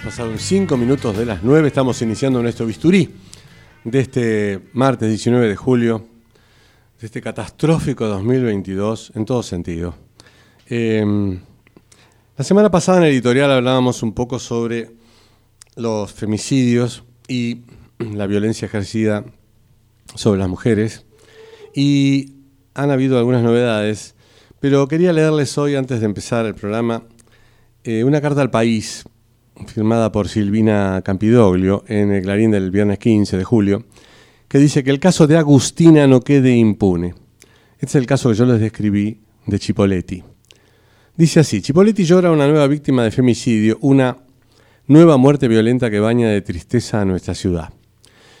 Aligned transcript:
pasaron 0.00 0.38
5 0.38 0.76
minutos 0.78 1.18
de 1.18 1.26
las 1.26 1.42
9, 1.42 1.68
estamos 1.68 2.00
iniciando 2.00 2.42
nuestro 2.42 2.64
bisturí 2.64 3.10
de 3.84 4.00
este 4.00 4.60
martes 4.72 5.08
19 5.10 5.48
de 5.48 5.56
julio, 5.56 6.06
de 6.98 7.06
este 7.06 7.20
catastrófico 7.20 8.06
2022 8.06 9.12
en 9.14 9.24
todo 9.26 9.42
sentido. 9.42 9.94
Em, 10.66 11.38
la 12.38 12.44
semana 12.44 12.70
pasada 12.70 12.98
en 12.98 13.04
el 13.04 13.10
editorial 13.10 13.50
hablábamos 13.50 14.02
un 14.02 14.14
poco 14.14 14.38
sobre 14.38 14.92
los 15.76 16.10
femicidios 16.10 17.04
y 17.28 17.62
la 17.98 18.26
violencia 18.26 18.64
ejercida 18.64 19.24
sobre 20.14 20.40
las 20.40 20.48
mujeres. 20.48 21.04
Y 21.74 22.36
han 22.72 22.90
habido 22.90 23.18
algunas 23.18 23.42
novedades, 23.42 24.14
pero 24.58 24.88
quería 24.88 25.12
leerles 25.12 25.58
hoy, 25.58 25.74
antes 25.74 26.00
de 26.00 26.06
empezar 26.06 26.46
el 26.46 26.54
programa, 26.54 27.02
eh, 27.84 28.04
una 28.04 28.20
carta 28.20 28.40
al 28.40 28.50
país 28.50 29.04
firmada 29.66 30.12
por 30.12 30.28
Silvina 30.28 31.02
Campidoglio 31.04 31.84
en 31.88 32.12
el 32.12 32.22
Clarín 32.22 32.52
del 32.52 32.70
viernes 32.70 32.98
15 32.98 33.36
de 33.36 33.44
julio, 33.44 33.84
que 34.46 34.58
dice 34.58 34.84
que 34.84 34.90
el 34.90 35.00
caso 35.00 35.26
de 35.26 35.36
Agustina 35.36 36.06
no 36.06 36.20
quede 36.20 36.54
impune. 36.54 37.14
Este 37.74 37.86
es 37.86 37.94
el 37.96 38.06
caso 38.06 38.28
que 38.28 38.36
yo 38.36 38.46
les 38.46 38.60
describí 38.60 39.18
de 39.46 39.58
Chipoletti. 39.58 40.22
Dice 41.16 41.40
así, 41.40 41.60
Chipoletti 41.60 42.04
llora 42.04 42.30
una 42.30 42.46
nueva 42.46 42.68
víctima 42.68 43.02
de 43.02 43.10
femicidio, 43.10 43.78
una 43.80 44.16
nueva 44.86 45.16
muerte 45.16 45.48
violenta 45.48 45.90
que 45.90 45.98
baña 45.98 46.28
de 46.28 46.40
tristeza 46.40 47.00
a 47.00 47.04
nuestra 47.04 47.34
ciudad. 47.34 47.70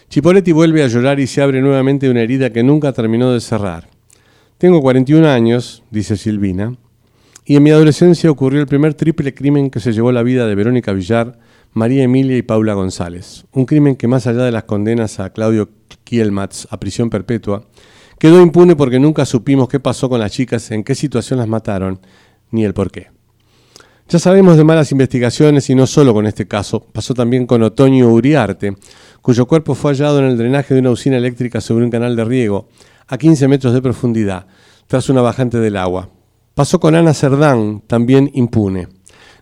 Chipoletti 0.08 0.52
vuelve 0.52 0.84
a 0.84 0.86
llorar 0.86 1.18
y 1.18 1.26
se 1.26 1.42
abre 1.42 1.60
nuevamente 1.60 2.08
una 2.08 2.20
herida 2.20 2.50
que 2.50 2.62
nunca 2.62 2.92
terminó 2.92 3.32
de 3.32 3.40
cerrar. 3.40 3.88
Tengo 4.58 4.80
41 4.80 5.26
años, 5.26 5.82
dice 5.90 6.16
Silvina, 6.16 6.76
y 7.44 7.56
en 7.56 7.62
mi 7.62 7.70
adolescencia 7.70 8.30
ocurrió 8.30 8.60
el 8.60 8.66
primer 8.66 8.94
triple 8.94 9.34
crimen 9.34 9.70
que 9.70 9.80
se 9.80 9.92
llevó 9.92 10.12
la 10.12 10.22
vida 10.22 10.46
de 10.46 10.54
Verónica 10.54 10.92
Villar, 10.92 11.38
María 11.72 12.04
Emilia 12.04 12.36
y 12.36 12.42
Paula 12.42 12.74
González. 12.74 13.46
Un 13.52 13.66
crimen 13.66 13.96
que 13.96 14.06
más 14.06 14.26
allá 14.26 14.44
de 14.44 14.52
las 14.52 14.64
condenas 14.64 15.18
a 15.18 15.30
Claudio 15.30 15.70
Kielmatz 16.04 16.66
a 16.70 16.78
prisión 16.78 17.10
perpetua, 17.10 17.64
quedó 18.18 18.40
impune 18.40 18.76
porque 18.76 19.00
nunca 19.00 19.24
supimos 19.24 19.68
qué 19.68 19.80
pasó 19.80 20.08
con 20.08 20.20
las 20.20 20.30
chicas, 20.30 20.70
en 20.70 20.84
qué 20.84 20.94
situación 20.94 21.38
las 21.38 21.48
mataron, 21.48 22.00
ni 22.50 22.64
el 22.64 22.74
por 22.74 22.90
qué. 22.90 23.10
Ya 24.08 24.18
sabemos 24.18 24.56
de 24.56 24.64
malas 24.64 24.92
investigaciones 24.92 25.70
y 25.70 25.74
no 25.74 25.86
solo 25.86 26.12
con 26.12 26.26
este 26.26 26.46
caso, 26.46 26.86
pasó 26.92 27.14
también 27.14 27.46
con 27.46 27.62
Otoño 27.62 28.08
Uriarte, 28.08 28.76
cuyo 29.20 29.46
cuerpo 29.46 29.74
fue 29.74 29.92
hallado 29.92 30.18
en 30.18 30.26
el 30.26 30.38
drenaje 30.38 30.74
de 30.74 30.80
una 30.80 30.90
usina 30.90 31.16
eléctrica 31.16 31.60
sobre 31.60 31.84
un 31.84 31.90
canal 31.90 32.14
de 32.14 32.24
riego, 32.24 32.68
a 33.08 33.18
15 33.18 33.48
metros 33.48 33.72
de 33.72 33.82
profundidad, 33.82 34.46
tras 34.86 35.08
una 35.08 35.22
bajante 35.22 35.58
del 35.58 35.76
agua. 35.76 36.10
Pasó 36.54 36.80
con 36.80 36.94
Ana 36.94 37.14
Cerdán, 37.14 37.82
también 37.86 38.30
impune. 38.34 38.86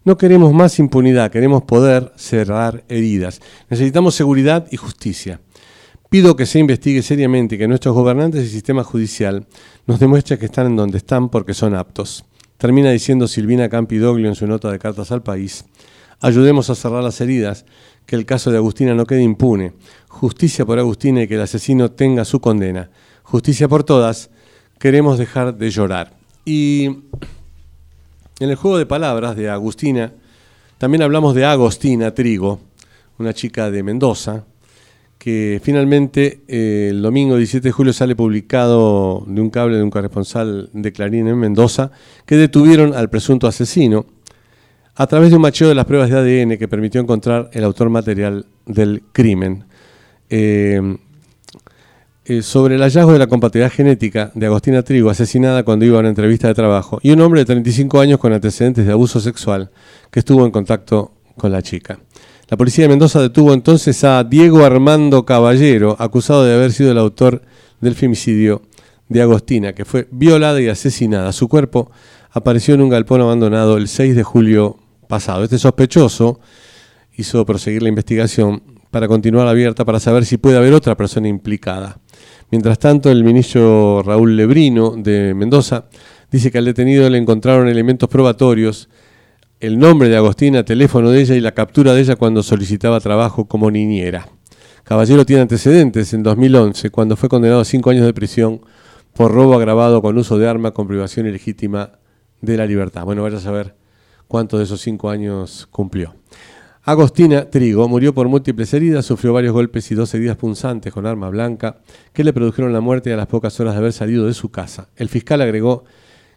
No 0.05 0.17
queremos 0.17 0.53
más 0.55 0.79
impunidad, 0.79 1.33
queremos 1.33 1.65
poder 1.65 2.13
cerrar 2.15 2.85
heridas. 2.89 3.41
Necesitamos 3.69 4.15
seguridad 4.15 4.69
y 4.71 4.77
justicia. 4.77 5.41
Pido 6.09 6.37
que 6.37 6.47
se 6.47 6.61
investigue 6.61 7.03
seriamente 7.03 7.59
que 7.59 7.67
nuestros 7.67 7.97
gobernantes 7.97 8.45
y 8.45 8.49
sistema 8.49 8.85
judicial 8.85 9.49
nos 9.87 9.99
demuestren 9.99 10.39
que 10.39 10.47
están 10.47 10.67
en 10.67 10.77
donde 10.77 10.99
están 10.99 11.31
porque 11.31 11.53
son 11.53 11.75
aptos. 11.75 12.25
Termina 12.59 12.93
diciendo 12.93 13.27
Silvina 13.27 13.69
Campidoglio 13.69 14.29
en 14.29 14.37
su 14.37 14.47
nota 14.47 14.71
de 14.71 14.79
cartas 14.79 15.11
al 15.11 15.25
país. 15.25 15.65
Ayudemos 16.21 16.71
a 16.71 16.77
cerrar 16.77 17.03
las 17.03 17.21
heridas, 17.21 17.65
que 18.07 18.15
el 18.15 18.25
caso 18.25 18.53
de 18.53 18.59
Agustina 18.59 18.95
no 18.95 19.05
quede 19.05 19.23
impune. 19.23 19.73
Justicia 20.07 20.65
por 20.65 20.79
Agustina 20.79 21.23
y 21.23 21.29
que 21.29 21.35
el 21.35 21.41
asesino 21.41 21.91
tenga 21.91 22.25
su 22.25 22.41
condena. 22.41 22.89
Justicia 23.25 23.67
por 23.67 23.83
todas. 23.83 24.31
Queremos 24.79 25.19
dejar 25.19 25.57
de 25.57 25.71
llorar. 25.71 26.20
Y 26.45 26.87
en 26.87 28.49
el 28.49 28.57
juego 28.57 28.79
de 28.79 28.87
palabras 28.87 29.37
de 29.37 29.51
Agustina, 29.51 30.13
también 30.79 31.03
hablamos 31.03 31.35
de 31.35 31.45
Agostina 31.45 32.15
Trigo, 32.15 32.61
una 33.19 33.35
chica 33.35 33.71
de 33.71 33.83
Mendoza, 33.83 34.45
que 35.19 35.61
finalmente 35.63 36.41
eh, 36.49 36.89
el 36.91 37.03
domingo 37.03 37.37
17 37.37 37.69
de 37.69 37.73
julio 37.73 37.93
sale 37.93 38.17
publicado 38.17 39.23
de 39.27 39.41
un 39.43 39.51
cable 39.51 39.77
de 39.77 39.83
un 39.83 39.91
corresponsal 39.91 40.71
de 40.73 40.93
Clarín 40.93 41.29
en 41.29 41.39
Mendoza, 41.39 41.91
que 42.25 42.37
detuvieron 42.37 42.95
al 42.95 43.11
presunto 43.11 43.47
asesino 43.47 44.07
a 44.95 45.07
través 45.07 45.29
de 45.29 45.37
un 45.37 45.43
macheo 45.43 45.69
de 45.69 45.75
las 45.75 45.85
pruebas 45.85 46.09
de 46.09 46.17
ADN 46.17 46.57
que 46.57 46.69
permitió 46.69 47.01
encontrar 47.01 47.51
el 47.53 47.65
autor 47.65 47.91
material 47.91 48.47
del 48.65 49.03
crimen. 49.13 49.65
Eh, 50.31 50.81
eh, 52.31 52.43
sobre 52.43 52.77
el 52.77 52.83
hallazgo 52.83 53.13
de 53.13 53.19
la 53.19 53.27
compatibilidad 53.27 53.73
genética 53.73 54.31
de 54.37 54.47
Agostina 54.47 54.85
Trigo, 54.85 55.11
asesinada 55.11 55.65
cuando 55.65 55.85
iba 55.85 55.97
a 55.97 55.99
una 55.99 56.11
entrevista 56.11 56.47
de 56.47 56.55
trabajo, 56.55 57.01
y 57.03 57.11
un 57.11 57.21
hombre 57.23 57.41
de 57.41 57.47
35 57.47 57.99
años 57.99 58.21
con 58.21 58.33
antecedentes 58.33 58.87
de 58.87 58.93
abuso 58.93 59.19
sexual 59.19 59.73
que 60.13 60.21
estuvo 60.21 60.47
en 60.47 60.53
contacto 60.53 61.13
con 61.37 61.51
la 61.51 61.61
chica. 61.61 61.99
La 62.49 62.57
policía 62.57 62.85
de 62.85 62.91
Mendoza 62.91 63.21
detuvo 63.21 63.53
entonces 63.53 64.05
a 64.05 64.23
Diego 64.23 64.65
Armando 64.65 65.27
Caballero, 65.27 65.97
acusado 65.99 66.45
de 66.45 66.55
haber 66.55 66.71
sido 66.71 66.93
el 66.93 66.99
autor 66.99 67.43
del 67.81 67.97
femicidio 67.97 68.63
de 69.09 69.23
Agostina, 69.23 69.73
que 69.73 69.85
fue 69.85 70.07
violada 70.13 70.61
y 70.61 70.69
asesinada. 70.69 71.33
Su 71.33 71.49
cuerpo 71.49 71.91
apareció 72.31 72.75
en 72.75 72.83
un 72.83 72.91
galpón 72.91 73.23
abandonado 73.23 73.77
el 73.77 73.89
6 73.89 74.15
de 74.15 74.23
julio 74.23 74.79
pasado. 75.09 75.43
Este 75.43 75.59
sospechoso 75.59 76.39
hizo 77.17 77.45
proseguir 77.45 77.83
la 77.83 77.89
investigación 77.89 78.80
para 78.91 79.09
continuar 79.09 79.47
abierta 79.47 79.85
para 79.85 80.01
saber 80.01 80.25
si 80.25 80.37
puede 80.37 80.57
haber 80.57 80.73
otra 80.73 80.97
persona 80.97 81.29
implicada. 81.29 82.01
Mientras 82.51 82.79
tanto, 82.79 83.11
el 83.11 83.23
ministro 83.25 84.03
Raúl 84.03 84.37
Lebrino 84.37 84.95
de 84.97 85.35
Mendoza 85.35 85.87
dice 86.31 86.51
que 86.51 86.59
al 86.59 86.65
detenido 86.65 87.09
le 87.09 87.19
encontraron 87.19 87.69
elementos 87.69 88.09
probatorios, 88.09 88.89
el 89.61 89.79
nombre 89.79 90.09
de 90.09 90.17
Agostina, 90.17 90.65
teléfono 90.65 91.11
de 91.11 91.21
ella 91.21 91.35
y 91.35 91.41
la 91.41 91.53
captura 91.53 91.93
de 91.95 92.01
ella 92.01 92.17
cuando 92.17 92.43
solicitaba 92.43 92.99
trabajo 93.01 93.47
como 93.47 93.71
niñera. 93.71 94.29
Caballero 94.85 95.25
tiene 95.25 95.43
antecedentes 95.43 96.13
en 96.15 96.23
2011, 96.23 96.91
cuando 96.91 97.17
fue 97.17 97.29
condenado 97.29 97.61
a 97.61 97.65
cinco 97.65 97.91
años 97.91 98.07
de 98.07 98.15
prisión 98.15 98.63
por 99.15 99.33
robo 99.33 99.55
agravado 99.55 100.03
con 100.03 100.17
uso 100.19 100.39
de 100.39 100.49
arma 100.49 100.73
con 100.73 100.89
privación 100.89 101.27
ilegítima 101.27 101.93
de 102.41 102.57
la 102.57 102.67
libertad. 102.67 103.05
Bueno, 103.05 103.23
vaya 103.23 103.37
a 103.37 103.41
saber 103.41 103.77
cuántos 104.27 104.59
de 104.59 104.65
esos 104.65 104.81
cinco 104.81 105.11
años 105.11 105.69
cumplió. 105.71 106.20
Agostina 106.91 107.49
Trigo 107.49 107.87
murió 107.87 108.13
por 108.13 108.27
múltiples 108.27 108.75
heridas, 108.75 109.07
sufrió 109.07 109.33
varios 109.33 109.53
golpes 109.53 109.89
y 109.93 109.95
dos 109.95 110.13
heridas 110.13 110.37
punzantes 110.37 110.93
con 110.93 111.07
arma 111.07 111.29
blanca 111.29 111.77
que 112.13 112.25
le 112.25 112.33
produjeron 112.33 112.73
la 112.73 112.81
muerte 112.81 113.13
a 113.13 113.17
las 113.17 113.29
pocas 113.29 113.61
horas 113.61 113.75
de 113.75 113.79
haber 113.79 113.93
salido 113.93 114.27
de 114.27 114.35
su 114.35 114.51
casa. 114.51 114.89
El 114.97 115.09
fiscal 115.09 115.41
agregó 115.41 115.85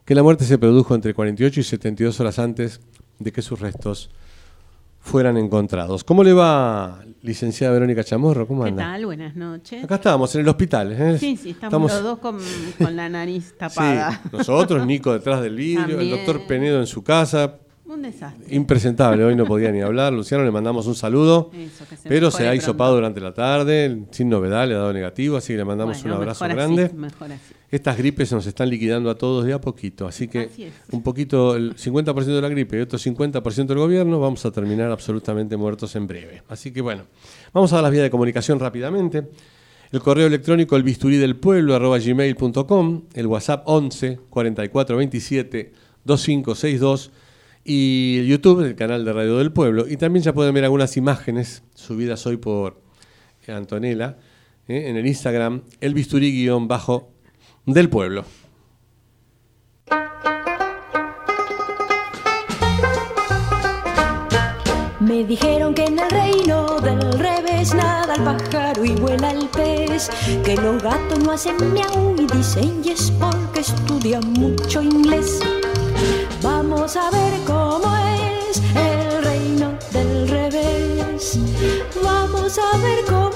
que 0.05 0.13
la 0.13 0.21
muerte 0.21 0.45
se 0.45 0.59
produjo 0.59 0.94
entre 0.94 1.15
48 1.15 1.59
y 1.59 1.63
72 1.63 2.19
horas 2.19 2.38
antes 2.38 2.81
de 3.17 3.31
que 3.31 3.41
sus 3.41 3.61
restos 3.61 4.11
fueran 5.00 5.38
encontrados. 5.38 6.03
¿Cómo 6.03 6.23
le 6.23 6.33
va, 6.33 7.01
licenciada 7.23 7.73
Verónica 7.73 8.03
Chamorro? 8.03 8.45
¿Cómo 8.45 8.63
anda? 8.63 8.83
¿Qué 8.83 8.91
tal? 8.91 9.05
Buenas 9.07 9.35
noches. 9.35 9.83
Acá 9.83 9.95
estábamos, 9.95 10.35
en 10.35 10.41
el 10.41 10.50
hospital. 10.50 10.91
¿eh? 10.91 11.17
Sí, 11.17 11.35
sí, 11.35 11.50
estamos, 11.50 11.91
los 11.91 12.03
dos 12.03 12.19
con, 12.19 12.38
la 12.95 13.09
nariz 13.09 13.55
tapada. 13.57 14.21
Sí, 14.21 14.29
nosotros, 14.31 14.85
Nico 14.85 15.13
detrás 15.13 15.41
del 15.41 15.55
vidrio, 15.55 16.00
el 16.00 16.11
doctor 16.11 16.45
Penedo 16.45 16.79
en 16.79 16.85
su 16.85 17.03
casa. 17.03 17.55
Un 17.94 18.01
desastre. 18.01 18.56
Impresentable, 18.56 19.24
hoy 19.24 19.36
no 19.36 19.45
podía 19.45 19.72
ni 19.72 19.81
hablar. 19.81 20.13
Luciano, 20.13 20.44
le 20.44 20.51
mandamos 20.51 20.88
un 20.88 20.95
saludo. 20.95 21.51
pero 22.07 22.31
se 22.31 22.48
ha 22.48 22.56
hisopado 22.56 22.95
durante 22.95 23.22
la 23.22 23.34
tarde, 23.34 24.06
sin 24.12 24.30
novedad, 24.30 24.68
le 24.68 24.74
ha 24.75 24.80
dado 24.80 24.94
negativo, 24.94 25.38
así 25.38 25.54
que 25.54 25.57
le 25.57 25.66
mandamos 25.66 26.04
un 26.04 26.12
abrazo 26.12 26.45
grande. 26.45 26.90
mejor 26.94 27.31
así 27.31 27.54
estas 27.74 27.98
gripes 27.98 28.31
nos 28.31 28.45
están 28.45 28.69
liquidando 28.69 29.10
a 29.10 29.16
todos 29.16 29.45
de 29.45 29.51
a 29.51 29.60
poquito, 29.60 30.06
así 30.06 30.28
que 30.28 30.48
un 30.92 31.01
poquito, 31.01 31.56
el 31.56 31.75
50% 31.75 32.13
de 32.25 32.40
la 32.40 32.48
gripe 32.48 32.78
y 32.78 32.81
otro 32.81 33.00
50% 33.00 33.66
del 33.66 33.80
gobierno, 33.80 34.19
vamos 34.19 34.46
a 34.46 34.51
terminar 34.51 34.92
absolutamente 34.92 35.57
muertos 35.57 35.96
en 35.96 36.06
breve. 36.06 36.44
Así 36.50 36.72
que 36.72 36.81
bueno, 36.81 37.06
vamos 37.51 37.74
a 37.74 37.78
dar 37.78 37.84
las 37.86 37.92
vías 37.92 38.04
de 38.04 38.12
comunicación 38.12 38.60
rápidamente. 38.60 39.28
El 39.92 40.01
correo 40.01 40.28
electrónico 40.28 40.75
el 40.75 40.84
bisturí 40.84 41.18
del 41.18 41.36
pueblo 41.36 41.74
arroba 41.74 41.98
gmail.com, 41.98 43.06
el 43.16 43.25
WhatsApp 43.25 43.63
11 43.66 44.19
44 44.30 44.96
27 44.96 45.74
2562 46.06 47.12
y 47.63 48.25
YouTube, 48.25 48.62
el 48.62 48.75
canal 48.75 49.06
de 49.06 49.13
Radio 49.13 49.38
del 49.38 49.51
Pueblo. 49.51 49.88
Y 49.88 49.98
también 49.98 50.24
ya 50.24 50.33
pueden 50.33 50.54
ver 50.54 50.63
algunas 50.63 50.98
imágenes 50.98 51.63
subidas 51.75 52.25
hoy 52.25 52.38
por 52.38 52.81
Antonella 53.48 54.18
eh, 54.68 54.89
en 54.89 54.98
el 54.98 55.07
Instagram, 55.07 55.63
el 55.81 55.94
bisturí-bajo 55.94 57.10
del 57.65 57.89
pueblo. 57.89 58.25
Me 65.00 65.25
dijeron 65.25 65.74
que 65.74 65.86
en 65.86 66.00
el 66.00 66.10
reino 66.10 66.80
del 66.80 67.19
revés 67.19 67.74
nada 67.75 68.13
al 68.13 68.24
pájaro 68.24 68.86
y 68.86 68.95
vuela 68.95 69.31
el 69.31 69.48
pez, 69.50 70.10
que 70.45 70.56
los 70.56 70.81
gatos 70.81 71.19
no 71.19 71.33
hacen 71.33 71.56
miau 71.74 72.15
y 72.18 72.25
dicen 72.25 72.81
yes 72.83 73.12
porque 73.19 73.60
estudian 73.60 74.24
mucho 74.33 74.81
inglés. 74.81 75.42
Vamos 76.42 76.95
a 76.95 77.12
ver 77.12 77.33
cómo 77.45 77.52
Vamos 82.55 82.75
a 82.75 82.77
ver 82.85 83.05
cómo 83.05 83.29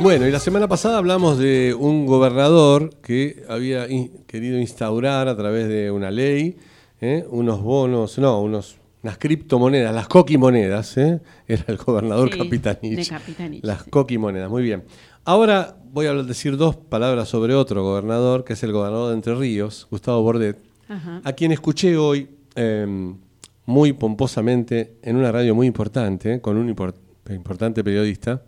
Bueno, 0.00 0.26
y 0.26 0.32
la 0.32 0.40
semana 0.40 0.66
pasada 0.66 0.98
hablamos 0.98 1.38
de 1.38 1.72
un 1.78 2.06
gobernador 2.06 2.90
que 3.00 3.44
había 3.48 3.86
querido 4.26 4.58
instaurar 4.58 5.28
a 5.28 5.36
través 5.36 5.68
de 5.68 5.92
una 5.92 6.10
ley 6.10 6.56
¿eh? 7.00 7.24
unos 7.30 7.62
bonos, 7.62 8.18
no, 8.18 8.40
unos, 8.40 8.76
unas 9.04 9.18
criptomonedas, 9.18 9.94
las 9.94 10.08
coquimonedas, 10.08 10.96
¿eh? 10.96 11.20
era 11.46 11.64
el 11.68 11.76
gobernador 11.76 12.36
Capitanich. 12.36 13.12
Las 13.62 13.84
coquimonedas, 13.84 14.50
muy 14.50 14.62
bien. 14.64 14.84
Ahora 15.24 15.76
voy 15.92 16.06
a 16.06 16.14
decir 16.14 16.56
dos 16.56 16.74
palabras 16.74 17.28
sobre 17.28 17.54
otro 17.54 17.84
gobernador, 17.84 18.44
que 18.44 18.54
es 18.54 18.62
el 18.64 18.72
gobernador 18.72 19.10
de 19.10 19.14
Entre 19.14 19.34
Ríos, 19.34 19.86
Gustavo 19.90 20.22
Bordet, 20.22 20.58
a 21.22 21.32
quien 21.34 21.52
escuché 21.52 21.96
hoy 21.96 22.28
em, 22.56 23.16
muy 23.68 23.92
pomposamente 23.92 24.94
en 25.02 25.16
una 25.16 25.30
radio 25.30 25.54
muy 25.54 25.66
importante, 25.66 26.40
con 26.40 26.56
un 26.56 26.70
importante 26.70 27.84
periodista, 27.84 28.42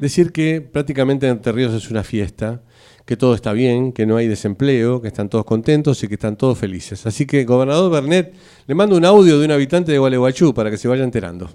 decir 0.00 0.32
que 0.32 0.62
prácticamente 0.62 1.28
Entre 1.28 1.52
Ríos 1.52 1.74
es 1.74 1.90
una 1.90 2.02
fiesta, 2.02 2.62
que 3.04 3.18
todo 3.18 3.34
está 3.34 3.52
bien, 3.52 3.92
que 3.92 4.06
no 4.06 4.16
hay 4.16 4.28
desempleo, 4.28 5.02
que 5.02 5.08
están 5.08 5.28
todos 5.28 5.44
contentos 5.44 6.02
y 6.02 6.08
que 6.08 6.14
están 6.14 6.36
todos 6.36 6.56
felices. 6.56 7.04
Así 7.04 7.26
que, 7.26 7.44
gobernador 7.44 7.92
Bernet, 7.92 8.32
le 8.66 8.74
mando 8.74 8.96
un 8.96 9.04
audio 9.04 9.38
de 9.38 9.44
un 9.44 9.50
habitante 9.50 9.92
de 9.92 9.98
Gualeguaychú 9.98 10.54
para 10.54 10.70
que 10.70 10.78
se 10.78 10.88
vaya 10.88 11.04
enterando. 11.04 11.50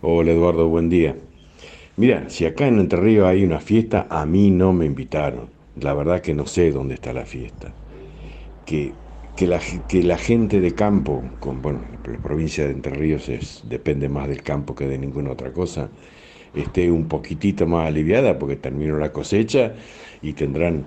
Hola 0.00 0.32
Eduardo, 0.32 0.66
buen 0.68 0.88
día. 0.88 1.14
Mira, 1.96 2.28
si 2.28 2.44
acá 2.44 2.66
en 2.66 2.80
Entre 2.80 2.98
Ríos 2.98 3.28
hay 3.28 3.44
una 3.44 3.60
fiesta, 3.60 4.08
a 4.10 4.26
mí 4.26 4.50
no 4.50 4.72
me 4.72 4.84
invitaron. 4.84 5.48
La 5.80 5.94
verdad 5.94 6.20
que 6.22 6.34
no 6.34 6.44
sé 6.44 6.72
dónde 6.72 6.94
está 6.94 7.12
la 7.12 7.24
fiesta. 7.24 7.72
Que 8.66 8.92
que 9.36 9.46
la, 9.46 9.60
que 9.88 10.02
la 10.02 10.18
gente 10.18 10.60
de 10.60 10.74
campo, 10.74 11.22
con, 11.40 11.62
bueno, 11.62 11.80
la 12.04 12.18
provincia 12.18 12.66
de 12.66 12.72
Entre 12.72 12.92
Ríos 12.92 13.28
es, 13.28 13.62
depende 13.68 14.08
más 14.08 14.28
del 14.28 14.42
campo 14.42 14.74
que 14.74 14.86
de 14.86 14.98
ninguna 14.98 15.32
otra 15.32 15.52
cosa, 15.52 15.90
esté 16.54 16.90
un 16.90 17.08
poquitito 17.08 17.66
más 17.66 17.86
aliviada 17.88 18.38
porque 18.38 18.56
terminó 18.56 18.98
la 18.98 19.12
cosecha 19.12 19.74
y 20.20 20.34
tendrán 20.34 20.86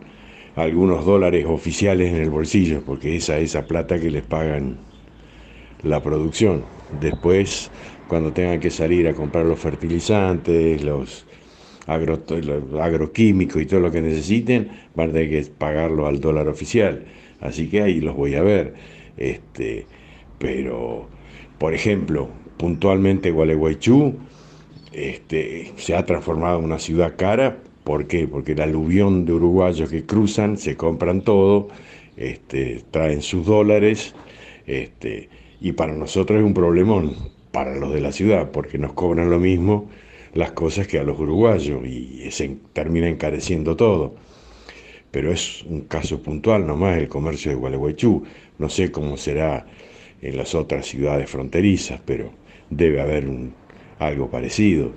algunos 0.56 1.06
dólares 1.06 1.46
oficiales 1.48 2.14
en 2.14 2.22
el 2.22 2.30
bolsillo, 2.30 2.82
porque 2.86 3.16
esa 3.16 3.38
es 3.38 3.52
esa 3.52 3.66
plata 3.66 4.00
que 4.00 4.12
les 4.12 4.24
pagan 4.24 4.78
la 5.84 6.02
producción. 6.02 6.66
Después, 7.00 7.72
cuando 8.08 8.32
tengan 8.32 8.60
que 8.60 8.70
salir 8.70 9.08
a 9.08 9.14
comprar 9.14 9.46
los 9.46 9.60
fertilizantes, 9.60 10.84
los, 10.84 11.26
agro, 11.88 12.24
los 12.30 12.80
agroquímicos 12.80 13.62
y 13.62 13.66
todo 13.66 13.80
lo 13.80 13.92
que 13.92 14.02
necesiten, 14.02 14.70
van 14.96 15.10
a 15.10 15.14
tener 15.14 15.30
que 15.30 15.52
pagarlo 15.52 16.06
al 16.08 16.20
dólar 16.22 16.48
oficial 16.48 17.06
así 17.42 17.70
que 17.70 17.82
ahí 17.82 18.02
los 18.02 18.16
voy 18.16 18.36
a 18.36 18.42
ver. 18.42 18.74
Este, 19.18 19.86
pero, 20.40 21.08
por 21.58 21.74
ejemplo, 21.74 22.30
puntualmente 22.58 23.32
Gualeguaychú 23.32 24.16
este, 24.92 25.74
se 25.78 25.96
ha 25.96 26.06
transformado 26.06 26.60
en 26.60 26.66
una 26.66 26.80
ciudad 26.80 27.16
cara. 27.18 27.58
¿Por 27.84 28.08
qué? 28.08 28.28
Porque 28.28 28.54
el 28.54 28.62
aluvión 28.62 29.26
de 29.26 29.34
uruguayos 29.34 29.90
que 29.90 30.06
cruzan, 30.06 30.58
se 30.58 30.76
compran 30.76 31.22
todo, 31.22 31.68
este, 32.18 32.84
traen 32.92 33.22
sus 33.22 33.46
dólares, 33.46 34.16
este, 34.66 35.30
y 35.62 35.74
para 35.74 35.94
nosotros 35.94 36.40
es 36.40 36.46
un 36.46 36.54
problemón, 36.54 37.16
para 37.52 37.76
los 37.76 37.94
de 37.94 38.02
la 38.02 38.12
ciudad, 38.12 38.52
porque 38.52 38.78
nos 38.78 38.94
cobran 38.94 39.30
lo 39.30 39.40
mismo 39.40 39.90
las 40.34 40.52
cosas 40.52 40.88
que 40.88 41.00
a 41.00 41.04
los 41.04 41.20
uruguayos 41.20 41.86
y 41.86 42.30
se 42.32 42.58
termina 42.74 43.08
encareciendo 43.08 43.76
todo 43.76 44.16
pero 45.16 45.32
es 45.32 45.64
un 45.64 45.84
caso 45.84 46.22
puntual 46.22 46.68
nomás 46.68 46.98
el 46.98 47.08
comercio 47.08 47.50
de 47.50 47.56
Gualeguaychú. 47.56 48.24
No 48.58 48.68
sé 48.68 48.92
cómo 48.92 49.16
será 49.16 49.66
en 50.22 50.36
las 50.36 50.54
otras 50.54 50.88
ciudades 50.88 51.30
fronterizas, 51.30 52.02
pero 52.06 52.34
debe 52.70 53.00
haber 53.00 53.26
algo 54.00 54.30
parecido. 54.30 54.92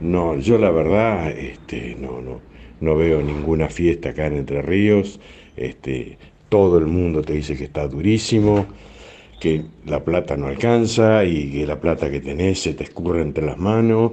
No, 0.00 0.38
yo 0.38 0.58
la 0.58 0.70
verdad 0.70 1.28
este, 1.32 1.96
no, 1.98 2.22
no, 2.22 2.40
no 2.78 2.94
veo 2.94 3.20
ninguna 3.20 3.68
fiesta 3.68 4.10
acá 4.10 4.26
en 4.26 4.36
Entre 4.36 4.62
Ríos. 4.62 5.18
Este, 5.56 6.18
todo 6.48 6.78
el 6.78 6.86
mundo 6.86 7.22
te 7.22 7.32
dice 7.32 7.56
que 7.56 7.64
está 7.64 7.88
durísimo, 7.88 8.66
que 9.40 9.64
la 9.86 10.04
plata 10.04 10.36
no 10.36 10.46
alcanza 10.46 11.24
y 11.24 11.50
que 11.50 11.66
la 11.66 11.80
plata 11.80 12.12
que 12.12 12.20
tenés 12.20 12.60
se 12.60 12.74
te 12.74 12.84
escurre 12.84 13.22
entre 13.22 13.44
las 13.44 13.58
manos 13.58 14.12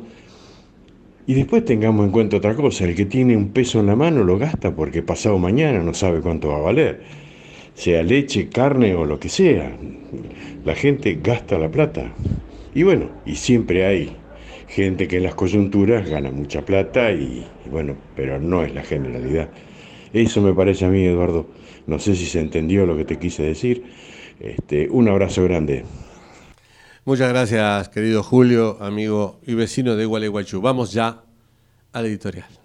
y 1.27 1.33
después 1.33 1.65
tengamos 1.65 2.05
en 2.05 2.11
cuenta 2.11 2.37
otra 2.37 2.55
cosa, 2.55 2.85
el 2.85 2.95
que 2.95 3.05
tiene 3.05 3.37
un 3.37 3.49
peso 3.49 3.79
en 3.79 3.87
la 3.87 3.95
mano 3.95 4.23
lo 4.23 4.37
gasta 4.37 4.75
porque 4.75 5.01
pasado 5.03 5.37
mañana 5.37 5.79
no 5.79 5.93
sabe 5.93 6.21
cuánto 6.21 6.49
va 6.49 6.57
a 6.57 6.61
valer, 6.61 7.01
sea 7.73 8.03
leche, 8.03 8.49
carne 8.49 8.95
o 8.95 9.05
lo 9.05 9.19
que 9.19 9.29
sea. 9.29 9.71
La 10.65 10.75
gente 10.75 11.19
gasta 11.21 11.57
la 11.57 11.69
plata. 11.69 12.13
Y 12.73 12.83
bueno, 12.83 13.09
y 13.25 13.35
siempre 13.35 13.85
hay 13.85 14.15
gente 14.67 15.07
que 15.07 15.17
en 15.17 15.23
las 15.23 15.35
coyunturas 15.35 16.09
gana 16.09 16.31
mucha 16.31 16.63
plata 16.63 17.11
y, 17.11 17.45
bueno, 17.69 17.95
pero 18.15 18.39
no 18.39 18.63
es 18.63 18.73
la 18.73 18.83
generalidad. 18.83 19.49
Eso 20.13 20.41
me 20.41 20.53
parece 20.53 20.85
a 20.85 20.89
mí, 20.89 21.03
Eduardo. 21.03 21.47
No 21.87 21.99
sé 21.99 22.15
si 22.15 22.25
se 22.25 22.39
entendió 22.39 22.85
lo 22.85 22.95
que 22.95 23.05
te 23.05 23.17
quise 23.17 23.43
decir. 23.43 23.83
Este, 24.39 24.89
un 24.89 25.07
abrazo 25.07 25.43
grande. 25.43 25.83
Muchas 27.03 27.29
gracias, 27.29 27.89
querido 27.89 28.21
Julio, 28.21 28.77
amigo 28.79 29.39
y 29.47 29.55
vecino 29.55 29.95
de 29.95 30.05
Gualeguaychú. 30.05 30.61
Vamos 30.61 30.93
ya 30.93 31.23
al 31.93 32.05
editorial. 32.05 32.60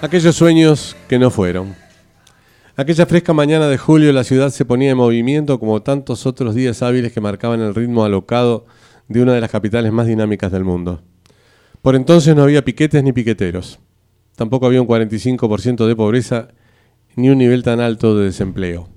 Aquellos 0.00 0.36
sueños 0.36 0.94
que 1.08 1.18
no 1.18 1.28
fueron. 1.28 1.74
Aquella 2.76 3.04
fresca 3.04 3.32
mañana 3.32 3.66
de 3.66 3.78
julio 3.78 4.12
la 4.12 4.22
ciudad 4.22 4.50
se 4.50 4.64
ponía 4.64 4.92
en 4.92 4.96
movimiento 4.96 5.58
como 5.58 5.82
tantos 5.82 6.24
otros 6.24 6.54
días 6.54 6.82
hábiles 6.82 7.12
que 7.12 7.20
marcaban 7.20 7.60
el 7.60 7.74
ritmo 7.74 8.04
alocado 8.04 8.66
de 9.08 9.22
una 9.22 9.32
de 9.32 9.40
las 9.40 9.50
capitales 9.50 9.90
más 9.90 10.06
dinámicas 10.06 10.52
del 10.52 10.62
mundo. 10.62 11.02
Por 11.82 11.96
entonces 11.96 12.36
no 12.36 12.44
había 12.44 12.64
piquetes 12.64 13.02
ni 13.02 13.12
piqueteros. 13.12 13.80
Tampoco 14.36 14.66
había 14.66 14.80
un 14.80 14.86
45% 14.86 15.88
de 15.88 15.96
pobreza 15.96 16.48
ni 17.16 17.30
un 17.30 17.38
nivel 17.38 17.64
tan 17.64 17.80
alto 17.80 18.16
de 18.16 18.26
desempleo. 18.26 18.88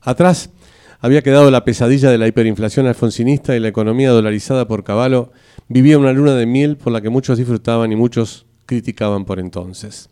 Atrás 0.00 0.50
había 1.00 1.22
quedado 1.22 1.50
la 1.50 1.64
pesadilla 1.64 2.08
de 2.12 2.18
la 2.18 2.28
hiperinflación 2.28 2.86
alfonsinista 2.86 3.56
y 3.56 3.60
la 3.60 3.66
economía 3.66 4.10
dolarizada 4.10 4.68
por 4.68 4.84
caballo 4.84 5.32
vivía 5.66 5.98
una 5.98 6.12
luna 6.12 6.36
de 6.36 6.46
miel 6.46 6.76
por 6.76 6.92
la 6.92 7.00
que 7.00 7.10
muchos 7.10 7.36
disfrutaban 7.36 7.90
y 7.90 7.96
muchos 7.96 8.46
criticaban 8.64 9.24
por 9.24 9.40
entonces. 9.40 10.08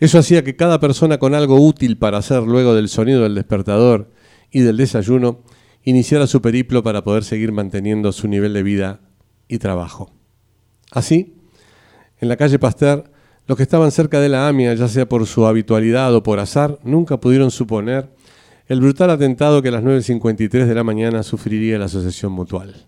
Eso 0.00 0.18
hacía 0.18 0.42
que 0.42 0.56
cada 0.56 0.80
persona 0.80 1.18
con 1.18 1.34
algo 1.34 1.60
útil 1.60 1.98
para 1.98 2.18
hacer 2.18 2.42
luego 2.42 2.74
del 2.74 2.88
sonido 2.88 3.22
del 3.22 3.34
despertador 3.34 4.10
y 4.50 4.60
del 4.60 4.78
desayuno 4.78 5.40
iniciara 5.84 6.26
su 6.26 6.40
periplo 6.40 6.82
para 6.82 7.04
poder 7.04 7.22
seguir 7.22 7.52
manteniendo 7.52 8.10
su 8.12 8.26
nivel 8.26 8.54
de 8.54 8.62
vida 8.62 9.00
y 9.46 9.58
trabajo. 9.58 10.10
Así, 10.90 11.36
en 12.18 12.28
la 12.28 12.36
calle 12.36 12.58
Pasteur, 12.58 13.10
los 13.46 13.56
que 13.56 13.62
estaban 13.62 13.90
cerca 13.90 14.20
de 14.20 14.30
la 14.30 14.48
AMIA, 14.48 14.74
ya 14.74 14.88
sea 14.88 15.08
por 15.08 15.26
su 15.26 15.46
habitualidad 15.46 16.14
o 16.14 16.22
por 16.22 16.38
azar, 16.38 16.78
nunca 16.82 17.20
pudieron 17.20 17.50
suponer 17.50 18.08
el 18.68 18.80
brutal 18.80 19.10
atentado 19.10 19.60
que 19.60 19.68
a 19.68 19.72
las 19.72 19.84
9.53 19.84 20.66
de 20.66 20.74
la 20.74 20.84
mañana 20.84 21.22
sufriría 21.22 21.78
la 21.78 21.86
Asociación 21.86 22.32
Mutual. 22.32 22.86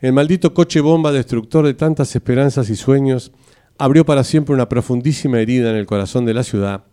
El 0.00 0.12
maldito 0.12 0.54
coche 0.54 0.80
bomba 0.80 1.12
destructor 1.12 1.66
de 1.66 1.74
tantas 1.74 2.14
esperanzas 2.14 2.70
y 2.70 2.76
sueños 2.76 3.32
abrió 3.78 4.04
para 4.04 4.24
siempre 4.24 4.54
una 4.54 4.68
profundísima 4.68 5.40
herida 5.40 5.70
en 5.70 5.76
el 5.76 5.86
corazón 5.86 6.24
de 6.24 6.34
la 6.34 6.42
ciudad 6.42 6.84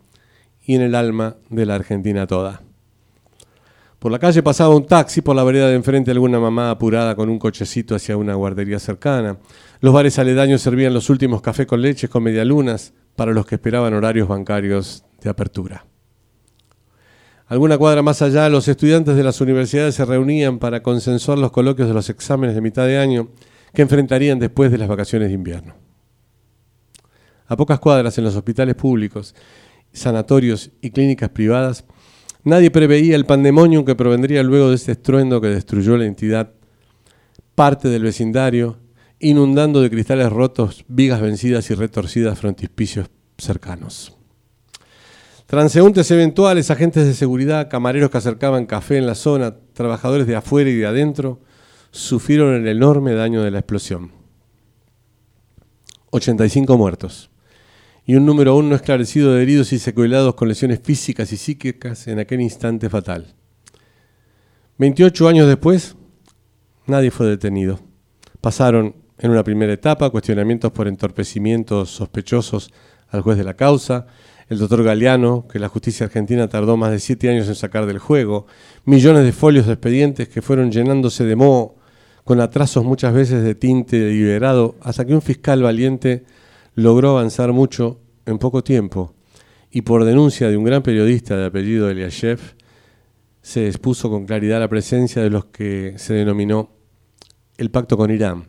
y 0.64 0.74
en 0.74 0.82
el 0.82 0.94
alma 0.94 1.36
de 1.48 1.66
la 1.66 1.74
Argentina 1.74 2.26
toda. 2.26 2.62
Por 3.98 4.10
la 4.10 4.18
calle 4.18 4.42
pasaba 4.42 4.74
un 4.74 4.86
taxi, 4.86 5.20
por 5.20 5.36
la 5.36 5.44
vereda 5.44 5.68
de 5.68 5.74
enfrente 5.74 6.10
alguna 6.10 6.40
mamá 6.40 6.70
apurada 6.70 7.14
con 7.14 7.28
un 7.28 7.38
cochecito 7.38 7.94
hacia 7.94 8.16
una 8.16 8.34
guardería 8.34 8.78
cercana. 8.78 9.36
Los 9.80 9.92
bares 9.92 10.18
aledaños 10.18 10.62
servían 10.62 10.94
los 10.94 11.10
últimos 11.10 11.42
cafés 11.42 11.66
con 11.66 11.82
leches 11.82 12.08
con 12.08 12.22
medialunas 12.22 12.94
para 13.14 13.32
los 13.32 13.44
que 13.44 13.56
esperaban 13.56 13.92
horarios 13.92 14.26
bancarios 14.26 15.04
de 15.20 15.28
apertura. 15.28 15.84
Alguna 17.46 17.76
cuadra 17.76 18.00
más 18.00 18.22
allá, 18.22 18.48
los 18.48 18.68
estudiantes 18.68 19.16
de 19.16 19.24
las 19.24 19.40
universidades 19.42 19.96
se 19.96 20.04
reunían 20.06 20.58
para 20.58 20.82
consensuar 20.82 21.36
los 21.36 21.50
coloquios 21.50 21.88
de 21.88 21.94
los 21.94 22.08
exámenes 22.08 22.54
de 22.54 22.62
mitad 22.62 22.86
de 22.86 22.96
año 22.96 23.28
que 23.74 23.82
enfrentarían 23.82 24.38
después 24.38 24.70
de 24.70 24.78
las 24.78 24.88
vacaciones 24.88 25.28
de 25.28 25.34
invierno. 25.34 25.89
A 27.50 27.56
pocas 27.56 27.80
cuadras 27.80 28.16
en 28.16 28.22
los 28.22 28.36
hospitales 28.36 28.76
públicos, 28.76 29.34
sanatorios 29.92 30.70
y 30.80 30.90
clínicas 30.90 31.30
privadas, 31.30 31.84
nadie 32.44 32.70
preveía 32.70 33.16
el 33.16 33.26
pandemonium 33.26 33.84
que 33.84 33.96
provendría 33.96 34.44
luego 34.44 34.68
de 34.68 34.76
este 34.76 34.92
estruendo 34.92 35.40
que 35.40 35.48
destruyó 35.48 35.96
la 35.96 36.04
entidad, 36.04 36.52
parte 37.56 37.88
del 37.88 38.04
vecindario, 38.04 38.78
inundando 39.18 39.80
de 39.80 39.90
cristales 39.90 40.30
rotos, 40.30 40.84
vigas 40.86 41.20
vencidas 41.20 41.68
y 41.72 41.74
retorcidas 41.74 42.38
frontispicios 42.38 43.10
cercanos. 43.36 44.16
Transeúntes 45.46 46.08
eventuales, 46.12 46.70
agentes 46.70 47.04
de 47.04 47.14
seguridad, 47.14 47.68
camareros 47.68 48.10
que 48.10 48.18
acercaban 48.18 48.66
café 48.66 48.96
en 48.96 49.08
la 49.08 49.16
zona, 49.16 49.56
trabajadores 49.72 50.28
de 50.28 50.36
afuera 50.36 50.70
y 50.70 50.76
de 50.76 50.86
adentro, 50.86 51.40
sufrieron 51.90 52.54
el 52.54 52.68
enorme 52.68 53.14
daño 53.14 53.42
de 53.42 53.50
la 53.50 53.58
explosión. 53.58 54.12
85 56.12 56.78
muertos 56.78 57.30
y 58.10 58.16
un 58.16 58.26
número 58.26 58.50
aún 58.50 58.68
no 58.68 58.74
esclarecido 58.74 59.32
de 59.32 59.40
heridos 59.44 59.72
y 59.72 59.78
secuelados 59.78 60.34
con 60.34 60.48
lesiones 60.48 60.80
físicas 60.82 61.30
y 61.32 61.36
psíquicas 61.36 62.08
en 62.08 62.18
aquel 62.18 62.40
instante 62.40 62.90
fatal. 62.90 63.36
28 64.78 65.28
años 65.28 65.46
después, 65.46 65.94
nadie 66.86 67.12
fue 67.12 67.28
detenido. 67.28 67.78
Pasaron 68.40 68.96
en 69.16 69.30
una 69.30 69.44
primera 69.44 69.72
etapa 69.72 70.10
cuestionamientos 70.10 70.72
por 70.72 70.88
entorpecimientos 70.88 71.90
sospechosos 71.90 72.72
al 73.10 73.20
juez 73.20 73.38
de 73.38 73.44
la 73.44 73.54
causa, 73.54 74.08
el 74.48 74.58
doctor 74.58 74.82
Galeano, 74.82 75.46
que 75.46 75.60
la 75.60 75.68
justicia 75.68 76.06
argentina 76.06 76.48
tardó 76.48 76.76
más 76.76 76.90
de 76.90 76.98
siete 76.98 77.30
años 77.30 77.46
en 77.46 77.54
sacar 77.54 77.86
del 77.86 78.00
juego, 78.00 78.48
millones 78.86 79.22
de 79.22 79.30
folios 79.30 79.66
de 79.66 79.74
expedientes 79.74 80.28
que 80.28 80.42
fueron 80.42 80.72
llenándose 80.72 81.22
de 81.22 81.36
moho, 81.36 81.76
con 82.24 82.40
atrasos 82.40 82.84
muchas 82.84 83.14
veces 83.14 83.44
de 83.44 83.54
tinte 83.54 84.00
deliberado, 84.00 84.74
hasta 84.80 85.04
que 85.04 85.14
un 85.14 85.22
fiscal 85.22 85.62
valiente 85.62 86.24
logró 86.74 87.10
avanzar 87.10 87.52
mucho 87.52 88.00
en 88.26 88.38
poco 88.38 88.62
tiempo 88.62 89.14
y 89.70 89.82
por 89.82 90.04
denuncia 90.04 90.48
de 90.48 90.56
un 90.56 90.64
gran 90.64 90.82
periodista 90.82 91.36
de 91.36 91.46
apellido 91.46 91.88
Eliashev, 91.88 92.40
se 93.42 93.66
expuso 93.66 94.10
con 94.10 94.26
claridad 94.26 94.60
la 94.60 94.68
presencia 94.68 95.22
de 95.22 95.30
los 95.30 95.46
que 95.46 95.94
se 95.96 96.14
denominó 96.14 96.70
el 97.56 97.70
pacto 97.70 97.96
con 97.96 98.10
Irán. 98.10 98.48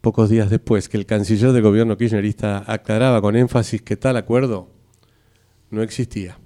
Pocos 0.00 0.30
días 0.30 0.50
después 0.50 0.88
que 0.88 0.96
el 0.96 1.06
canciller 1.06 1.52
del 1.52 1.62
gobierno 1.62 1.96
kirchnerista 1.96 2.64
aclaraba 2.66 3.20
con 3.20 3.36
énfasis 3.36 3.82
que 3.82 3.96
tal 3.96 4.16
acuerdo 4.16 4.70
no 5.70 5.82
existía. 5.82 6.38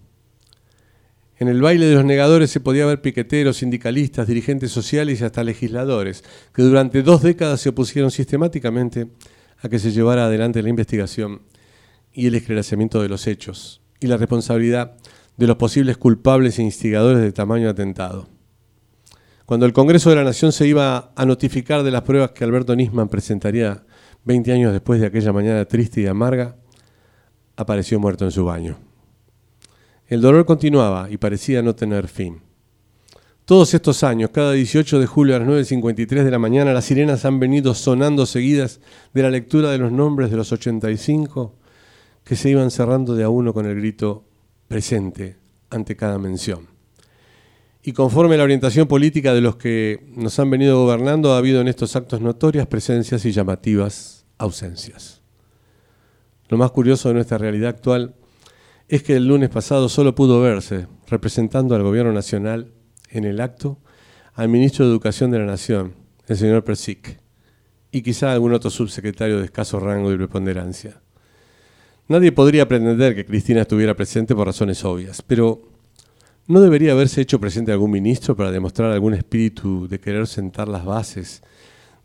En 1.36 1.48
el 1.48 1.60
baile 1.60 1.86
de 1.86 1.94
los 1.94 2.04
negadores 2.04 2.50
se 2.50 2.60
podía 2.60 2.86
ver 2.86 3.02
piqueteros, 3.02 3.58
sindicalistas, 3.58 4.28
dirigentes 4.28 4.70
sociales 4.70 5.20
y 5.20 5.24
hasta 5.24 5.42
legisladores, 5.42 6.22
que 6.54 6.62
durante 6.62 7.02
dos 7.02 7.22
décadas 7.22 7.60
se 7.60 7.70
opusieron 7.70 8.10
sistemáticamente 8.10 9.08
a 9.60 9.68
que 9.68 9.78
se 9.78 9.92
llevara 9.92 10.26
adelante 10.26 10.62
la 10.62 10.68
investigación 10.68 11.42
y 12.12 12.26
el 12.26 12.34
esclarecimiento 12.34 13.02
de 13.02 13.08
los 13.08 13.26
hechos 13.26 13.82
y 14.00 14.06
la 14.06 14.16
responsabilidad 14.16 14.96
de 15.36 15.46
los 15.46 15.56
posibles 15.56 15.96
culpables 15.96 16.58
e 16.58 16.62
instigadores 16.62 17.20
de 17.20 17.32
tamaño 17.32 17.68
atentado. 17.68 18.28
Cuando 19.46 19.66
el 19.66 19.72
Congreso 19.72 20.10
de 20.10 20.16
la 20.16 20.24
Nación 20.24 20.52
se 20.52 20.66
iba 20.66 21.12
a 21.14 21.26
notificar 21.26 21.82
de 21.82 21.90
las 21.90 22.02
pruebas 22.02 22.30
que 22.30 22.44
Alberto 22.44 22.74
Nisman 22.74 23.08
presentaría 23.08 23.84
20 24.24 24.52
años 24.52 24.72
después 24.72 25.00
de 25.00 25.06
aquella 25.06 25.32
mañana 25.32 25.64
triste 25.66 26.00
y 26.00 26.06
amarga, 26.06 26.56
apareció 27.56 28.00
muerto 28.00 28.24
en 28.24 28.30
su 28.30 28.44
baño. 28.44 28.78
El 30.06 30.20
dolor 30.20 30.46
continuaba 30.46 31.10
y 31.10 31.18
parecía 31.18 31.62
no 31.62 31.74
tener 31.74 32.08
fin. 32.08 32.40
Todos 33.44 33.74
estos 33.74 34.02
años, 34.04 34.30
cada 34.32 34.52
18 34.52 34.98
de 34.98 35.06
julio 35.06 35.36
a 35.36 35.38
las 35.38 35.46
9.53 35.46 36.24
de 36.24 36.30
la 36.30 36.38
mañana, 36.38 36.72
las 36.72 36.86
sirenas 36.86 37.26
han 37.26 37.38
venido 37.38 37.74
sonando 37.74 38.24
seguidas 38.24 38.80
de 39.12 39.22
la 39.22 39.28
lectura 39.28 39.70
de 39.70 39.76
los 39.76 39.92
nombres 39.92 40.30
de 40.30 40.38
los 40.38 40.50
85 40.50 41.54
que 42.24 42.36
se 42.36 42.48
iban 42.48 42.70
cerrando 42.70 43.14
de 43.14 43.22
a 43.22 43.28
uno 43.28 43.52
con 43.52 43.66
el 43.66 43.74
grito 43.74 44.24
presente 44.66 45.36
ante 45.68 45.94
cada 45.94 46.18
mención. 46.18 46.68
Y 47.82 47.92
conforme 47.92 48.38
la 48.38 48.44
orientación 48.44 48.88
política 48.88 49.34
de 49.34 49.42
los 49.42 49.56
que 49.56 50.02
nos 50.16 50.38
han 50.38 50.48
venido 50.48 50.82
gobernando, 50.82 51.34
ha 51.34 51.36
habido 51.36 51.60
en 51.60 51.68
estos 51.68 51.96
actos 51.96 52.22
notorias 52.22 52.66
presencias 52.66 53.26
y 53.26 53.32
llamativas 53.32 54.24
ausencias. 54.38 55.20
Lo 56.48 56.56
más 56.56 56.70
curioso 56.70 57.08
de 57.08 57.16
nuestra 57.16 57.36
realidad 57.36 57.68
actual 57.68 58.14
es 58.88 59.02
que 59.02 59.16
el 59.16 59.28
lunes 59.28 59.50
pasado 59.50 59.90
solo 59.90 60.14
pudo 60.14 60.40
verse, 60.40 60.86
representando 61.08 61.74
al 61.74 61.82
Gobierno 61.82 62.12
Nacional, 62.14 62.73
en 63.14 63.24
el 63.24 63.40
acto 63.40 63.78
al 64.34 64.48
ministro 64.48 64.84
de 64.84 64.90
Educación 64.90 65.30
de 65.30 65.38
la 65.38 65.46
Nación, 65.46 65.94
el 66.26 66.36
señor 66.36 66.64
Persic, 66.64 67.20
y 67.90 68.02
quizá 68.02 68.32
algún 68.32 68.52
otro 68.52 68.70
subsecretario 68.70 69.38
de 69.38 69.44
escaso 69.44 69.78
rango 69.78 70.12
y 70.12 70.16
preponderancia. 70.16 71.00
Nadie 72.08 72.32
podría 72.32 72.68
pretender 72.68 73.14
que 73.14 73.24
Cristina 73.24 73.62
estuviera 73.62 73.94
presente 73.94 74.34
por 74.34 74.46
razones 74.46 74.84
obvias, 74.84 75.22
pero 75.22 75.62
¿no 76.46 76.60
debería 76.60 76.92
haberse 76.92 77.20
hecho 77.20 77.40
presente 77.40 77.72
algún 77.72 77.92
ministro 77.92 78.36
para 78.36 78.50
demostrar 78.50 78.90
algún 78.90 79.14
espíritu 79.14 79.88
de 79.88 80.00
querer 80.00 80.26
sentar 80.26 80.68
las 80.68 80.84
bases 80.84 81.42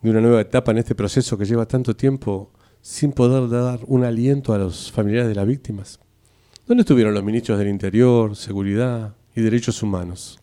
de 0.01 0.11
una 0.11 0.21
nueva 0.21 0.41
etapa 0.41 0.71
en 0.71 0.77
este 0.77 0.95
proceso 0.95 1.37
que 1.37 1.45
lleva 1.45 1.65
tanto 1.65 1.95
tiempo 1.95 2.51
sin 2.81 3.11
poder 3.11 3.49
dar 3.49 3.79
un 3.87 4.05
aliento 4.05 4.53
a 4.53 4.57
los 4.57 4.91
familiares 4.91 5.27
de 5.27 5.35
las 5.35 5.47
víctimas? 5.47 5.99
¿Dónde 6.65 6.81
estuvieron 6.81 7.13
los 7.13 7.23
ministros 7.23 7.57
del 7.57 7.67
Interior, 7.67 8.35
Seguridad 8.35 9.15
y 9.35 9.41
Derechos 9.41 9.81
Humanos? 9.83 10.38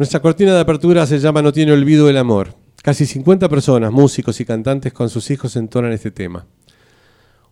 Nuestra 0.00 0.20
cortina 0.20 0.54
de 0.54 0.60
apertura 0.60 1.06
se 1.06 1.18
llama 1.18 1.42
No 1.42 1.52
tiene 1.52 1.72
olvido 1.72 2.08
el 2.08 2.16
amor. 2.16 2.54
Casi 2.82 3.04
50 3.04 3.50
personas, 3.50 3.92
músicos 3.92 4.40
y 4.40 4.46
cantantes 4.46 4.94
con 4.94 5.10
sus 5.10 5.30
hijos 5.30 5.54
entonan 5.56 5.92
este 5.92 6.10
tema. 6.10 6.46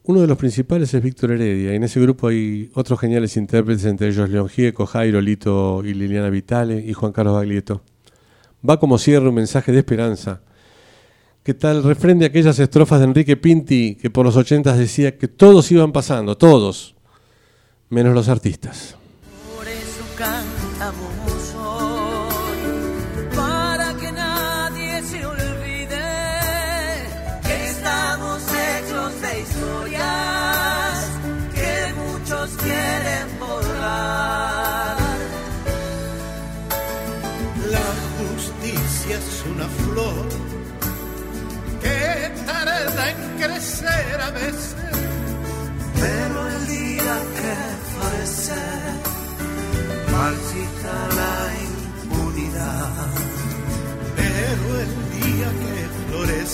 Uno 0.05 0.23
de 0.23 0.27
los 0.27 0.39
principales 0.39 0.95
es 0.95 1.03
Víctor 1.03 1.33
Heredia, 1.33 1.75
y 1.75 1.77
en 1.77 1.85
ese 1.85 2.01
grupo 2.01 2.29
hay 2.29 2.71
otros 2.73 3.01
geniales 3.01 3.37
intérpretes, 3.37 3.85
entre 3.85 4.09
ellos 4.09 4.31
León 4.31 4.49
Gieco, 4.49 4.87
Jairo, 4.87 5.21
Lito 5.21 5.83
y 5.85 5.93
Liliana 5.93 6.31
Vitale 6.31 6.83
y 6.83 6.95
Juan 6.95 7.13
Carlos 7.13 7.35
Baglietto. 7.35 7.83
Va 8.67 8.81
como 8.81 8.97
cierre 8.97 9.29
un 9.29 9.35
mensaje 9.35 9.71
de 9.71 9.81
esperanza, 9.81 10.41
que 11.43 11.53
tal 11.53 11.83
refrende 11.83 12.25
aquellas 12.25 12.59
estrofas 12.59 13.01
de 13.01 13.05
Enrique 13.05 13.37
Pinti, 13.37 13.97
que 13.97 14.09
por 14.09 14.25
los 14.25 14.39
ochentas 14.39 14.79
decía 14.79 15.19
que 15.19 15.29
todos 15.29 15.71
iban 15.71 15.93
pasando, 15.93 16.39
todos, 16.39 16.97
menos 17.91 18.15
los 18.15 18.31
artistas. 18.31 18.98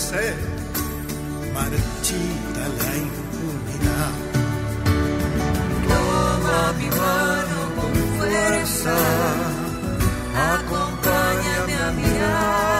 Florece, 0.05 0.33
marchita 1.53 2.67
la 2.77 2.97
impunidad. 2.97 4.11
Toma 5.87 6.73
mi 6.77 6.89
mano 6.89 7.57
con 7.75 7.93
fuerza, 8.17 8.95
acompáñame 10.53 11.73
a 11.73 11.91
mirar. 11.91 12.74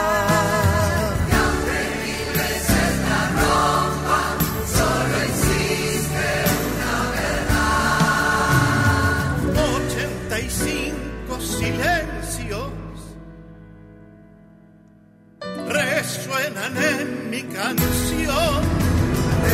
Resuenan 16.05 16.77
en 16.77 17.29
mi 17.31 17.41
canción. 17.41 18.63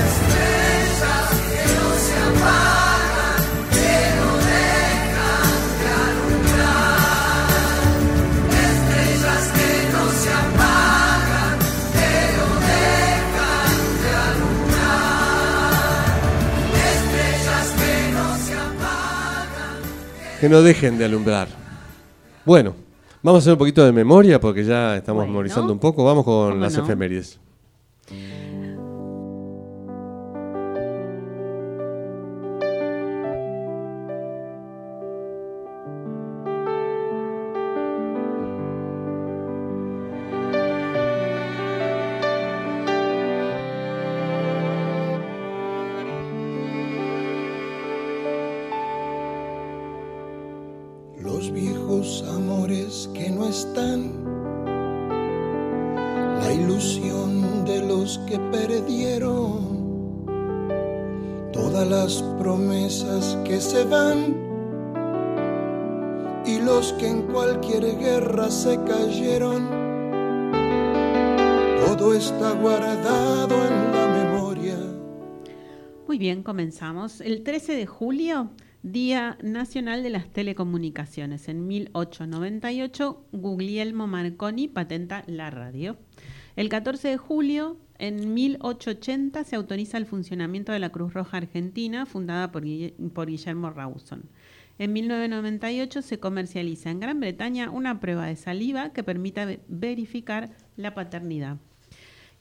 Estrellas 0.03 1.29
que 1.49 1.63
no 1.77 1.89
se 2.05 2.15
apagan, 2.29 3.41
que 3.75 3.95
no 4.19 4.29
dejan 4.51 5.53
de 5.79 5.87
alumbrar. 6.03 7.47
Estrellas 8.67 9.45
que 9.57 9.71
no 9.93 10.03
se 10.21 10.31
apagan, 10.43 11.57
que 11.95 12.13
no 12.37 12.47
dejan 12.71 13.75
de 14.03 14.11
alumbrar. 14.29 15.71
Estrellas 16.91 17.67
que 17.79 17.93
no 18.17 18.27
se 18.45 18.53
apagan. 18.67 19.79
Que 20.41 20.47
no 20.49 20.59
dejen 20.61 20.97
de 20.97 21.05
alumbrar. 21.05 21.47
Bueno, 22.43 22.75
vamos 23.23 23.39
a 23.39 23.41
hacer 23.41 23.53
un 23.53 23.59
poquito 23.59 23.85
de 23.85 23.91
memoria 23.91 24.39
porque 24.39 24.63
ya 24.63 24.97
estamos 24.97 25.19
Bueno. 25.21 25.31
memorizando 25.33 25.71
un 25.73 25.79
poco. 25.79 26.03
Vamos 26.03 26.23
con 26.25 26.49
¿Cómo 26.51 26.61
las 26.61 26.75
no? 26.77 26.83
efemérides. 26.83 27.39
Comenzamos. 76.55 77.21
El 77.21 77.43
13 77.43 77.75
de 77.77 77.85
julio, 77.85 78.51
Día 78.83 79.37
Nacional 79.41 80.03
de 80.03 80.09
las 80.09 80.27
Telecomunicaciones. 80.33 81.47
En 81.47 81.65
1898, 81.65 83.23
Guglielmo 83.31 84.05
Marconi 84.05 84.67
patenta 84.67 85.23
la 85.27 85.49
radio. 85.49 85.95
El 86.57 86.67
14 86.67 87.07
de 87.07 87.15
julio, 87.15 87.77
en 87.99 88.33
1880, 88.33 89.45
se 89.45 89.55
autoriza 89.55 89.97
el 89.97 90.05
funcionamiento 90.05 90.73
de 90.73 90.79
la 90.79 90.89
Cruz 90.89 91.13
Roja 91.13 91.37
Argentina, 91.37 92.05
fundada 92.05 92.51
por, 92.51 92.65
Guille- 92.65 92.95
por 93.13 93.29
Guillermo 93.29 93.69
Rawson. 93.69 94.23
En 94.77 94.91
1998 94.91 96.01
se 96.01 96.19
comercializa 96.19 96.89
en 96.91 96.99
Gran 96.99 97.21
Bretaña 97.21 97.69
una 97.71 98.01
prueba 98.01 98.25
de 98.25 98.35
saliva 98.35 98.91
que 98.91 99.03
permita 99.03 99.45
ve- 99.45 99.61
verificar 99.69 100.49
la 100.75 100.93
paternidad. 100.93 101.59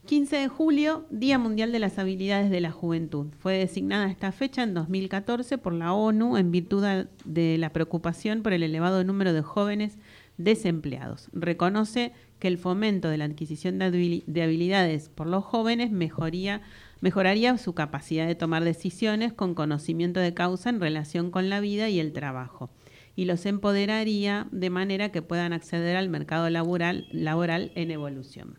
15 0.07 0.37
de 0.37 0.49
julio, 0.49 1.07
Día 1.11 1.39
Mundial 1.39 1.73
de 1.73 1.79
las 1.79 1.99
Habilidades 1.99 2.51
de 2.51 2.61
la 2.61 2.73
Juventud. 2.73 3.29
Fue 3.39 3.59
designada 3.59 4.11
esta 4.11 4.33
fecha 4.33 4.63
en 4.63 4.75
2014 4.75 5.59
por 5.59 5.73
la 5.73 5.93
ONU 5.93 6.37
en 6.37 6.51
virtud 6.51 6.85
de 7.25 7.59
la 7.59 7.73
preocupación 7.73 8.43
por 8.43 8.53
el 8.53 8.63
elevado 8.63 9.05
número 9.05 9.33
de 9.33 9.43
jóvenes 9.43 9.99
desempleados. 10.37 11.29
Reconoce 11.33 12.13
que 12.39 12.49
el 12.49 12.59
fomento 12.59 13.09
de 13.09 13.19
la 13.19 13.27
adquisición 13.27 13.79
de, 13.79 13.87
habili- 13.93 14.25
de 14.27 14.43
habilidades 14.43 15.11
por 15.11 15.27
los 15.27 15.45
jóvenes 15.45 15.93
mejoraría 15.93 17.59
su 17.59 17.75
capacidad 17.75 18.27
de 18.27 18.35
tomar 18.35 18.65
decisiones 18.65 19.33
con 19.33 19.55
conocimiento 19.55 20.19
de 20.19 20.35
causa 20.35 20.71
en 20.71 20.81
relación 20.81 21.31
con 21.31 21.51
la 21.51 21.61
vida 21.61 21.89
y 21.89 22.01
el 22.01 22.13
trabajo 22.13 22.71
y 23.17 23.27
los 23.27 23.45
empoderaría 23.45 24.49
de 24.51 24.71
manera 24.71 25.11
que 25.11 25.21
puedan 25.21 25.53
acceder 25.53 25.97
al 25.97 26.09
mercado 26.09 26.49
laboral 26.49 27.73
en 27.75 27.91
evolución. 27.91 28.59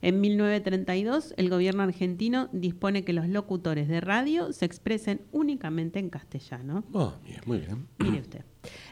En 0.00 0.20
1932, 0.20 1.34
el 1.36 1.50
gobierno 1.50 1.82
argentino 1.82 2.48
dispone 2.52 3.04
que 3.04 3.12
los 3.12 3.28
locutores 3.28 3.88
de 3.88 4.00
radio 4.00 4.52
se 4.52 4.64
expresen 4.64 5.22
únicamente 5.32 5.98
en 5.98 6.10
castellano. 6.10 6.84
Oh, 6.92 7.14
bien, 7.24 7.40
muy 7.46 7.58
bien. 7.58 7.88
Mire 7.98 8.20
usted. 8.20 8.44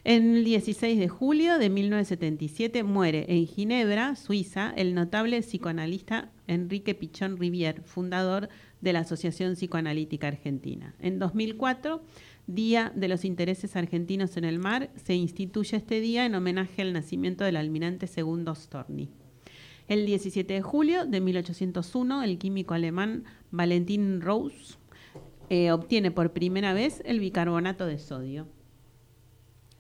En 0.04 0.36
el 0.36 0.44
16 0.44 0.98
de 0.98 1.08
julio 1.08 1.58
de 1.58 1.70
1977 1.70 2.82
muere 2.82 3.26
en 3.28 3.46
Ginebra, 3.46 4.16
Suiza, 4.16 4.72
el 4.76 4.94
notable 4.94 5.40
psicoanalista 5.40 6.30
Enrique 6.46 6.94
Pichón 6.94 7.36
Rivière, 7.36 7.82
fundador 7.82 8.48
de 8.80 8.92
la 8.92 9.00
Asociación 9.00 9.54
Psicoanalítica 9.54 10.28
Argentina. 10.28 10.94
En 11.00 11.18
2004, 11.18 12.02
Día 12.46 12.92
de 12.94 13.08
los 13.08 13.24
Intereses 13.24 13.74
Argentinos 13.74 14.36
en 14.36 14.44
el 14.44 14.60
Mar, 14.60 14.90
se 14.94 15.14
instituye 15.14 15.76
este 15.76 16.00
día 16.00 16.24
en 16.24 16.36
homenaje 16.36 16.82
al 16.82 16.92
nacimiento 16.92 17.42
del 17.42 17.56
almirante 17.56 18.06
segundo 18.06 18.54
Storni. 18.54 19.10
El 19.88 20.04
17 20.04 20.52
de 20.52 20.62
julio 20.62 21.06
de 21.06 21.20
1801, 21.20 22.22
el 22.24 22.38
químico 22.38 22.74
alemán 22.74 23.24
Valentin 23.52 24.20
Rose 24.20 24.76
eh, 25.48 25.70
obtiene 25.70 26.10
por 26.10 26.32
primera 26.32 26.72
vez 26.72 27.02
el 27.04 27.20
bicarbonato 27.20 27.86
de 27.86 27.98
sodio. 27.98 28.48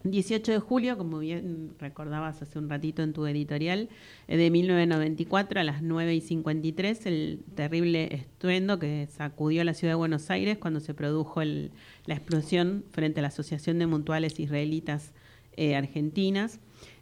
18 0.04 0.52
de 0.52 0.58
julio, 0.60 0.96
como 0.96 1.18
bien 1.18 1.74
recordabas 1.80 2.40
hace 2.40 2.58
un 2.58 2.70
ratito 2.70 3.02
en 3.02 3.12
tu 3.12 3.26
editorial, 3.26 3.88
eh, 4.28 4.36
de 4.36 4.50
1994 4.50 5.60
a 5.60 5.64
las 5.64 5.82
9 5.82 6.14
y 6.14 6.20
53, 6.20 7.06
el 7.06 7.40
terrible 7.56 8.14
estruendo 8.14 8.78
que 8.78 9.08
sacudió 9.10 9.64
la 9.64 9.74
ciudad 9.74 9.92
de 9.92 9.96
Buenos 9.96 10.30
Aires 10.30 10.58
cuando 10.58 10.78
se 10.78 10.94
produjo 10.94 11.42
la 11.42 12.14
explosión 12.14 12.84
frente 12.92 13.18
a 13.18 13.22
la 13.22 13.28
Asociación 13.28 13.80
de 13.80 13.86
Mutuales 13.86 14.38
Israelitas 14.38 15.12
eh, 15.56 15.74
Argentinas, 15.74 16.60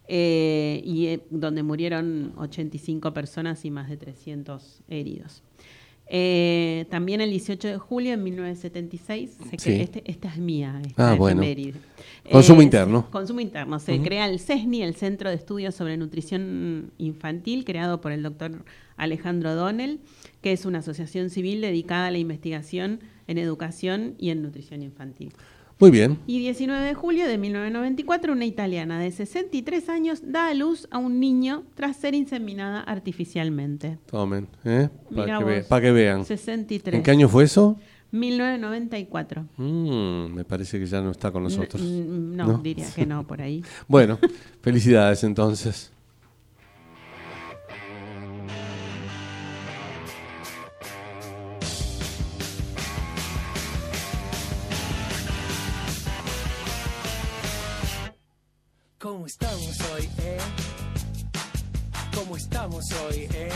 eh, 0.09 0.83
y 0.85 1.07
eh, 1.07 1.21
donde 1.31 1.62
murieron 1.62 2.33
85 2.37 3.12
personas 3.14 3.64
y 3.64 3.71
más 3.71 3.88
de 3.88 3.97
300 3.97 4.83
heridos. 4.88 5.43
Eh, 6.07 6.85
también 6.90 7.23
el 7.23 7.31
18 7.31 7.67
de 7.67 7.79
julio 7.79 8.11
de 8.11 8.19
1976, 8.19 9.38
se 9.51 9.59
Sí. 9.59 9.73
este- 9.81 10.03
esta 10.05 10.29
es 10.29 10.37
mía, 10.38 10.81
esta 10.87 11.12
Ah, 11.12 11.14
bueno. 11.14 11.40
Consumo 12.31 12.61
Eh, 12.61 12.64
interno. 12.64 13.11
Consumo 13.11 13.40
interno. 13.40 13.79
Se 13.79 13.99
crea 14.03 14.27
el 14.29 14.38
CESNI, 14.38 14.83
el 14.83 14.95
Centro 14.97 15.31
de 15.31 15.37
Estudios 15.37 15.75
sobre 15.75 15.97
Nutrición 15.97 16.90
Infantil, 16.99 17.64
creado 17.64 18.03
por 18.03 18.12
el 18.12 18.23
doctor 18.23 18.64
Alejandro 18.99 19.55
Donnell, 19.55 20.01
que 20.43 20.53
es 20.53 20.67
una 20.67 20.81
asociación 20.81 21.31
civil 21.31 21.62
dedicada 21.62 22.09
a 22.09 22.11
la 22.11 22.19
investigación 22.19 23.01
en 23.27 23.38
educación 23.38 24.14
y 24.19 24.29
en 24.29 24.43
nutrición 24.43 24.83
infantil. 24.83 25.33
Muy 25.85 25.90
bien. 25.90 26.18
Y 26.27 26.38
19 26.38 26.83
de 26.83 26.94
julio 26.94 27.27
de 27.29 27.37
1994, 27.37 28.33
una 28.33 28.47
italiana 28.47 28.99
de 28.99 29.11
63 29.11 29.90
años 29.90 30.23
da 30.25 30.49
a 30.49 30.55
luz 30.55 30.88
a 30.90 30.97
un 30.97 31.20
niño 31.20 31.64
tras 31.75 31.99
ser 31.99 32.14
inseminada 32.14 32.81
artificialmente. 32.81 33.99
Tomen, 34.07 34.49
¿eh? 34.64 34.88
Para 35.14 35.38
que, 35.40 35.44
ve- 35.44 35.62
pa' 35.64 35.83
que 35.83 35.92
vean. 35.92 36.25
63. 36.25 36.94
¿En 36.97 37.03
qué 37.03 37.11
año 37.11 37.29
fue 37.29 37.44
eso? 37.44 37.77
1994. 38.12 39.44
Mm, 39.59 40.35
me 40.35 40.44
parece 40.47 40.79
que 40.79 40.87
ya 40.87 41.03
no 41.03 41.11
está 41.11 41.31
con 41.31 41.42
nosotros. 41.42 41.83
No, 41.83 42.47
¿No? 42.47 42.59
diría 42.59 42.87
que 42.94 43.05
no, 43.05 43.27
por 43.27 43.42
ahí. 43.42 43.62
Bueno, 43.87 44.18
felicidades 44.62 45.23
entonces. 45.23 45.92
¿Cómo 62.90 63.09
estamos 63.09 63.12
hoy, 63.16 63.29
eh? 63.35 63.49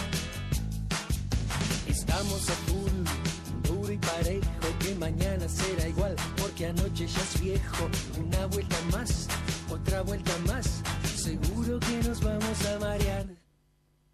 Estamos 1.88 2.48
a 2.48 2.52
full, 2.52 3.68
duro 3.68 3.92
y 3.92 3.98
parejo, 3.98 4.44
que 4.78 4.94
mañana 4.94 5.48
será 5.48 5.88
igual, 5.88 6.14
porque 6.36 6.66
anoche 6.66 7.06
ya 7.06 7.20
es 7.20 7.40
viejo. 7.40 7.88
Una 8.18 8.46
vuelta 8.46 8.76
más, 8.92 9.28
otra 9.70 10.02
vuelta 10.02 10.32
más, 10.46 10.82
seguro 11.16 11.78
que 11.80 12.08
nos 12.08 12.22
vamos 12.22 12.66
a 12.66 12.78
marear. 12.78 13.26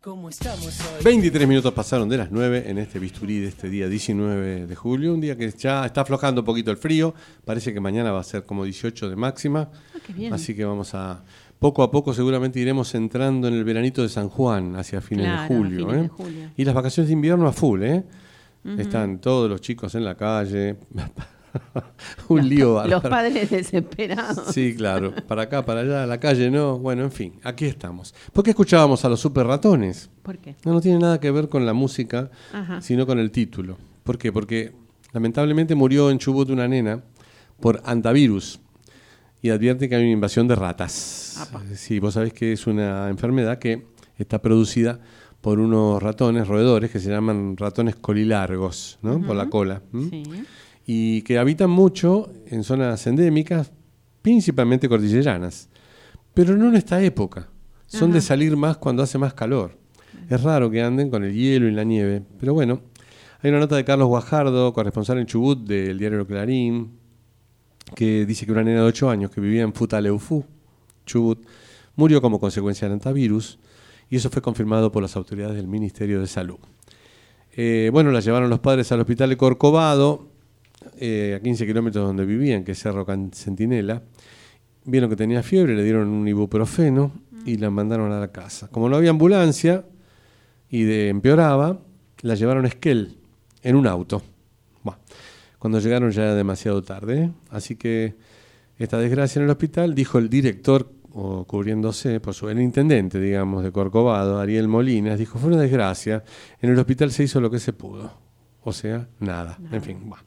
¿Cómo 0.01 0.29
estamos 0.29 0.79
hoy? 0.81 1.03
23 1.05 1.49
minutos 1.49 1.73
pasaron 1.73 2.09
de 2.11 2.19
las 2.19 2.31
9 2.31 2.65
en 2.67 2.77
este 2.77 2.99
bisturí 2.99 3.41
de 3.41 3.49
este 3.49 3.71
día 3.71 3.89
19 3.89 4.67
de 4.67 4.75
julio, 4.77 5.15
un 5.15 5.21
día 5.21 5.35
que 5.37 5.51
ya 5.51 5.87
está 5.87 6.03
aflojando 6.03 6.43
un 6.43 6.45
poquito 6.45 6.71
el 6.71 6.77
frío, 6.77 7.15
parece 7.45 7.73
que 7.73 7.81
mañana 7.81 8.13
va 8.13 8.21
a 8.21 8.25
ser 8.25 8.45
como 8.45 8.65
18 8.65 9.09
de 9.09 9.17
máxima, 9.17 9.71
Ah, 9.95 9.99
qué 10.07 10.13
bien. 10.13 10.35
así 10.35 10.55
que 10.55 10.65
vamos 10.67 10.93
a, 10.95 11.23
poco 11.59 11.83
a 11.83 11.91
poco 11.91 12.13
seguramente 12.13 12.61
iremos 12.61 12.95
entrando 12.95 13.49
en 13.49 13.55
el 13.55 13.65
veranito 13.65 14.03
de 14.03 14.09
San 14.09 14.29
Juan 14.29 14.77
hacia 14.77 15.01
fines 15.01 15.27
Claro, 15.27 15.43
de 15.43 15.49
julio. 15.49 15.87
fines 15.87 15.97
¿eh? 15.99 16.03
de 16.03 16.09
julio. 16.09 16.51
Y 16.57 16.65
las 16.65 16.75
vacaciones 16.75 17.09
de 17.09 17.13
invierno 17.15 17.47
a 17.49 17.53
full, 17.53 17.83
¿eh? 17.83 18.05
Están 18.79 19.19
todos 19.21 19.49
los 19.51 19.61
chicos 19.61 19.95
en 19.95 20.05
la 20.07 20.15
calle, 20.17 20.77
un 22.29 22.39
Los- 22.39 22.47
lío 22.47 22.87
Los 22.87 23.03
padres 23.03 23.51
desesperados. 23.51 24.47
Sí, 24.55 24.75
claro. 24.75 25.13
Para 25.29 25.43
acá, 25.43 25.65
para 25.65 25.81
allá, 25.81 26.03
a 26.05 26.07
la 26.07 26.19
calle 26.19 26.51
no. 26.51 26.79
Bueno, 26.79 27.03
en 27.03 27.13
fin, 27.13 27.35
aquí 27.45 27.67
estamos. 27.67 28.15
¿Por 28.33 28.43
qué 28.43 28.51
escuchábamos 28.51 29.05
a 29.05 29.09
los 29.11 29.21
super 29.21 29.47
ratones? 29.47 30.11
¿Por 30.23 30.39
qué? 30.39 30.57
No, 30.65 30.73
no 30.73 30.81
tiene 30.81 30.99
nada 30.99 31.21
que 31.21 31.31
ver 31.31 31.49
con 31.51 31.67
la 31.67 31.75
música, 31.75 32.31
Ajá. 32.53 32.81
sino 32.81 33.07
con 33.07 33.19
el 33.19 33.31
título. 33.31 33.77
¿Por 34.03 34.17
qué? 34.19 34.33
Porque 34.33 34.73
lamentablemente 35.13 35.75
murió 35.75 36.11
en 36.11 36.19
Chubut 36.19 36.49
una 36.51 36.67
nena 36.67 37.03
por 37.61 37.83
antivirus 37.85 38.61
y 39.45 39.51
advierte 39.51 39.91
que 39.91 39.95
hay 39.95 40.03
una 40.05 40.13
invasión 40.13 40.49
de 40.49 40.55
ratas. 40.55 41.51
Sí, 41.75 41.99
vos 41.99 42.15
sabés 42.15 42.33
que 42.33 42.55
es 42.55 42.67
una 42.67 43.11
enfermedad 43.11 43.59
que 43.59 43.89
está 44.17 44.41
producida 44.41 45.01
por 45.43 45.61
unos 45.61 46.03
ratones 46.03 46.49
roedores 46.49 46.91
que 46.91 46.99
se 46.99 47.11
llaman 47.11 47.55
ratones 47.59 47.95
colilargos, 47.97 48.99
¿no? 49.03 49.21
Por 49.21 49.37
la 49.37 49.51
cola. 49.51 49.83
Sí. 49.93 50.23
y 50.87 51.21
que 51.23 51.37
habitan 51.37 51.69
mucho 51.69 52.33
en 52.47 52.65
zonas 52.65 53.07
endémicas, 53.07 53.71
principalmente 54.23 54.89
cordilleranas, 54.89 55.69
pero 56.33 56.57
no 56.57 56.71
en 56.71 56.77
esta 56.77 57.03
época. 57.03 57.51
Son 57.87 58.13
de 58.13 58.23
salir 58.23 58.57
más 58.57 58.79
cuando 58.79 59.03
hace 59.03 59.19
más 59.19 59.35
calor. 59.35 59.77
Es 60.31 60.43
raro 60.43 60.71
que 60.71 60.81
anden 60.81 61.11
con 61.11 61.23
el 61.23 61.35
hielo 61.35 61.69
y 61.69 61.73
la 61.73 61.85
nieve, 61.85 62.23
pero 62.41 62.55
bueno, 62.55 62.81
hay 63.43 63.51
una 63.51 63.61
nota 63.61 63.77
de 63.77 63.85
Carlos 63.85 64.09
Guajardo, 64.09 64.73
corresponsal 64.73 65.19
en 65.19 65.27
Chubut 65.27 65.69
del 65.69 65.99
diario 65.99 66.27
Clarín, 66.27 67.04
que 67.95 68.27
dice 68.27 68.47
que 68.47 68.53
una 68.53 68.63
nena 68.63 68.81
de 68.81 68.87
8 68.87 69.11
años 69.11 69.31
que 69.31 69.41
vivía 69.41 69.63
en 69.63 69.73
Futaleufú, 69.73 70.45
Chubut, 71.07 71.45
murió 71.97 72.21
como 72.21 72.41
consecuencia 72.41 72.89
del 72.89 72.95
antivirus 72.95 73.59
y 74.11 74.17
eso 74.17 74.31
fue 74.31 74.43
confirmado 74.43 74.91
por 74.91 75.03
las 75.03 75.17
autoridades 75.17 75.57
del 75.57 75.67
Ministerio 75.67 76.21
de 76.21 76.27
Salud. 76.27 76.59
Eh, 77.57 77.91
bueno, 77.93 78.11
la 78.11 78.21
llevaron 78.21 78.51
los 78.51 78.61
padres 78.61 78.91
al 78.93 79.01
hospital 79.01 79.31
de 79.31 79.37
Corcovado, 79.37 80.29
eh, 80.99 81.37
a 81.39 81.43
15 81.43 81.67
kilómetros 81.67 82.07
donde 82.07 82.25
vivían, 82.25 82.65
que 82.65 82.73
es 82.73 82.79
Cerro 82.79 83.07
Centinela. 83.33 84.03
Vieron 84.85 85.09
que 85.09 85.17
tenía 85.17 85.43
fiebre, 85.43 85.75
le 85.75 85.83
dieron 85.83 86.09
un 86.09 86.27
ibuprofeno 86.27 87.13
y 87.47 87.57
la 87.57 87.71
mandaron 87.71 88.13
a 88.13 88.21
la 88.21 88.33
casa. 88.33 88.69
Como 88.69 88.89
no 88.89 88.97
había 88.97 89.11
ambulancia 89.11 89.85
y 90.69 90.83
de, 90.83 91.09
empeoraba, 91.09 91.81
la 92.23 92.35
llevaron 92.35 92.65
a 92.65 92.69
Esquel 92.69 93.17
en 93.63 93.77
un 93.77 93.87
auto. 93.87 94.23
Cuando 95.65 95.79
llegaron 95.79 96.11
ya 96.11 96.25
era 96.25 96.35
demasiado 96.35 96.83
tarde. 96.83 97.31
Así 97.49 97.77
que 97.77 98.17
esta 98.77 98.99
desgracia 98.99 99.39
en 99.39 99.47
el 99.47 99.51
hospital, 99.51 99.95
dijo 99.95 100.19
el 100.19 100.29
director, 100.29 100.93
o 101.11 101.47
cubriéndose, 101.47 102.21
por 102.21 102.35
su, 102.35 102.51
el 102.51 102.61
intendente, 102.61 103.19
digamos, 103.19 103.65
de 103.65 103.73
Corcovado, 103.73 104.39
Ariel 104.39 104.69
Molinas, 104.69 105.19
dijo, 105.19 105.39
fue 105.39 105.49
una 105.49 105.63
desgracia, 105.63 106.23
en 106.61 106.69
el 106.69 106.79
hospital 106.79 107.11
se 107.13 107.25
hizo 107.25 107.41
lo 107.41 107.51
que 107.51 107.59
se 107.59 107.73
pudo. 107.73 108.13
O 108.61 108.75
sea, 108.75 109.09
nada. 109.21 109.59
En 109.73 109.81
fin, 109.81 110.01
buah. 110.07 110.19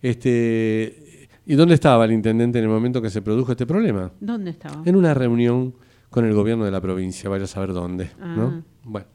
Este, 0.00 1.28
¿Y 1.44 1.56
dónde 1.56 1.74
estaba 1.74 2.06
el 2.06 2.12
intendente 2.12 2.58
en 2.58 2.64
el 2.64 2.70
momento 2.70 3.02
que 3.02 3.10
se 3.10 3.20
produjo 3.20 3.52
este 3.52 3.66
problema? 3.66 4.10
¿Dónde 4.18 4.52
estaba? 4.52 4.82
En 4.86 4.96
una 4.96 5.12
reunión 5.12 5.74
con 6.08 6.24
el 6.24 6.32
gobierno 6.32 6.64
de 6.64 6.70
la 6.70 6.80
provincia, 6.80 7.28
vaya 7.28 7.44
a 7.44 7.48
saber 7.48 7.74
dónde. 7.74 8.12
Ah. 8.18 8.34
¿no? 8.34 8.64
Bueno, 8.84 9.08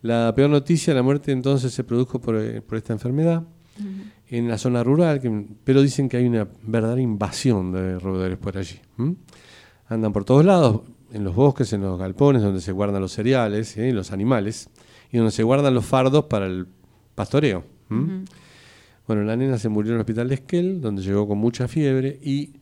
la 0.00 0.32
peor 0.34 0.48
noticia, 0.48 0.94
la 0.94 1.02
muerte 1.02 1.30
entonces 1.30 1.74
se 1.74 1.84
produjo 1.84 2.22
por, 2.22 2.36
eh, 2.36 2.62
por 2.62 2.78
esta 2.78 2.94
enfermedad 2.94 3.44
en 4.28 4.48
la 4.48 4.58
zona 4.58 4.82
rural, 4.84 5.20
que- 5.20 5.46
pero 5.64 5.82
dicen 5.82 6.08
que 6.08 6.16
hay 6.18 6.26
una 6.26 6.46
verdadera 6.62 7.00
invasión 7.00 7.72
de 7.72 7.98
roedores 7.98 8.38
por 8.38 8.56
allí. 8.58 8.78
Andan 9.88 10.12
por 10.12 10.24
todos 10.24 10.44
lados, 10.44 10.82
en 11.12 11.24
los 11.24 11.34
bosques, 11.34 11.72
en 11.72 11.80
los 11.80 11.98
galpones, 11.98 12.42
donde 12.42 12.60
se 12.60 12.70
guardan 12.72 13.00
los 13.02 13.12
cereales 13.12 13.76
¿eh? 13.76 13.88
y 13.88 13.92
los 13.92 14.12
animales, 14.12 14.70
y 15.10 15.16
donde 15.16 15.32
se 15.32 15.42
guardan 15.42 15.74
los 15.74 15.84
fardos 15.84 16.24
para 16.26 16.46
el 16.46 16.66
pastoreo. 17.16 17.64
Bueno, 19.06 19.24
la 19.24 19.36
nena 19.36 19.58
se 19.58 19.68
murió 19.68 19.90
en 19.90 19.94
el 19.96 20.00
hospital 20.02 20.28
de 20.28 20.34
Esquel, 20.36 20.80
donde 20.80 21.02
llegó 21.02 21.26
con 21.26 21.38
mucha 21.38 21.66
fiebre 21.66 22.18
y 22.22 22.52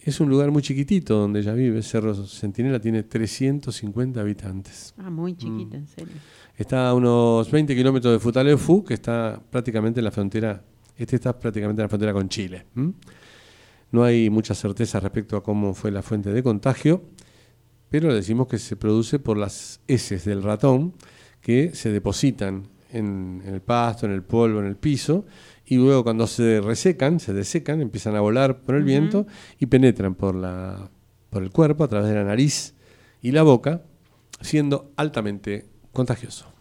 es 0.00 0.18
un 0.20 0.28
lugar 0.28 0.50
muy 0.50 0.62
chiquitito 0.62 1.16
donde 1.16 1.38
ella 1.40 1.52
vive. 1.52 1.80
Cerro 1.82 2.12
Centinela 2.26 2.80
tiene 2.80 3.04
350 3.04 4.20
habitantes. 4.20 4.94
Ah, 4.98 5.10
muy 5.10 5.36
chiquita, 5.36 5.76
en 5.76 5.86
serio. 5.86 6.14
Está 6.56 6.90
a 6.90 6.94
unos 6.94 7.50
20 7.50 7.74
kilómetros 7.74 8.12
de 8.12 8.18
Futaleufú, 8.18 8.84
que 8.84 8.94
está 8.94 9.40
prácticamente 9.50 10.00
en 10.00 10.04
la 10.04 10.10
frontera, 10.10 10.62
este 10.96 11.16
está 11.16 11.38
prácticamente 11.38 11.80
en 11.80 11.84
la 11.84 11.88
frontera 11.88 12.12
con 12.12 12.28
Chile. 12.28 12.66
No 13.90 14.04
hay 14.04 14.28
mucha 14.30 14.54
certeza 14.54 15.00
respecto 15.00 15.36
a 15.36 15.42
cómo 15.42 15.74
fue 15.74 15.90
la 15.90 16.02
fuente 16.02 16.30
de 16.32 16.42
contagio, 16.42 17.02
pero 17.88 18.14
decimos 18.14 18.48
que 18.48 18.58
se 18.58 18.76
produce 18.76 19.18
por 19.18 19.38
las 19.38 19.80
heces 19.88 20.24
del 20.24 20.42
ratón 20.42 20.94
que 21.40 21.74
se 21.74 21.90
depositan 21.90 22.68
en, 22.90 23.42
en 23.44 23.54
el 23.54 23.62
pasto, 23.62 24.06
en 24.06 24.12
el 24.12 24.22
polvo, 24.22 24.60
en 24.60 24.66
el 24.66 24.76
piso, 24.76 25.24
y 25.64 25.76
luego 25.76 26.04
cuando 26.04 26.26
se 26.26 26.60
resecan, 26.60 27.18
se 27.18 27.32
desecan, 27.32 27.80
empiezan 27.80 28.14
a 28.14 28.20
volar 28.20 28.60
por 28.60 28.74
el 28.74 28.84
viento 28.84 29.26
y 29.58 29.66
penetran 29.66 30.14
por, 30.14 30.34
la, 30.34 30.90
por 31.30 31.42
el 31.42 31.50
cuerpo 31.50 31.84
a 31.84 31.88
través 31.88 32.10
de 32.10 32.14
la 32.14 32.24
nariz 32.24 32.74
y 33.22 33.30
la 33.30 33.42
boca, 33.42 33.82
siendo 34.42 34.92
altamente 34.96 35.71
contagioso. 35.92 36.51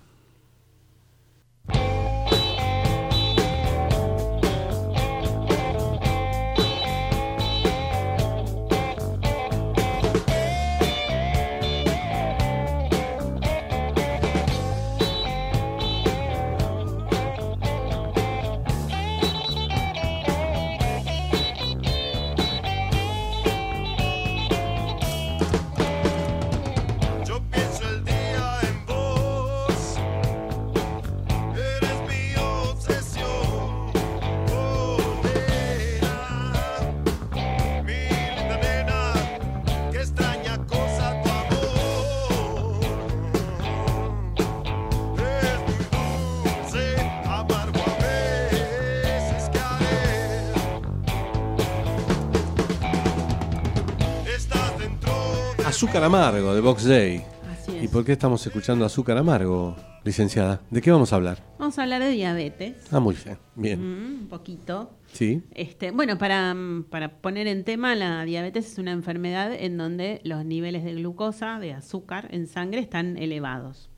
Azúcar 55.82 56.04
Amargo 56.04 56.54
de 56.54 56.62
Box 56.62 56.86
Day. 56.86 57.24
Así 57.52 57.72
¿Y 57.72 57.86
es. 57.86 57.90
por 57.90 58.06
qué 58.06 58.12
estamos 58.12 58.46
escuchando 58.46 58.86
Azúcar 58.86 59.18
Amargo, 59.18 59.76
licenciada? 60.04 60.62
¿De 60.70 60.80
qué 60.80 60.92
vamos 60.92 61.12
a 61.12 61.16
hablar? 61.16 61.44
Vamos 61.58 61.80
a 61.80 61.82
hablar 61.82 62.04
de 62.04 62.12
diabetes. 62.12 62.76
Ah, 62.92 63.00
muy 63.00 63.16
bien. 63.16 63.40
Bien. 63.56 63.80
Mm, 63.80 64.22
un 64.22 64.28
poquito. 64.28 64.92
Sí. 65.12 65.42
Este, 65.56 65.90
bueno, 65.90 66.20
para, 66.20 66.54
mm, 66.54 66.84
para 66.84 67.18
poner 67.18 67.48
en 67.48 67.64
tema, 67.64 67.96
la 67.96 68.24
diabetes 68.26 68.74
es 68.74 68.78
una 68.78 68.92
enfermedad 68.92 69.52
en 69.54 69.76
donde 69.76 70.22
los 70.24 70.46
niveles 70.46 70.84
de 70.84 70.94
glucosa, 70.94 71.58
de 71.58 71.74
azúcar 71.74 72.28
en 72.30 72.46
sangre 72.46 72.80
están 72.80 73.18
elevados. 73.18 73.90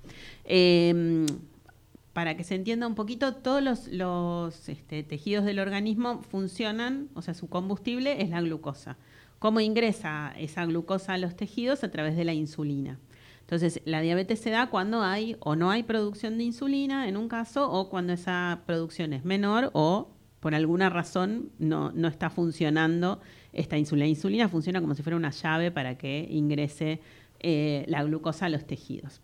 Eh, 0.46 1.26
para 2.14 2.38
que 2.38 2.46
se 2.46 2.56
entienda 2.56 2.88
un 2.88 2.96
poquito, 2.96 3.34
todos 3.34 3.62
los, 3.62 3.88
los, 3.90 4.70
este, 4.70 5.04
tejidos 5.04 5.44
del 5.44 5.60
organismo 5.60 6.22
funcionan, 6.30 7.10
o 7.16 7.22
sea, 7.22 7.34
su 7.34 7.50
combustible 7.50 8.22
es 8.22 8.30
la 8.30 8.40
glucosa. 8.40 8.98
¿Cómo 9.44 9.60
ingresa 9.60 10.34
esa 10.38 10.66
glucosa 10.66 11.16
a 11.16 11.18
los 11.18 11.36
tejidos? 11.36 11.84
A 11.84 11.92
través 11.92 12.16
de 12.16 12.24
la 12.24 12.34
insulina. 12.34 12.98
Entonces, 13.42 13.82
la 13.84 14.00
diabetes 14.00 14.40
se 14.40 14.52
da 14.52 14.70
cuando 14.70 15.02
hay 15.02 15.36
o 15.42 15.58
no 15.58 15.70
hay 15.70 15.84
producción 15.84 16.38
de 16.38 16.46
insulina, 16.46 17.10
en 17.10 17.18
un 17.18 17.28
caso, 17.28 17.70
o 17.70 17.90
cuando 17.90 18.14
esa 18.14 18.62
producción 18.66 19.12
es 19.12 19.26
menor 19.26 19.70
o 19.74 20.14
por 20.40 20.56
alguna 20.56 20.90
razón 20.90 21.52
no, 21.60 21.92
no 21.92 22.08
está 22.08 22.30
funcionando 22.30 23.20
esta 23.52 23.78
insulina. 23.78 24.06
La 24.06 24.12
insulina 24.12 24.48
funciona 24.48 24.80
como 24.80 24.96
si 24.96 25.04
fuera 25.04 25.18
una 25.18 25.32
llave 25.32 25.72
para 25.72 25.98
que 25.98 26.26
ingrese 26.30 27.02
eh, 27.42 27.84
la 27.90 28.02
glucosa 28.02 28.46
a 28.46 28.50
los 28.50 28.66
tejidos. 28.66 29.22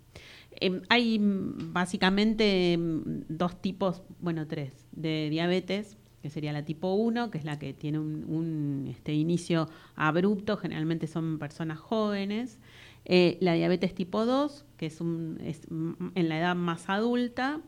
Em, 0.51 0.81
hay 0.89 1.17
mm, 1.17 1.71
básicamente 1.71 2.77
mm, 2.77 3.21
dos 3.29 3.61
tipos, 3.61 4.01
bueno, 4.19 4.47
tres, 4.47 4.85
de 4.91 5.29
diabetes, 5.29 5.95
que 6.21 6.29
sería 6.29 6.51
la 6.53 6.63
tipo 6.65 6.93
1, 6.93 7.31
que 7.31 7.37
es 7.37 7.45
la 7.45 7.57
que 7.59 7.73
tiene 7.73 7.99
un, 7.99 8.25
un, 8.27 8.87
este, 8.89 9.13
inicio 9.13 9.69
abrupto, 9.95 10.57
generalmente 10.57 11.07
son 11.07 11.39
personas 11.39 11.79
jóvenes. 11.79 12.57
Eh, 13.05 13.37
la 13.41 13.53
diabetes 13.53 13.95
tipo 13.95 14.25
2, 14.25 14.65
que 14.77 14.85
es, 14.87 14.99
un, 15.01 15.39
es 15.43 15.61
en 15.69 16.29
la 16.29 16.37
edad 16.39 16.55
más 16.55 16.89
adulta, 16.89 17.61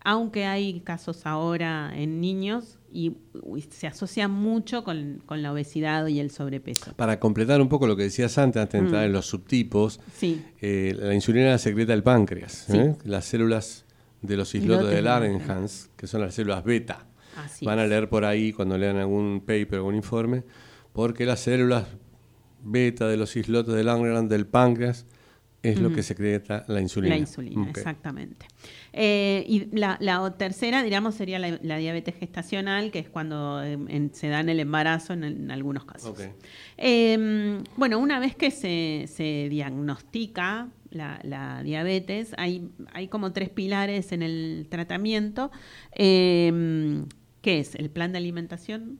aunque 0.00 0.44
hay 0.44 0.80
casos 0.80 1.26
ahora 1.26 1.92
en 1.96 2.20
niños 2.20 2.78
y, 2.92 3.16
se 3.70 3.86
asocia 3.88 4.28
mucho 4.28 4.84
con, 4.84 5.22
con 5.26 5.42
la 5.42 5.52
obesidad 5.52 6.06
y 6.06 6.20
el 6.20 6.30
sobrepeso. 6.30 6.92
Para 6.94 7.18
completar 7.18 7.60
un 7.60 7.68
poco 7.68 7.86
lo 7.86 7.96
que 7.96 8.04
decías 8.04 8.38
antes, 8.38 8.62
antes 8.62 8.80
de 8.80 8.86
entrar 8.86 9.02
Mm. 9.02 9.06
en 9.06 9.12
los 9.12 9.26
subtipos, 9.26 10.00
Sí. 10.14 10.42
eh, 10.60 10.94
la 10.98 11.14
insulina 11.14 11.50
la 11.50 11.58
secreta 11.58 11.92
el 11.92 12.02
páncreas. 12.02 12.66
Sí. 12.70 12.76
¿eh? 12.78 12.96
Las 13.04 13.24
células 13.24 13.84
de 14.22 14.36
los 14.36 14.54
islotes 14.54 14.88
de 14.90 15.02
Langerhans, 15.02 15.90
que 15.96 16.06
son 16.06 16.20
las 16.20 16.34
células 16.34 16.64
beta. 16.64 17.06
Así 17.36 17.64
Van 17.64 17.78
a 17.78 17.86
leer 17.86 18.08
por 18.08 18.24
ahí 18.24 18.52
cuando 18.52 18.76
lean 18.78 18.96
algún 18.96 19.40
paper, 19.40 19.76
algún 19.76 19.94
informe, 19.94 20.42
porque 20.92 21.24
las 21.26 21.40
células 21.40 21.86
beta 22.62 23.06
de 23.06 23.16
los 23.16 23.36
islotes 23.36 23.74
de 23.74 23.84
Langerhans 23.84 24.28
del 24.28 24.46
páncreas 24.46 25.06
es 25.62 25.80
lo 25.80 25.92
que 25.92 26.02
secreta 26.04 26.64
la 26.68 26.80
insulina. 26.80 27.14
La 27.16 27.20
insulina, 27.20 27.68
exactamente. 27.70 28.46
Eh, 28.92 29.44
y 29.48 29.66
la, 29.76 29.96
la 30.00 30.22
o- 30.22 30.32
tercera, 30.32 30.82
digamos, 30.84 31.16
sería 31.16 31.40
la, 31.40 31.58
la 31.60 31.76
diabetes 31.76 32.14
gestacional, 32.14 32.92
que 32.92 33.00
es 33.00 33.08
cuando 33.08 33.60
en- 33.64 34.14
se 34.14 34.28
da 34.28 34.38
en 34.40 34.48
el 34.48 34.60
embarazo 34.60 35.12
en, 35.12 35.24
en 35.24 35.50
algunos 35.50 35.84
casos. 35.84 36.16
Eh, 36.76 37.58
bueno, 37.76 37.98
una 37.98 38.20
vez 38.20 38.36
que 38.36 38.52
se, 38.52 39.06
se 39.12 39.48
diagnostica 39.50 40.68
la, 40.90 41.18
la 41.24 41.62
diabetes, 41.64 42.32
hay, 42.38 42.68
hay 42.92 43.08
como 43.08 43.32
tres 43.32 43.48
pilares 43.50 44.12
en 44.12 44.22
el 44.22 44.66
tratamiento, 44.70 45.50
eh, 45.96 47.02
que 47.46 47.60
es 47.60 47.76
el 47.76 47.90
plan 47.90 48.10
de 48.10 48.18
alimentación, 48.18 48.98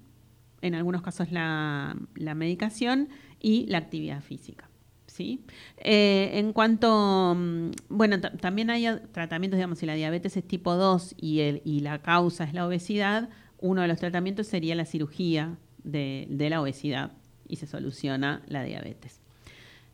en 0.62 0.76
algunos 0.76 1.02
casos 1.02 1.32
la, 1.32 1.96
la 2.14 2.36
medicación 2.36 3.08
y 3.40 3.66
la 3.66 3.78
actividad 3.78 4.22
física. 4.22 4.70
¿sí? 5.08 5.44
Eh, 5.78 6.30
en 6.34 6.52
cuanto, 6.52 7.34
mm, 7.36 7.70
bueno, 7.88 8.20
ta- 8.20 8.36
también 8.36 8.70
hay 8.70 8.86
tratamientos, 9.10 9.58
digamos, 9.58 9.80
si 9.80 9.86
la 9.86 9.94
diabetes 9.94 10.36
es 10.36 10.46
tipo 10.46 10.76
2 10.76 11.16
y, 11.20 11.40
el, 11.40 11.60
y 11.64 11.80
la 11.80 12.00
causa 12.02 12.44
es 12.44 12.54
la 12.54 12.64
obesidad, 12.68 13.30
uno 13.58 13.82
de 13.82 13.88
los 13.88 13.98
tratamientos 13.98 14.46
sería 14.46 14.76
la 14.76 14.84
cirugía 14.84 15.58
de, 15.82 16.28
de 16.30 16.48
la 16.48 16.62
obesidad 16.62 17.10
y 17.48 17.56
se 17.56 17.66
soluciona 17.66 18.42
la 18.46 18.62
diabetes. 18.62 19.22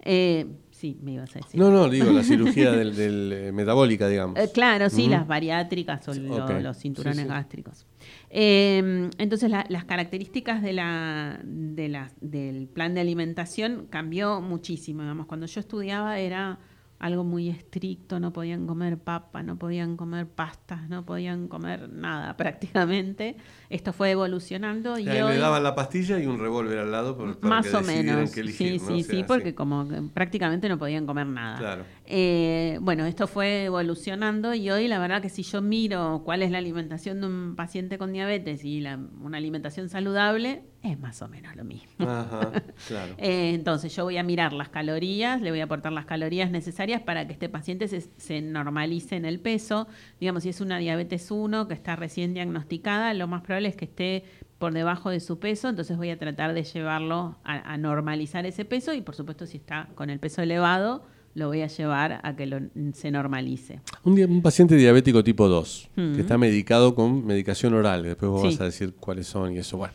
Eh, 0.04 0.46
sí, 0.72 0.98
me 1.00 1.12
ibas 1.12 1.34
a 1.36 1.38
decir. 1.38 1.60
No, 1.60 1.70
no, 1.70 1.88
digo 1.88 2.10
la 2.10 2.24
cirugía 2.24 2.72
del, 2.72 2.96
del, 2.96 3.32
eh, 3.32 3.52
metabólica, 3.52 4.08
digamos. 4.08 4.36
Eh, 4.36 4.50
claro, 4.52 4.90
sí, 4.90 5.06
las 5.08 5.28
bariátricas 5.28 6.08
o 6.08 6.14
lo- 6.14 6.60
los 6.60 6.76
cinturones 6.76 7.18
Sí, 7.18 7.22
sí. 7.22 7.28
gástricos. 7.28 7.86
Eh, 8.34 9.10
entonces, 9.18 9.50
la- 9.50 9.66
las 9.68 9.84
características 9.84 10.62
de 10.62 10.72
la, 10.72 11.40
de 11.44 11.88
del 12.20 12.66
plan 12.68 12.94
de 12.94 13.00
alimentación 13.02 13.86
cambió 13.90 14.40
muchísimo. 14.40 15.02
Digamos, 15.02 15.26
cuando 15.26 15.46
yo 15.46 15.60
estudiaba 15.60 16.18
era 16.18 16.58
algo 17.02 17.24
muy 17.24 17.48
estricto, 17.50 18.18
no 18.20 18.32
podían 18.32 18.66
comer 18.66 18.96
papa, 18.96 19.42
no 19.42 19.58
podían 19.58 19.96
comer 19.96 20.26
pastas, 20.28 20.88
no 20.88 21.04
podían 21.04 21.48
comer 21.48 21.90
nada 21.92 22.36
prácticamente. 22.36 23.36
Esto 23.68 23.92
fue 23.92 24.12
evolucionando 24.12 24.98
y 24.98 25.08
O 25.08 25.12
sea, 25.12 25.26
hoy... 25.26 25.32
le 25.34 25.38
daban 25.40 25.62
la 25.64 25.74
pastilla 25.74 26.18
y 26.20 26.26
un 26.26 26.38
revólver 26.38 26.78
al 26.78 26.92
lado 26.92 27.16
por, 27.16 27.38
para 27.38 27.56
Más 27.56 27.66
que 27.66 27.76
o 27.76 27.82
menos. 27.82 28.36
elegir, 28.36 28.54
sí, 28.56 28.78
¿no? 28.78 28.86
sí, 28.86 29.00
O 29.00 29.04
sea, 29.04 29.16
sí, 29.16 29.24
porque 29.26 29.54
como 29.54 29.86
que 29.88 30.00
prácticamente 30.14 30.68
no 30.68 30.78
podían 30.78 31.04
comer 31.04 31.26
nada. 31.26 31.58
Claro. 31.58 31.84
Eh, 32.06 32.78
bueno, 32.80 33.04
esto 33.04 33.26
fue 33.26 33.64
evolucionando 33.64 34.54
y 34.54 34.70
hoy 34.70 34.86
la 34.88 34.98
verdad 34.98 35.20
que 35.20 35.28
si 35.28 35.42
yo 35.42 35.60
miro 35.60 36.22
cuál 36.24 36.42
es 36.42 36.50
la 36.50 36.58
alimentación 36.58 37.20
de 37.20 37.26
un 37.26 37.54
paciente 37.56 37.98
con 37.98 38.12
diabetes 38.12 38.64
y 38.64 38.80
la- 38.80 38.98
una 39.20 39.38
alimentación 39.38 39.88
saludable, 39.88 40.62
es 40.82 40.98
más 40.98 41.22
o 41.22 41.28
menos 41.28 41.54
lo 41.54 41.64
mismo. 41.64 41.86
Ajá, 42.00 42.50
claro. 42.88 43.14
Eh, 43.18 43.52
entonces 43.54 43.94
yo 43.94 44.04
voy 44.04 44.16
a 44.16 44.22
mirar 44.22 44.52
las 44.52 44.68
calorías, 44.68 45.40
le 45.40 45.50
voy 45.50 45.60
a 45.60 45.64
aportar 45.64 45.92
las 45.92 46.06
calorías 46.06 46.50
necesarias 46.50 47.00
para 47.02 47.26
que 47.26 47.32
este 47.32 47.48
paciente 47.48 47.86
se, 47.88 48.00
se 48.16 48.42
normalice 48.42 49.16
en 49.16 49.24
el 49.24 49.38
peso. 49.38 49.86
Digamos, 50.20 50.42
si 50.42 50.48
es 50.48 50.60
una 50.60 50.78
diabetes 50.78 51.30
1 51.30 51.68
que 51.68 51.74
está 51.74 51.94
recién 51.96 52.34
diagnosticada, 52.34 53.14
lo 53.14 53.28
más 53.28 53.42
probable 53.42 53.68
es 53.68 53.76
que 53.76 53.84
esté 53.84 54.24
por 54.58 54.72
debajo 54.72 55.10
de 55.10 55.20
su 55.20 55.38
peso, 55.38 55.68
entonces 55.68 55.96
voy 55.96 56.10
a 56.10 56.18
tratar 56.18 56.54
de 56.54 56.62
llevarlo 56.64 57.36
a, 57.44 57.72
a 57.72 57.76
normalizar 57.78 58.46
ese 58.46 58.64
peso 58.64 58.92
y 58.94 59.00
por 59.00 59.14
supuesto 59.16 59.44
si 59.46 59.56
está 59.56 59.88
con 59.96 60.08
el 60.10 60.18
peso 60.20 60.40
elevado, 60.42 61.04
lo 61.34 61.48
voy 61.48 61.62
a 61.62 61.66
llevar 61.66 62.20
a 62.22 62.36
que 62.36 62.46
lo- 62.46 62.60
se 62.92 63.10
normalice. 63.10 63.80
Un, 64.04 64.40
paciente 64.42 64.76
diabético 64.76 65.24
tipo 65.24 65.48
2, 65.48 65.90
Mm. 65.96 66.14
que 66.14 66.20
está 66.20 66.38
medicado 66.38 66.94
con 66.94 67.24
medicación 67.26 67.74
oral, 67.74 68.02
después 68.04 68.30
vos 68.30 68.42
Sí. 68.42 68.48
vas 68.48 68.60
a 68.60 68.64
decir 68.64 68.94
cuáles 69.00 69.26
son 69.26 69.52
y 69.54 69.58
eso, 69.58 69.78
bueno. 69.78 69.94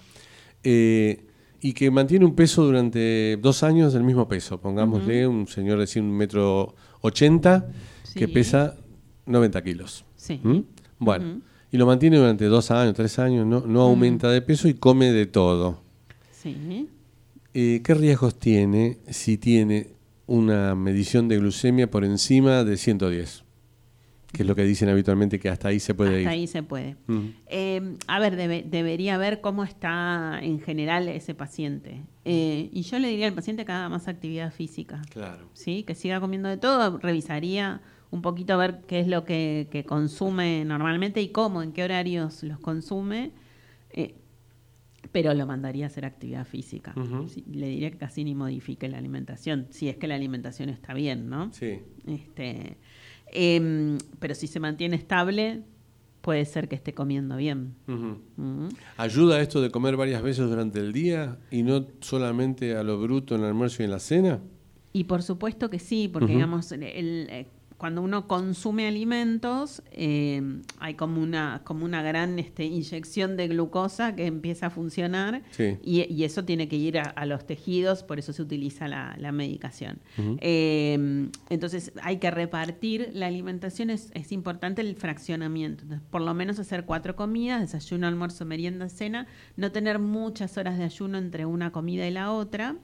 Eh, 0.63 1.23
y 1.59 1.73
que 1.73 1.89
mantiene 1.89 2.25
un 2.25 2.35
peso 2.35 2.63
durante 2.63 3.37
dos 3.37 3.63
años 3.63 3.93
del 3.93 4.03
mismo 4.03 4.27
peso. 4.27 4.59
Pongámosle 4.61 5.27
un 5.27 5.47
señor 5.47 5.79
de 5.79 5.87
100 5.87 6.11
metro 6.11 6.75
80 7.01 7.67
que 8.13 8.27
pesa 8.27 8.77
90 9.25 9.63
kilos. 9.63 10.05
Sí. 10.15 10.39
¿Mm? 10.43 10.59
Bueno, 10.99 11.41
y 11.71 11.77
lo 11.77 11.85
mantiene 11.85 12.17
durante 12.17 12.45
dos 12.45 12.71
años, 12.71 12.93
tres 12.93 13.19
años, 13.19 13.45
no, 13.45 13.61
no 13.61 13.81
aumenta 13.81 14.29
de 14.29 14.41
peso 14.41 14.67
y 14.67 14.75
come 14.75 15.11
de 15.11 15.25
todo. 15.25 15.81
Sí. 16.31 16.87
Eh, 17.53 17.81
¿Qué 17.83 17.93
riesgos 17.93 18.37
tiene 18.37 18.99
si 19.09 19.37
tiene 19.37 19.87
una 20.27 20.75
medición 20.75 21.27
de 21.27 21.37
glucemia 21.37 21.89
por 21.89 22.03
encima 22.03 22.63
de 22.63 22.77
110? 22.77 23.43
Que 24.37 24.43
es 24.43 24.47
lo 24.47 24.55
que 24.55 24.63
dicen 24.63 24.87
habitualmente 24.87 25.39
que 25.39 25.49
hasta 25.49 25.67
ahí 25.69 25.79
se 25.79 25.93
puede 25.95 26.11
Hasta 26.11 26.21
ir. 26.21 26.27
ahí 26.27 26.47
se 26.47 26.61
puede. 26.63 26.95
Eh, 27.47 27.95
a 28.07 28.19
ver, 28.19 28.35
debe- 28.37 28.63
debería 28.63 29.17
ver 29.17 29.41
cómo 29.41 29.63
está 29.63 30.39
en 30.41 30.59
general 30.61 31.07
ese 31.09 31.33
paciente. 31.33 32.03
Eh, 32.23 32.69
y 32.71 32.83
yo 32.83 32.99
le 32.99 33.07
diría 33.09 33.27
al 33.27 33.33
paciente 33.33 33.65
que 33.65 33.71
haga 33.71 33.89
más 33.89 34.07
actividad 34.07 34.53
física. 34.53 35.01
Claro. 35.09 35.49
¿sí? 35.53 35.83
Que 35.83 35.95
siga 35.95 36.19
comiendo 36.19 36.47
de 36.49 36.57
todo, 36.57 36.99
revisaría 36.99 37.81
un 38.11 38.21
poquito 38.21 38.53
a 38.53 38.57
ver 38.57 38.81
qué 38.87 38.99
es 39.01 39.07
lo 39.07 39.25
que, 39.25 39.67
que 39.71 39.83
consume 39.83 40.63
normalmente 40.65 41.21
y 41.21 41.29
cómo, 41.29 41.61
en 41.63 41.73
qué 41.73 41.83
horarios 41.83 42.43
los 42.43 42.59
consume. 42.59 43.31
eh, 43.89 44.15
pero 45.11 45.33
lo 45.33 45.47
mandaría 45.47 45.85
a 45.85 45.87
hacer 45.87 46.05
actividad 46.05 46.45
física. 46.45 46.93
Sí, 47.27 47.43
le 47.49 47.67
diría 47.69 47.89
que 47.89 47.97
casi 47.97 48.23
ni 48.25 48.35
modifique 48.35 48.89
la 48.89 48.97
alimentación, 48.97 49.67
si 49.69 49.87
es 49.87 49.95
que 49.95 50.05
la 50.05 50.15
alimentación 50.15 50.69
está 50.69 50.93
bien, 50.93 51.29
¿no? 51.29 51.51
Sí. 51.53 51.79
Este, 52.05 52.77
em, 53.31 53.97
pero 54.19 54.35
si 54.35 54.47
se 54.47 54.59
mantiene 54.59 54.95
estable, 54.95 55.61
puede 56.21 56.43
ser 56.45 56.67
que 56.67 56.75
esté 56.75 56.93
comiendo 56.93 57.37
bien. 57.37 57.73
Mm. 57.87 58.67
¿Ayuda 58.97 59.39
esto 59.41 59.61
de 59.61 59.69
comer 59.71 59.95
varias 59.95 60.21
veces 60.21 60.49
durante 60.49 60.79
el 60.79 60.91
día 60.93 61.37
y 61.51 61.63
no 61.63 61.85
solamente 62.01 62.75
a 62.75 62.83
lo 62.83 62.99
bruto 62.99 63.35
en 63.35 63.41
el 63.41 63.47
almuerzo 63.47 63.81
y 63.81 63.85
en 63.85 63.91
la 63.91 63.99
cena? 63.99 64.39
Y 64.93 65.05
por 65.05 65.21
supuesto 65.23 65.69
que 65.69 65.79
sí, 65.79 66.09
porque 66.11 66.33
digamos, 66.33 66.71
el- 66.71 66.83
el, 66.83 67.27
eh, 67.29 67.47
cuando 67.77 68.01
uno 68.01 68.27
consume 68.27 68.87
alimentos, 68.87 69.83
eh, 69.91 70.41
hay 70.79 70.95
como 70.95 71.21
una, 71.21 71.61
como 71.63 71.85
una 71.85 72.01
gran 72.01 72.39
este, 72.39 72.65
inyección 72.65 73.37
de 73.37 73.47
glucosa 73.47 74.15
que 74.15 74.25
empieza 74.25 74.67
a 74.67 74.69
funcionar 74.69 75.43
Sí. 75.51 75.77
y, 75.83 76.11
y 76.11 76.23
eso 76.23 76.43
tiene 76.43 76.67
que 76.67 76.75
ir 76.75 76.97
a, 76.97 77.03
a 77.03 77.25
los 77.25 77.45
tejidos, 77.45 78.03
por 78.03 78.17
eso 78.19 78.33
se 78.33 78.41
utiliza 78.41 78.87
la, 78.87 79.15
la 79.19 79.31
medicación. 79.31 79.99
Eh, 80.41 81.29
entonces 81.49 81.91
hay 82.01 82.17
que 82.17 82.31
repartir 82.31 83.11
la 83.13 83.27
alimentación, 83.27 83.89
es, 83.89 84.09
es 84.13 84.31
importante 84.31 84.81
el 84.81 84.95
fraccionamiento. 84.95 85.83
Entonces, 85.83 86.07
por 86.09 86.21
lo 86.21 86.33
menos 86.33 86.59
hacer 86.59 86.85
cuatro 86.85 87.15
comidas, 87.15 87.61
desayuno, 87.61 88.07
almuerzo, 88.07 88.45
merienda, 88.45 88.89
cena, 88.89 89.27
no 89.55 89.71
tener 89.71 89.99
muchas 89.99 90.57
horas 90.57 90.77
de 90.77 90.83
ayuno 90.85 91.17
entre 91.17 91.45
una 91.45 91.71
comida 91.71 92.07
y 92.07 92.11
la 92.11 92.31
otra. 92.31 92.75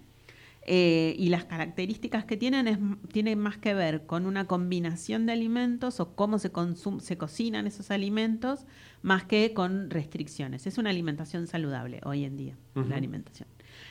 Eh, 0.65 1.15
y 1.17 1.28
las 1.28 1.43
características 1.43 2.23
que 2.23 2.38
tienen 2.38 2.67
es, 2.67 2.78
tienen 3.12 3.38
más 3.38 3.58
que 3.58 3.73
ver 3.73 4.06
con 4.06 4.26
una 4.26 4.45
combinación 4.45 5.26
de 5.26 5.34
alimentos 5.34 5.99
o 5.99 6.15
cómo 6.15 6.39
se, 6.39 6.52
se 6.99 7.17
cocinan 7.17 7.67
esos 7.67 7.91
alimentos, 7.91 8.65
más 9.02 9.26
que 9.26 9.54
con 9.54 9.89
restricciones. 9.89 10.65
Es 10.65 10.78
una 10.78 10.89
alimentación 10.89 11.47
saludable 11.47 11.99
hoy 12.06 12.23
en 12.23 12.38
día, 12.38 12.58
la 12.76 12.95
alimentación. 12.95 13.49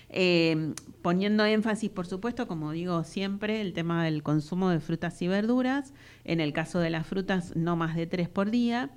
Eh, 0.09 0.75
poniendo 1.03 1.45
énfasis, 1.45 1.91
por 1.91 2.07
supuesto, 2.07 2.47
como 2.47 2.73
digo 2.73 3.05
siempre, 3.05 3.61
el 3.61 3.75
tema 3.75 4.05
del 4.05 4.23
consumo 4.23 4.71
de 4.71 4.81
frutas 4.81 5.21
y 5.21 5.29
verduras. 5.29 5.93
En 6.25 6.41
el 6.41 6.53
caso 6.55 6.79
de 6.79 6.91
las 6.91 7.07
frutas, 7.07 7.55
no 7.55 7.77
más 7.77 7.97
de 7.97 8.07
tres 8.07 8.31
por 8.31 8.51
día. 8.51 8.91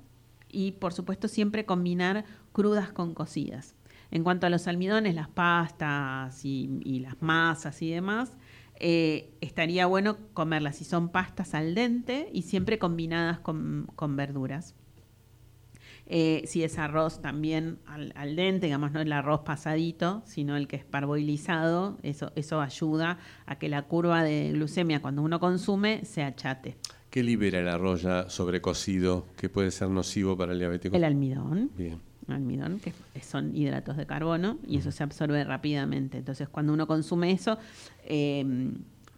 Y, 0.48 0.72
por 0.72 0.94
supuesto, 0.94 1.28
siempre 1.28 1.66
combinar 1.66 2.24
crudas 2.52 2.90
con 2.92 3.12
cocidas. 3.12 3.75
En 4.10 4.22
cuanto 4.22 4.46
a 4.46 4.50
los 4.50 4.66
almidones, 4.66 5.14
las 5.14 5.28
pastas 5.28 6.44
y, 6.44 6.80
y 6.84 7.00
las 7.00 7.20
masas 7.20 7.80
y 7.82 7.90
demás, 7.90 8.36
eh, 8.78 9.32
estaría 9.40 9.86
bueno 9.86 10.18
comerlas 10.34 10.76
si 10.76 10.84
son 10.84 11.08
pastas 11.08 11.54
al 11.54 11.74
dente 11.74 12.28
y 12.32 12.42
siempre 12.42 12.78
combinadas 12.78 13.40
con, 13.40 13.88
con 13.96 14.16
verduras. 14.16 14.74
Eh, 16.08 16.44
si 16.46 16.62
es 16.62 16.78
arroz 16.78 17.20
también 17.20 17.80
al, 17.84 18.12
al 18.14 18.36
dente, 18.36 18.66
digamos, 18.66 18.92
no 18.92 19.00
el 19.00 19.12
arroz 19.12 19.40
pasadito, 19.40 20.22
sino 20.24 20.56
el 20.56 20.68
que 20.68 20.76
es 20.76 20.84
parboilizado, 20.84 21.98
eso, 22.04 22.30
eso 22.36 22.60
ayuda 22.60 23.18
a 23.44 23.58
que 23.58 23.68
la 23.68 23.82
curva 23.82 24.22
de 24.22 24.52
glucemia 24.52 25.02
cuando 25.02 25.22
uno 25.22 25.40
consume 25.40 26.04
se 26.04 26.22
achate. 26.22 26.76
¿Qué 27.10 27.24
libera 27.24 27.58
el 27.58 27.68
arroz 27.68 28.02
ya 28.02 28.28
sobrecocido 28.28 29.26
que 29.36 29.48
puede 29.48 29.72
ser 29.72 29.88
nocivo 29.88 30.36
para 30.36 30.52
el 30.52 30.60
diabético? 30.60 30.94
El 30.94 31.02
almidón. 31.02 31.72
Bien. 31.76 32.00
Almidón, 32.34 32.80
que 32.80 32.92
son 33.22 33.54
hidratos 33.56 33.96
de 33.96 34.06
carbono, 34.06 34.58
y 34.66 34.78
eso 34.78 34.90
se 34.90 35.02
absorbe 35.02 35.42
rápidamente. 35.44 36.18
Entonces, 36.18 36.48
cuando 36.48 36.72
uno 36.72 36.86
consume 36.86 37.30
eso, 37.32 37.58
eh, 38.04 38.44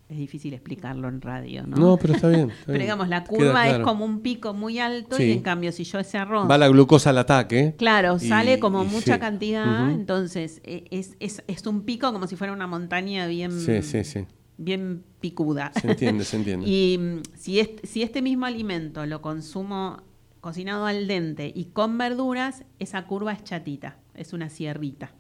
es 0.09 0.17
difícil 0.17 0.55
explicarlo 0.55 1.07
en 1.09 1.21
radio, 1.21 1.67
¿no? 1.67 1.77
No, 1.77 1.97
pero 1.99 2.15
está 2.15 2.29
bien. 2.29 2.49
está 2.51 2.65
Pero 2.67 2.79
digamos, 2.79 3.09
la 3.11 3.25
curva 3.25 3.69
es 3.69 3.79
como 3.81 4.07
un 4.07 4.21
pico 4.21 4.55
muy 4.55 4.79
alto 4.79 5.17
Sí. 5.17 5.25
y 5.25 5.33
en 5.33 5.41
cambio 5.43 5.71
si 5.71 5.85
yo 5.85 5.99
ese 5.99 6.17
arroz... 6.17 6.51
Va 6.51 6.57
la 6.57 6.69
glucosa 6.69 7.11
al 7.11 7.19
ataque. 7.19 7.75
Claro, 7.77 8.17
y- 8.19 8.27
sale 8.27 8.59
como 8.59 8.85
mucha 8.85 9.15
sí. 9.15 9.21
cantidad, 9.21 9.91
entonces 9.91 10.63
e- 10.65 10.85
es, 10.91 11.15
es, 11.21 11.43
es 11.47 11.67
un 11.67 11.83
pico 11.83 12.11
como 12.11 12.27
si 12.27 12.37
fuera 12.37 12.55
una 12.55 12.67
montaña 12.67 13.27
bien, 13.27 13.53
Sí, 13.53 13.83
sí, 13.83 14.03
sí. 14.03 14.25
bien 14.57 15.05
picuda. 15.21 15.73
Se 15.79 15.91
entiende, 15.91 16.25
se 16.25 16.37
entiende. 16.39 16.67
y 16.67 16.97
mm, 16.99 17.23
si, 17.37 17.61
este, 17.61 17.87
si 17.87 18.03
este 18.03 18.23
mismo 18.23 18.47
alimento 18.47 19.05
lo 19.05 19.21
consumo 19.21 19.99
cocinado 20.41 20.87
al 20.87 21.07
dente 21.07 21.53
y 21.55 21.67
con 21.67 21.99
verduras, 21.99 22.65
esa 22.79 23.07
curva 23.07 23.33
es 23.33 23.45
chatita, 23.45 23.99
es 24.15 24.33
una 24.33 24.49
sierrita. 24.49 25.13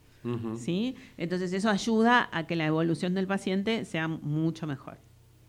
¿sí? 0.56 0.94
Entonces 1.16 1.52
eso 1.52 1.70
ayuda 1.70 2.28
a 2.32 2.46
que 2.46 2.56
la 2.56 2.66
evolución 2.66 3.14
del 3.14 3.26
paciente 3.26 3.84
sea 3.84 4.08
mucho 4.08 4.66
mejor. 4.66 4.98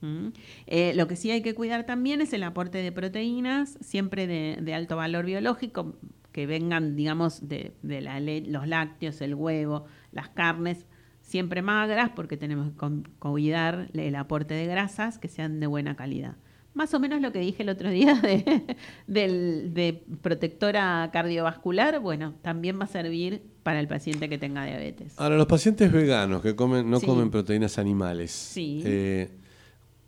¿Mm? 0.02 0.28
Eh, 0.68 0.94
lo 0.96 1.08
que 1.08 1.18
sí 1.18 1.30
hay 1.32 1.42
que 1.42 1.54
cuidar 1.54 1.86
también 1.86 2.22
es 2.22 2.32
el 2.32 2.44
aporte 2.44 2.78
de 2.78 2.92
proteínas, 2.92 3.78
siempre 3.82 4.28
de, 4.28 4.58
de 4.62 4.74
alto 4.74 4.96
valor 4.96 5.26
biológico, 5.26 5.98
que 6.32 6.46
vengan, 6.46 6.96
digamos, 6.96 7.50
de, 7.50 7.74
de 7.82 8.02
la 8.02 8.20
los 8.20 8.68
lácteos, 8.68 9.20
el 9.22 9.36
huevo, 9.36 9.86
las 10.12 10.30
carnes, 10.30 10.86
siempre 11.22 11.62
magras, 11.62 12.12
porque 12.16 12.38
tenemos 12.38 12.72
que 12.72 13.10
cuidar 13.20 13.90
el 13.94 14.16
aporte 14.16 14.54
de 14.54 14.66
grasas 14.66 15.18
que 15.20 15.28
sean 15.28 15.60
de 15.60 15.68
buena 15.68 15.96
calidad. 15.96 16.38
Más 16.74 16.94
o 16.94 17.00
menos 17.00 17.20
lo 17.22 17.32
que 17.32 17.40
dije 17.40 17.64
el 17.64 17.70
otro 17.70 17.90
día 17.90 18.14
de, 19.08 19.70
de 19.74 20.04
protectora 20.22 21.10
cardiovascular, 21.12 22.00
bueno, 22.00 22.36
también 22.42 22.80
va 22.80 22.84
a 22.84 22.88
servir 22.88 23.42
para 23.64 23.80
el 23.80 23.88
paciente 23.88 24.30
que 24.30 24.38
tenga 24.38 24.66
diabetes. 24.66 25.14
Ahora, 25.18 25.36
los 25.36 25.48
pacientes 25.48 25.92
veganos 25.92 26.42
que 26.42 26.56
comen, 26.56 26.90
no 26.90 27.00
Sí. 27.00 27.06
comen 27.06 27.32
proteínas 27.32 27.78
animales, 27.80 28.32
Sí. 28.32 28.82
eh, 28.86 29.30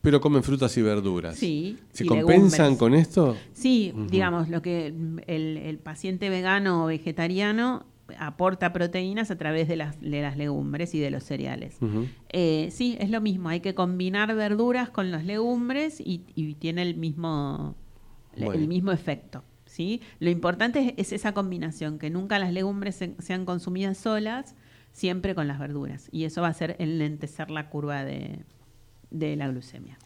pero 0.01 0.19
comen 0.21 0.41
frutas 0.43 0.75
y 0.77 0.81
verduras. 0.81 1.35
Sí, 1.35 1.77
¿Se 1.91 2.05
y 2.05 2.07
compensan 2.07 2.71
legumbres. 2.71 2.77
con 2.79 2.93
esto? 2.95 3.37
Sí, 3.53 3.93
digamos, 4.09 4.49
lo 4.49 4.61
que 4.61 4.87
el, 4.87 5.57
el 5.57 5.77
paciente 5.77 6.29
vegano 6.29 6.83
o 6.85 6.87
vegetariano 6.87 7.85
aporta 8.19 8.73
proteínas 8.73 9.31
a 9.31 9.37
través 9.37 9.67
de 9.67 9.75
las, 9.75 9.99
de 10.01 10.21
las 10.21 10.37
legumbres 10.37 10.93
y 10.95 10.99
de 10.99 11.11
los 11.11 11.23
cereales. 11.23 11.77
Eh, 12.29 12.69
sí, 12.71 12.97
es 12.99 13.09
lo 13.09 13.21
mismo, 13.21 13.49
hay 13.49 13.59
que 13.59 13.73
combinar 13.75 14.33
verduras 14.35 14.89
con 14.89 15.11
las 15.11 15.25
legumbres 15.25 15.99
y, 15.99 16.23
y 16.35 16.55
tiene 16.55 16.81
el 16.83 16.95
mismo, 16.95 17.75
Bueno. 18.37 18.53
el 18.53 18.67
mismo 18.67 18.91
efecto. 18.91 19.43
¿sí? 19.65 20.01
Lo 20.19 20.29
importante 20.29 20.79
es, 20.79 20.93
es 20.97 21.13
esa 21.13 21.33
combinación, 21.33 21.97
que 21.97 22.09
nunca 22.09 22.39
las 22.39 22.51
legumbres 22.51 22.95
se- 22.95 23.15
sean 23.19 23.45
consumidas 23.45 23.97
solas, 23.97 24.55
siempre 24.91 25.33
con 25.35 25.47
las 25.47 25.59
verduras. 25.59 26.09
Y 26.11 26.25
eso 26.25 26.41
va 26.41 26.47
a 26.47 26.51
hacer 26.51 26.75
enlentecer 26.79 27.49
la 27.49 27.69
curva 27.69 28.03
de, 28.03 28.43
de 29.11 29.35
la 29.37 29.47
glucemia. 29.47 29.97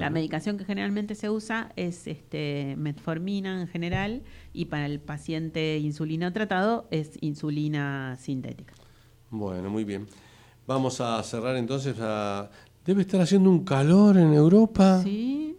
La 0.00 0.10
medicación 0.10 0.58
que 0.58 0.64
generalmente 0.64 1.14
se 1.14 1.30
usa 1.30 1.72
es 1.76 2.06
este, 2.06 2.74
metformina 2.76 3.60
en 3.60 3.68
general 3.68 4.22
y 4.52 4.66
para 4.66 4.86
el 4.86 5.00
paciente 5.00 5.78
insulino 5.78 6.32
tratado 6.32 6.86
es 6.90 7.16
insulina 7.22 8.16
sintética. 8.20 8.74
Bueno, 9.30 9.70
muy 9.70 9.84
bien. 9.84 10.06
Vamos 10.66 11.00
a 11.00 11.22
cerrar 11.22 11.56
entonces. 11.56 11.96
a- 12.00 12.50
Debe 12.84 13.02
estar 13.02 13.20
haciendo 13.20 13.50
un 13.50 13.64
calor 13.64 14.16
en 14.16 14.32
Europa. 14.32 15.02
Sí. 15.02 15.56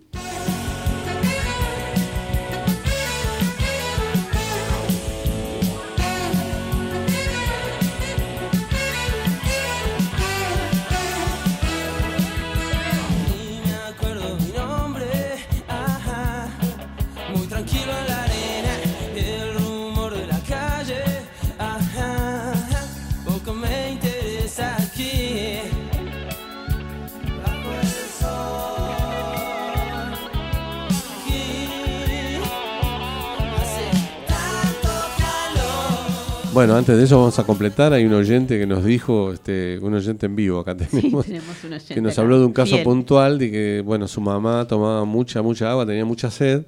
Bueno, 36.51 36.75
antes 36.75 36.97
de 36.97 37.03
eso 37.03 37.17
vamos 37.19 37.37
a 37.37 37.43
completar. 37.43 37.93
Hay 37.93 38.05
un 38.05 38.13
oyente 38.13 38.57
que 38.57 38.65
nos 38.65 38.83
dijo, 38.83 39.31
este, 39.31 39.77
un 39.81 39.93
oyente 39.93 40.25
en 40.25 40.35
vivo 40.35 40.59
acá 40.59 40.75
tenemos, 40.75 41.25
tenemos 41.25 41.63
un 41.63 41.73
oyente 41.73 41.93
que 41.93 42.01
nos 42.01 42.17
habló 42.17 42.39
de 42.39 42.45
un 42.47 42.53
caso 42.53 42.71
fiel. 42.73 42.83
puntual 42.83 43.37
de 43.37 43.51
que, 43.51 43.81
bueno, 43.85 44.07
su 44.07 44.19
mamá 44.19 44.65
tomaba 44.67 45.05
mucha, 45.05 45.43
mucha 45.43 45.69
agua, 45.69 45.85
tenía 45.85 46.05
mucha 46.05 46.31
sed 46.31 46.65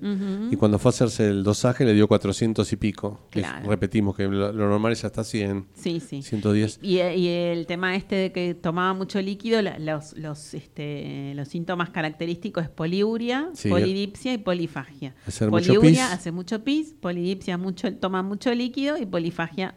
y 0.52 0.56
cuando 0.56 0.78
fue 0.78 0.90
a 0.90 0.92
hacerse 0.92 1.28
el 1.30 1.44
dosaje 1.44 1.84
le 1.84 1.94
dio 1.96 2.08
400 2.08 2.72
y 2.72 2.76
pico. 2.76 3.22
Que 3.32 3.44
repetimos 3.66 4.16
que 4.16 4.28
lo, 4.28 4.54
lo 4.54 4.70
normal 4.70 4.92
es 4.92 5.04
hasta 5.04 5.24
100, 5.24 5.66
Sí, 5.74 6.00
sí. 6.00 6.22
110. 6.22 6.80
Y, 6.84 7.00
y 7.02 7.28
el 7.28 7.66
tema 7.66 7.96
este 7.96 8.16
de 8.16 8.32
que 8.32 8.54
tomaba 8.54 8.94
mucho 8.94 9.20
líquido, 9.20 9.62
los, 9.80 10.16
los, 10.16 10.54
este, 10.54 11.34
los 11.36 11.48
síntomas 11.48 11.90
característicos 11.90 12.64
es 12.66 12.70
poliuria, 12.70 13.50
Sí. 13.54 13.70
polidipsia 13.70 14.32
y 14.34 14.38
polifagia. 14.38 15.16
Hacer 15.28 15.50
mucho 15.50 15.74
poliuria 15.74 16.06
pis. 16.06 16.14
hace 16.14 16.32
mucho 16.32 16.64
pis, 16.64 16.94
polidipsia 17.00 17.58
mucho, 17.58 17.92
toma 17.96 18.22
mucho 18.22 18.54
líquido 18.54 18.98
y 18.98 19.06
polifagia 19.08 19.71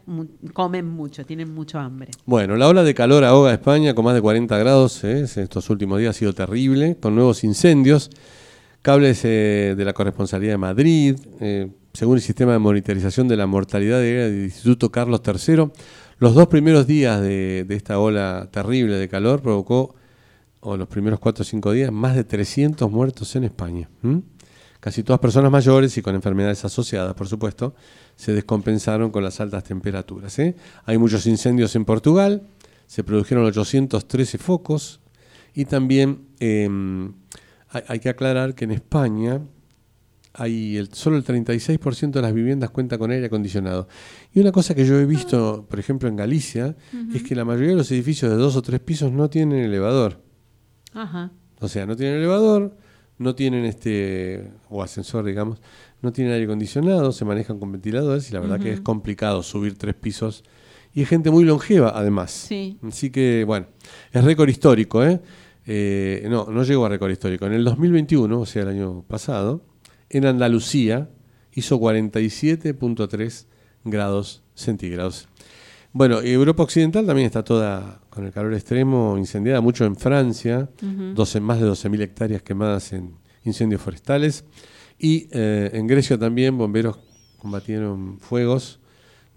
comen 0.53 0.87
mucho, 0.87 1.25
tienen 1.25 1.53
mucho 1.53 1.79
hambre. 1.79 2.11
Bueno, 2.25 2.55
la 2.55 2.67
ola 2.67 2.83
de 2.83 2.93
calor 2.93 3.23
ahoga 3.23 3.51
a 3.51 3.53
España 3.53 3.93
con 3.93 4.05
más 4.05 4.15
de 4.15 4.21
40 4.21 4.57
grados 4.57 5.03
¿eh? 5.03 5.21
estos 5.23 5.69
últimos 5.69 5.99
días 5.99 6.15
ha 6.15 6.19
sido 6.19 6.33
terrible, 6.33 6.97
con 6.99 7.15
nuevos 7.15 7.43
incendios, 7.43 8.09
cables 8.81 9.21
eh, 9.25 9.73
de 9.77 9.85
la 9.85 9.93
corresponsalía 9.93 10.51
de 10.51 10.57
Madrid, 10.57 11.15
eh, 11.39 11.69
según 11.93 12.17
el 12.17 12.21
sistema 12.21 12.53
de 12.53 12.59
monitorización 12.59 13.27
de 13.27 13.37
la 13.37 13.47
mortalidad 13.47 13.99
del 13.99 14.45
Instituto 14.45 14.91
Carlos 14.91 15.21
III, 15.25 15.71
los 16.19 16.33
dos 16.33 16.47
primeros 16.47 16.87
días 16.87 17.21
de, 17.21 17.65
esta 17.69 17.99
ola 17.99 18.47
terrible 18.51 18.95
de 18.95 19.09
calor 19.09 19.41
provocó, 19.41 19.95
o 20.61 20.77
los 20.77 20.87
primeros 20.87 21.19
4 21.19 21.41
o 21.41 21.45
5 21.45 21.71
días, 21.71 21.91
más 21.91 22.15
de 22.15 22.23
300 22.23 22.89
muertos 22.89 23.35
en 23.35 23.43
España. 23.43 23.89
Casi 24.85 25.01
todas 25.01 25.19
personas 25.19 25.51
mayores 25.51 25.97
y 25.97 26.03
con 26.03 26.13
enfermedades 26.13 26.63
asociadas, 26.63 27.15
por 27.15 27.27
supuesto, 27.27 27.73
se 28.15 28.33
descompensaron 28.33 29.09
con 29.09 29.23
las 29.23 29.41
altas 29.41 29.63
temperaturas. 29.63 30.37
¿eh? 30.37 30.55
Hay 30.85 30.99
muchos 30.99 31.25
incendios 31.25 31.75
en 31.75 31.85
Portugal, 31.85 32.43
se 32.85 33.03
produjeron 33.03 33.45
813 33.45 34.37
focos 34.37 34.99
y 35.55 35.65
también 35.65 36.27
eh, 36.39 36.69
hay, 37.69 37.81
hay 37.87 37.99
que 37.99 38.09
aclarar 38.09 38.53
que 38.53 38.65
en 38.65 38.73
España 38.73 39.41
hay 40.33 40.77
el, 40.77 40.93
solo 40.93 41.17
el 41.17 41.25
36% 41.25 42.11
de 42.11 42.21
las 42.21 42.35
viviendas 42.35 42.69
cuenta 42.69 42.99
con 42.99 43.09
aire 43.09 43.25
acondicionado. 43.25 43.87
Y 44.35 44.39
una 44.39 44.51
cosa 44.51 44.75
que 44.75 44.85
yo 44.85 44.99
he 44.99 45.07
visto, 45.07 45.65
por 45.67 45.79
ejemplo, 45.79 46.09
en 46.09 46.15
Galicia, 46.15 46.75
es 47.11 47.23
que 47.23 47.33
la 47.33 47.43
mayoría 47.43 47.69
de 47.69 47.77
los 47.77 47.89
edificios 47.89 48.29
de 48.29 48.37
dos 48.37 48.55
o 48.55 48.61
tres 48.61 48.81
pisos 48.81 49.11
no 49.11 49.31
tienen 49.31 49.63
elevador. 49.63 50.21
Ajá. 50.93 51.31
O 51.59 51.67
sea, 51.67 51.87
no 51.87 51.95
tienen 51.95 52.17
elevador, 52.17 52.77
no 53.17 53.35
tienen 53.35 53.65
este, 53.65 54.51
o 54.69 54.83
ascensor, 54.83 55.25
digamos, 55.25 55.61
no 56.01 56.11
tienen 56.11 56.33
aire 56.33 56.45
acondicionado, 56.45 57.11
se 57.11 57.25
manejan 57.25 57.59
con 57.59 57.71
ventiladores 57.71 58.29
y 58.29 58.33
la 58.33 58.39
verdad 58.39 58.59
que 58.59 58.73
es 58.73 58.81
complicado 58.81 59.43
subir 59.43 59.77
tres 59.77 59.95
pisos. 59.95 60.43
Y 60.93 61.01
es 61.01 61.09
gente 61.09 61.29
muy 61.29 61.43
longeva, 61.43 61.91
además. 61.93 62.31
Sí. 62.31 62.77
Así 62.81 63.09
que, 63.09 63.43
bueno, 63.45 63.67
es 64.13 64.23
récord 64.23 64.47
histórico, 64.47 65.03
¿eh? 65.03 65.19
Eh, 65.65 66.25
no, 66.29 66.45
no 66.49 66.63
llegó 66.63 66.85
a 66.85 66.89
récord 66.89 67.11
histórico. 67.11 67.45
En 67.45 67.53
el 67.53 67.65
2021, 67.65 68.39
o 68.39 68.45
sea, 68.45 68.61
el 68.61 68.69
año 68.69 69.03
pasado, 69.07 69.61
en 70.09 70.25
Andalucía 70.25 71.09
hizo 71.53 71.79
47.3 71.79 73.45
grados 73.83 74.43
centígrados. 74.53 75.27
Bueno, 75.97 76.21
y 76.21 76.31
Europa 76.31 76.61
Occidental 76.61 77.05
también 77.05 77.27
está 77.27 77.41
toda 77.41 78.01
con 78.09 78.25
el 78.25 78.33
calor 78.33 78.53
extremo, 78.53 79.17
incendiada, 79.17 79.61
mucho 79.61 79.85
en 79.85 79.95
Francia, 79.95 80.67
12, 80.81 81.39
más 81.39 81.61
de 81.61 81.67
12.000 81.67 82.01
hectáreas 82.01 82.41
quemadas 82.41 82.91
en 82.91 83.15
incendios 83.45 83.81
forestales. 83.81 84.43
Y 84.99 85.29
eh, 85.31 85.69
en 85.71 85.87
Grecia 85.87 86.17
también 86.17 86.57
bomberos 86.57 86.99
combatieron 87.37 88.19
fuegos 88.19 88.81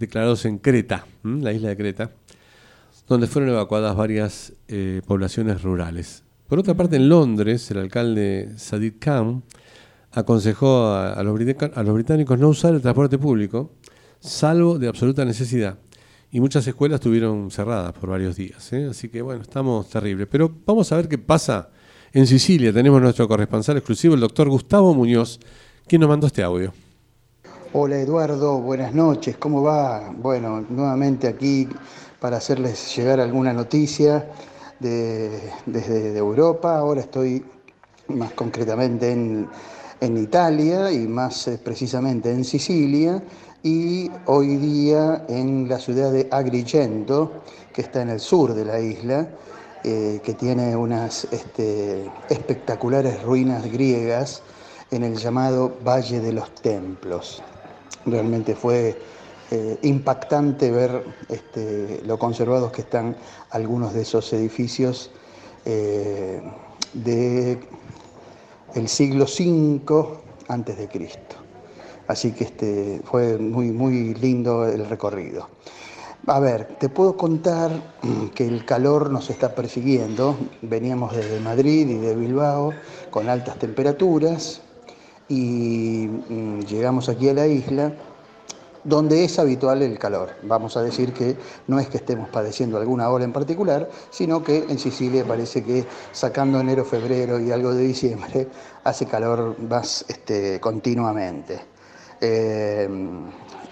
declarados 0.00 0.44
en 0.46 0.59
Creta, 0.59 1.06
¿m? 1.22 1.40
la 1.44 1.52
isla 1.52 1.68
de 1.68 1.76
Creta, 1.76 2.11
donde 3.06 3.28
fueron 3.28 3.50
evacuadas 3.50 3.94
varias 3.94 4.52
eh, 4.66 5.00
poblaciones 5.06 5.62
rurales. 5.62 6.24
Por 6.48 6.59
otra 6.59 6.74
parte, 6.74 6.96
en 6.96 7.09
Londres, 7.09 7.70
el 7.70 7.78
alcalde 7.78 8.54
Sadiq 8.56 8.98
Khan 8.98 9.44
aconsejó 10.11 10.86
a, 10.86 11.12
a 11.12 11.22
los 11.22 11.40
a 11.40 11.82
los 11.84 11.94
británicos 11.94 12.36
no 12.36 12.48
usar 12.48 12.74
el 12.74 12.82
transporte 12.82 13.16
público, 13.16 13.70
salvo 14.18 14.80
de 14.80 14.88
absoluta 14.88 15.24
necesidad. 15.24 15.78
Y 16.31 16.41
muchas 16.41 16.66
escuelas 16.66 16.97
estuvieron 17.01 17.51
cerradas 17.51 17.93
por 17.95 18.11
varios 18.11 18.37
días. 18.37 18.70
¿eh? 18.72 18.89
Así 18.91 19.09
que 19.09 19.22
bueno, 19.22 19.43
estamos 19.43 19.89
terribles. 19.89 20.29
Pero 20.31 20.51
vamos 20.66 20.93
a 20.93 20.97
ver 20.97 21.09
qué 21.09 21.16
pasa 21.18 21.70
en 22.12 22.26
Sicilia. 22.26 22.72
Tenemos 22.72 23.01
nuestro 23.01 23.26
corresponsal 23.26 23.79
exclusivo, 23.79 24.14
el 24.14 24.20
doctor 24.20 24.49
Gustavo 24.49 24.93
Muñoz, 24.95 25.41
quien 25.87 26.01
nos 26.01 26.09
mandó 26.11 26.26
este 26.26 26.43
audio. 26.43 26.72
Hola 27.72 27.99
Eduardo, 28.01 28.61
buenas 28.61 28.95
noches, 28.95 29.37
¿cómo 29.37 29.62
va? 29.62 30.11
Bueno, 30.16 30.64
nuevamente 30.70 31.29
aquí 31.29 31.68
para 32.18 32.39
hacerles 32.39 32.97
llegar 32.97 33.20
alguna 33.20 33.53
noticia 33.53 34.26
de- 34.81 35.51
desde 35.66 36.12
de 36.12 36.18
Europa. 36.18 36.79
Ahora 36.79 37.03
estoy 37.03 37.45
más 38.09 38.33
concretamente 38.33 39.12
en, 39.12 39.47
en 40.01 40.16
Italia 40.16 40.91
y 40.91 41.07
más 41.07 41.47
eh, 41.49 41.61
precisamente 41.62 42.31
en 42.33 42.43
Sicilia 42.45 43.22
y 43.62 44.11
hoy 44.26 44.56
día 44.56 45.24
en 45.28 45.68
la 45.68 45.78
ciudad 45.78 46.12
de 46.12 46.28
Agrigento, 46.30 47.42
que 47.72 47.82
está 47.82 48.02
en 48.02 48.11
el 48.11 48.20
sur 48.20 48.54
de 48.54 48.64
la 48.64 48.80
isla, 48.80 49.28
eh, 49.84 50.20
que 50.22 50.34
tiene 50.34 50.76
unas 50.76 51.24
este, 51.32 52.11
espectaculares 52.28 53.22
ruinas 53.22 53.64
griegas 53.70 54.42
en 54.90 55.04
el 55.04 55.16
llamado 55.16 55.76
Valle 55.84 56.20
de 56.20 56.32
los 56.32 56.54
Templos. 56.56 57.42
Realmente 58.06 58.54
fue 58.54 59.00
eh, 59.50 59.78
impactante 59.82 60.70
ver 60.70 61.04
este, 61.28 62.02
lo 62.04 62.18
conservados 62.18 62.72
que 62.72 62.82
están 62.82 63.16
algunos 63.50 63.92
de 63.92 64.02
esos 64.02 64.32
edificios 64.32 65.11
eh, 65.64 66.42
de 66.92 67.59
el 68.74 68.88
siglo 68.88 69.24
V 69.24 70.20
antes 70.48 70.76
de 70.76 70.88
Cristo. 70.88 71.47
Así 72.09 72.32
que 72.32 72.44
este, 72.44 73.00
fue 73.04 73.38
muy, 73.38 73.70
muy 73.70 74.14
lindo 74.14 74.66
el 74.66 74.88
recorrido. 74.88 75.48
A 76.26 76.40
ver, 76.40 76.76
te 76.78 76.88
puedo 76.88 77.16
contar 77.16 77.70
mm, 78.02 78.28
que 78.28 78.46
el 78.46 78.64
calor 78.64 79.11
nos 79.11 79.30
está 79.30 79.54
persiguiendo. 79.54 80.36
Veníamos 80.62 81.14
desde 81.14 81.38
Madrid 81.40 81.88
y 81.88 81.98
de 81.98 82.16
Bilbao 82.16 82.72
con 83.11 83.28
altas 83.28 83.59
temperaturas 83.59 84.62
y 85.28 86.09
mm, 86.28 86.61
llegamos 86.61 87.09
aquí 87.09 87.28
a 87.28 87.34
la 87.34 87.46
isla 87.46 87.92
donde 88.84 89.24
es 89.24 89.38
habitual 89.38 89.82
el 89.82 89.98
calor. 89.98 90.30
Vamos 90.42 90.76
a 90.76 90.82
decir 90.82 91.12
que 91.12 91.36
no 91.66 91.78
es 91.78 91.88
que 91.88 91.98
estemos 91.98 92.28
padeciendo 92.30 92.78
alguna 92.78 93.11
ola 93.11 93.24
en 93.24 93.32
particular, 93.32 93.88
sino 94.11 94.42
que 94.42 94.64
en 94.68 94.78
Sicilia 94.78 95.24
parece 95.26 95.62
que 95.62 95.84
sacando 96.12 96.59
enero, 96.59 96.84
febrero 96.84 97.38
y 97.38 97.50
algo 97.52 97.74
de 97.74 97.82
diciembre, 97.82 98.48
hace 98.84 99.06
calor 99.06 99.59
más 99.61 100.04
este, 100.09 100.59
continuamente. 100.61 101.78
Eh, 102.21 102.89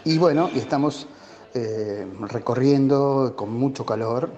y 0.04 0.18
bueno, 0.18 0.50
y 0.54 0.58
estamos 0.58 1.06
eh, 1.54 2.06
recorriendo 2.20 3.34
con 3.36 3.52
mucho 3.52 3.84
calor, 3.84 4.30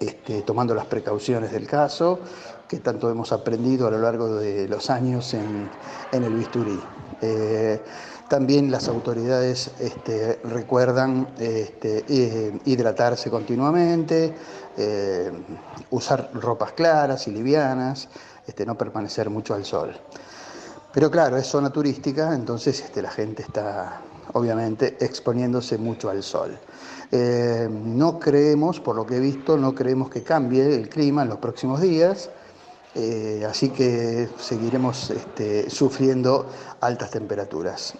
este, 0.00 0.42
tomando 0.42 0.74
las 0.74 0.86
precauciones 0.86 1.52
del 1.52 1.66
caso, 1.66 2.20
que 2.68 2.78
tanto 2.78 3.10
hemos 3.10 3.32
aprendido 3.32 3.86
a 3.86 3.90
lo 3.90 3.98
largo 3.98 4.36
de 4.36 4.68
los 4.68 4.90
años 4.90 5.34
en, 5.34 5.68
en 6.12 6.24
el 6.24 6.34
bisturí. 6.34 6.80
Eh, 7.20 7.82
también 8.28 8.70
las 8.70 8.88
autoridades 8.88 9.70
este, 9.80 10.38
recuerdan 10.44 11.28
este, 11.38 12.04
hidratarse 12.66 13.30
continuamente, 13.30 14.34
usar 15.90 16.30
ropas 16.34 16.72
claras 16.72 17.26
y 17.26 17.30
livianas, 17.30 18.08
no 18.66 18.76
permanecer 18.76 19.30
mucho 19.30 19.54
al 19.54 19.64
sol. 19.64 19.94
Pero 20.98 21.12
claro, 21.12 21.36
es 21.36 21.46
zona 21.46 21.70
turística, 21.70 22.34
entonces 22.34 22.80
este, 22.80 23.00
la 23.00 23.10
gente 23.12 23.42
está 23.42 24.00
obviamente 24.32 24.96
exponiéndose 24.98 25.78
mucho 25.78 26.10
al 26.10 26.24
sol. 26.24 26.58
Eh, 27.12 27.68
no 27.70 28.18
creemos, 28.18 28.80
por 28.80 28.96
lo 28.96 29.06
que 29.06 29.18
he 29.18 29.20
visto, 29.20 29.56
no 29.56 29.76
creemos 29.76 30.10
que 30.10 30.24
cambie 30.24 30.74
el 30.74 30.88
clima 30.88 31.22
en 31.22 31.28
los 31.28 31.38
próximos 31.38 31.80
días, 31.80 32.30
eh, 32.96 33.46
así 33.48 33.68
que 33.68 34.28
seguiremos 34.40 35.10
este, 35.10 35.70
sufriendo 35.70 36.46
altas 36.80 37.12
temperaturas. 37.12 37.94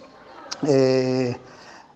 Eh, 0.67 1.37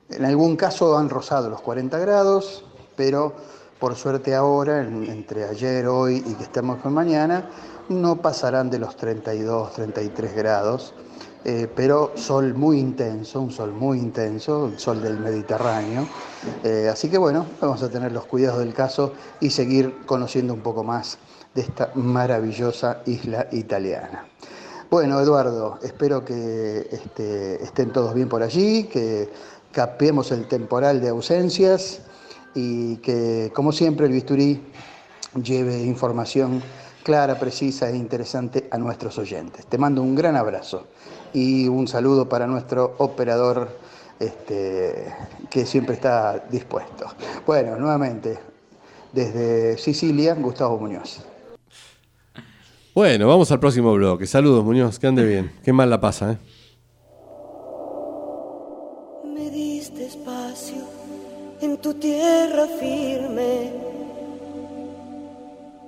en 0.10 0.24
algún 0.24 0.56
caso 0.56 0.98
han 0.98 1.10
rozado 1.10 1.50
los 1.50 1.60
40 1.60 2.00
grados, 2.00 2.64
pero 2.96 3.34
por 3.78 3.96
suerte 3.96 4.34
ahora, 4.34 4.80
en- 4.80 5.04
entre 5.04 5.44
ayer, 5.44 5.86
hoy 5.86 6.24
y 6.26 6.34
que 6.36 6.44
estamos 6.44 6.78
con 6.80 6.94
mañana, 6.94 7.50
no 7.90 8.22
pasarán 8.22 8.70
de 8.70 8.80
los 8.80 8.96
32, 8.96 9.74
33 9.74 10.36
grados, 10.36 10.94
eh, 11.46 11.68
pero 11.76 12.14
sol 12.16 12.54
muy 12.54 12.80
intenso, 12.80 13.42
un 13.42 13.52
sol 13.52 13.74
muy 13.74 14.00
intenso, 14.00 14.68
el 14.68 14.80
sol 14.80 15.02
del 15.02 15.20
Mediterráneo. 15.20 16.08
Eh, 16.64 16.90
así 16.92 17.10
que 17.10 17.18
bueno, 17.18 17.46
vamos 17.60 17.84
a 17.84 17.90
tener 17.90 18.12
los 18.12 18.26
cuidados 18.26 18.60
del 18.60 18.74
caso 18.74 19.14
y 19.40 19.50
seguir 19.50 20.06
conociendo 20.06 20.54
un 20.54 20.62
poco 20.62 20.84
más 20.84 21.18
de 21.54 21.62
esta 21.62 21.92
maravillosa 21.96 23.02
isla 23.06 23.48
italiana. 23.52 24.26
Bueno, 24.90 25.20
Eduardo, 25.20 25.80
espero 25.82 26.24
que 26.24 26.88
este, 26.92 27.62
estén 27.64 27.92
todos 27.92 28.14
bien 28.14 28.30
por 28.30 28.44
allí, 28.44 28.84
que 28.86 29.30
capemos 29.72 30.32
el 30.32 30.48
temporal 30.48 31.02
de 31.02 31.10
ausencias 31.10 32.02
y 32.54 32.98
que, 32.98 33.52
como 33.54 33.72
siempre, 33.72 34.06
el 34.06 34.14
bisturí 34.14 34.62
lleve 35.44 35.82
información 35.82 36.62
clara, 37.04 37.38
precisa 37.38 37.90
e 37.90 37.96
interesante 37.96 38.68
a 38.72 38.78
nuestros 38.78 39.18
oyentes. 39.18 39.66
Te 39.68 39.78
mando 39.78 40.02
un 40.02 40.16
gran 40.16 40.36
abrazo 40.36 40.88
y 41.34 41.68
un 41.68 41.88
saludo 41.88 42.28
para 42.28 42.48
nuestro 42.48 42.96
operador 42.98 43.70
este, 44.20 45.14
que 45.50 45.66
siempre 45.66 45.96
está 45.96 46.46
dispuesto. 46.50 47.06
Bueno, 47.46 47.78
nuevamente, 47.78 48.40
desde 49.12 49.78
Sicilia, 49.78 50.34
Gustavo 50.36 50.80
Muñoz. 50.80 51.26
Bueno, 52.96 53.28
vamos 53.28 53.52
al 53.52 53.60
próximo 53.60 53.94
bloque. 53.94 54.28
Saludos, 54.28 54.64
Muñoz, 54.64 55.00
que 55.00 55.08
ande 55.08 55.26
bien. 55.26 55.52
Qué 55.64 55.74
mal 55.74 55.90
la 55.90 56.00
pasa, 56.00 56.34
¿eh? 56.34 56.38
Me 59.26 59.50
diste 59.50 60.06
espacio 60.06 60.84
en 61.60 61.78
tu 61.78 61.96
tierra 61.96 62.68
firme. 62.80 63.93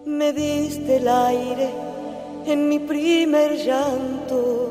Me 0.06 0.32
diste 0.34 0.98
el 0.98 1.08
aire 1.08 1.70
en 2.46 2.70
mi 2.70 2.78
primer 2.78 3.58
llanto. 3.58 4.70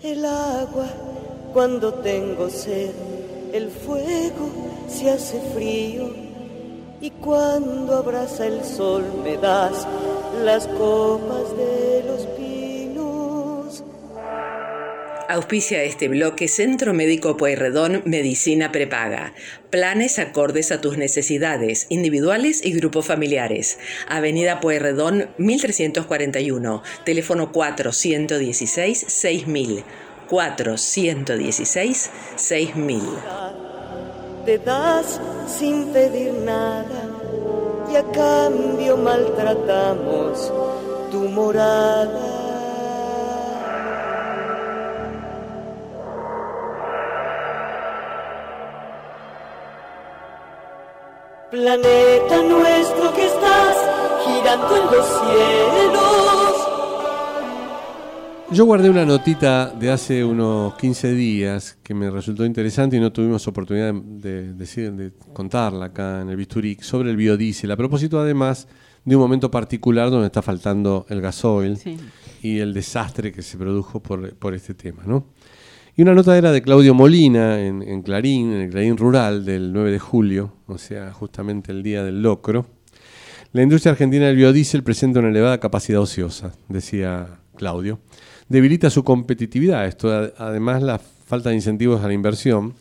El 0.00 0.24
agua 0.24 0.86
cuando 1.52 1.92
tengo 1.94 2.48
sed. 2.48 2.92
El 3.52 3.68
fuego 3.70 4.48
se 4.88 5.10
hace 5.10 5.40
frío. 5.52 6.08
Y 7.00 7.10
cuando 7.10 7.96
abraza 7.96 8.46
el 8.46 8.62
sol 8.64 9.02
me 9.24 9.36
das 9.36 9.86
las 10.44 10.68
copas 10.68 11.56
de 11.56 12.04
los 12.06 12.20
pinos. 12.26 12.39
Auspicia 15.30 15.84
este 15.84 16.08
bloque 16.08 16.48
Centro 16.48 16.92
Médico 16.92 17.36
Pueyrredón 17.36 18.02
Medicina 18.04 18.72
Prepaga. 18.72 19.32
Planes 19.70 20.18
acordes 20.18 20.72
a 20.72 20.80
tus 20.80 20.98
necesidades, 20.98 21.86
individuales 21.88 22.64
y 22.64 22.72
grupos 22.72 23.06
familiares. 23.06 23.78
Avenida 24.08 24.58
Pueyrredón 24.58 25.30
1341, 25.38 26.82
teléfono 27.04 27.52
416 27.52 29.04
6000. 29.06 29.84
416 30.28 32.10
6000. 32.34 33.00
Te 34.44 34.58
das 34.58 35.20
sin 35.46 35.92
pedir 35.92 36.32
nada 36.44 37.08
y 37.88 37.94
a 37.94 38.02
cambio 38.10 38.96
maltratamos 38.96 40.52
tu 41.12 41.28
morada. 41.28 42.39
Planeta 51.50 52.42
nuestro 52.44 53.12
que 53.14 53.26
estás 53.26 53.76
girando 54.24 54.76
en 54.76 54.84
los 54.84 55.06
cielos. 55.06 56.66
Yo 58.52 58.64
guardé 58.66 58.88
una 58.90 59.04
notita 59.04 59.66
de 59.70 59.90
hace 59.90 60.24
unos 60.24 60.74
15 60.76 61.12
días 61.12 61.76
que 61.82 61.92
me 61.94 62.08
resultó 62.10 62.44
interesante 62.44 62.96
y 62.96 63.00
no 63.00 63.12
tuvimos 63.12 63.46
oportunidad 63.48 63.92
de, 63.94 64.54
decir- 64.54 64.92
de 64.92 65.12
contarla 65.32 65.86
acá 65.86 66.20
en 66.22 66.28
el 66.30 66.36
Bisturí 66.36 66.76
sobre 66.80 67.10
el 67.10 67.16
biodiesel. 67.16 67.70
A 67.72 67.76
propósito, 67.76 68.20
además, 68.20 68.68
de 69.04 69.16
un 69.16 69.22
momento 69.22 69.50
particular 69.50 70.10
donde 70.10 70.26
está 70.26 70.42
faltando 70.42 71.06
el 71.08 71.20
gasoil 71.20 71.76
Sí. 71.78 71.96
y 72.42 72.58
el 72.60 72.72
desastre 72.74 73.32
que 73.32 73.42
se 73.42 73.56
produjo 73.56 74.00
por, 74.00 74.34
por 74.36 74.54
este 74.54 74.74
tema. 74.74 75.02
¿no? 75.06 75.26
Y 76.00 76.02
una 76.02 76.14
nota 76.14 76.38
era 76.38 76.50
de 76.50 76.62
Claudio 76.62 76.94
Molina 76.94 77.60
en, 77.60 77.82
en 77.82 78.00
Clarín, 78.00 78.54
en 78.54 78.62
el 78.62 78.70
Clarín 78.70 78.96
Rural 78.96 79.44
del 79.44 79.70
9 79.70 79.90
de 79.90 79.98
julio, 79.98 80.54
o 80.66 80.78
sea, 80.78 81.12
justamente 81.12 81.72
el 81.72 81.82
día 81.82 82.02
del 82.02 82.22
locro. 82.22 82.64
La 83.52 83.62
industria 83.62 83.92
argentina 83.92 84.26
del 84.26 84.36
biodiesel 84.36 84.82
presenta 84.82 85.18
una 85.18 85.28
elevada 85.28 85.60
capacidad 85.60 86.00
ociosa, 86.00 86.54
decía 86.70 87.40
Claudio. 87.54 88.00
debilita 88.48 88.88
su 88.88 89.04
competitividad. 89.04 89.84
Esto, 89.84 90.32
además, 90.38 90.82
la 90.82 90.98
falta 90.98 91.50
de 91.50 91.56
incentivos 91.56 92.02
a 92.02 92.06
la 92.06 92.14
inversión 92.14 92.72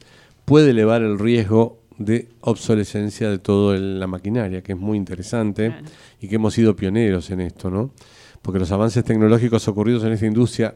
puede 0.46 0.70
elevar 0.70 1.02
el 1.02 1.20
riesgo 1.20 1.82
de 1.98 2.30
obsolescencia 2.40 3.30
de 3.30 3.40
toda 3.40 3.78
la 3.78 4.08
maquinaria, 4.08 4.64
que 4.64 4.72
es 4.72 4.80
muy 4.80 4.98
interesante 4.98 5.76
y 6.22 6.30
que 6.30 6.36
hemos 6.36 6.54
sido 6.54 6.74
pioneros 6.74 7.30
en 7.32 7.42
esto, 7.42 7.70
¿no? 7.70 7.92
Porque 8.42 8.60
los 8.60 8.72
avances 8.72 9.04
tecnológicos 9.04 9.68
ocurridos 9.68 10.06
en 10.06 10.14
esta 10.14 10.26
industria 10.26 10.74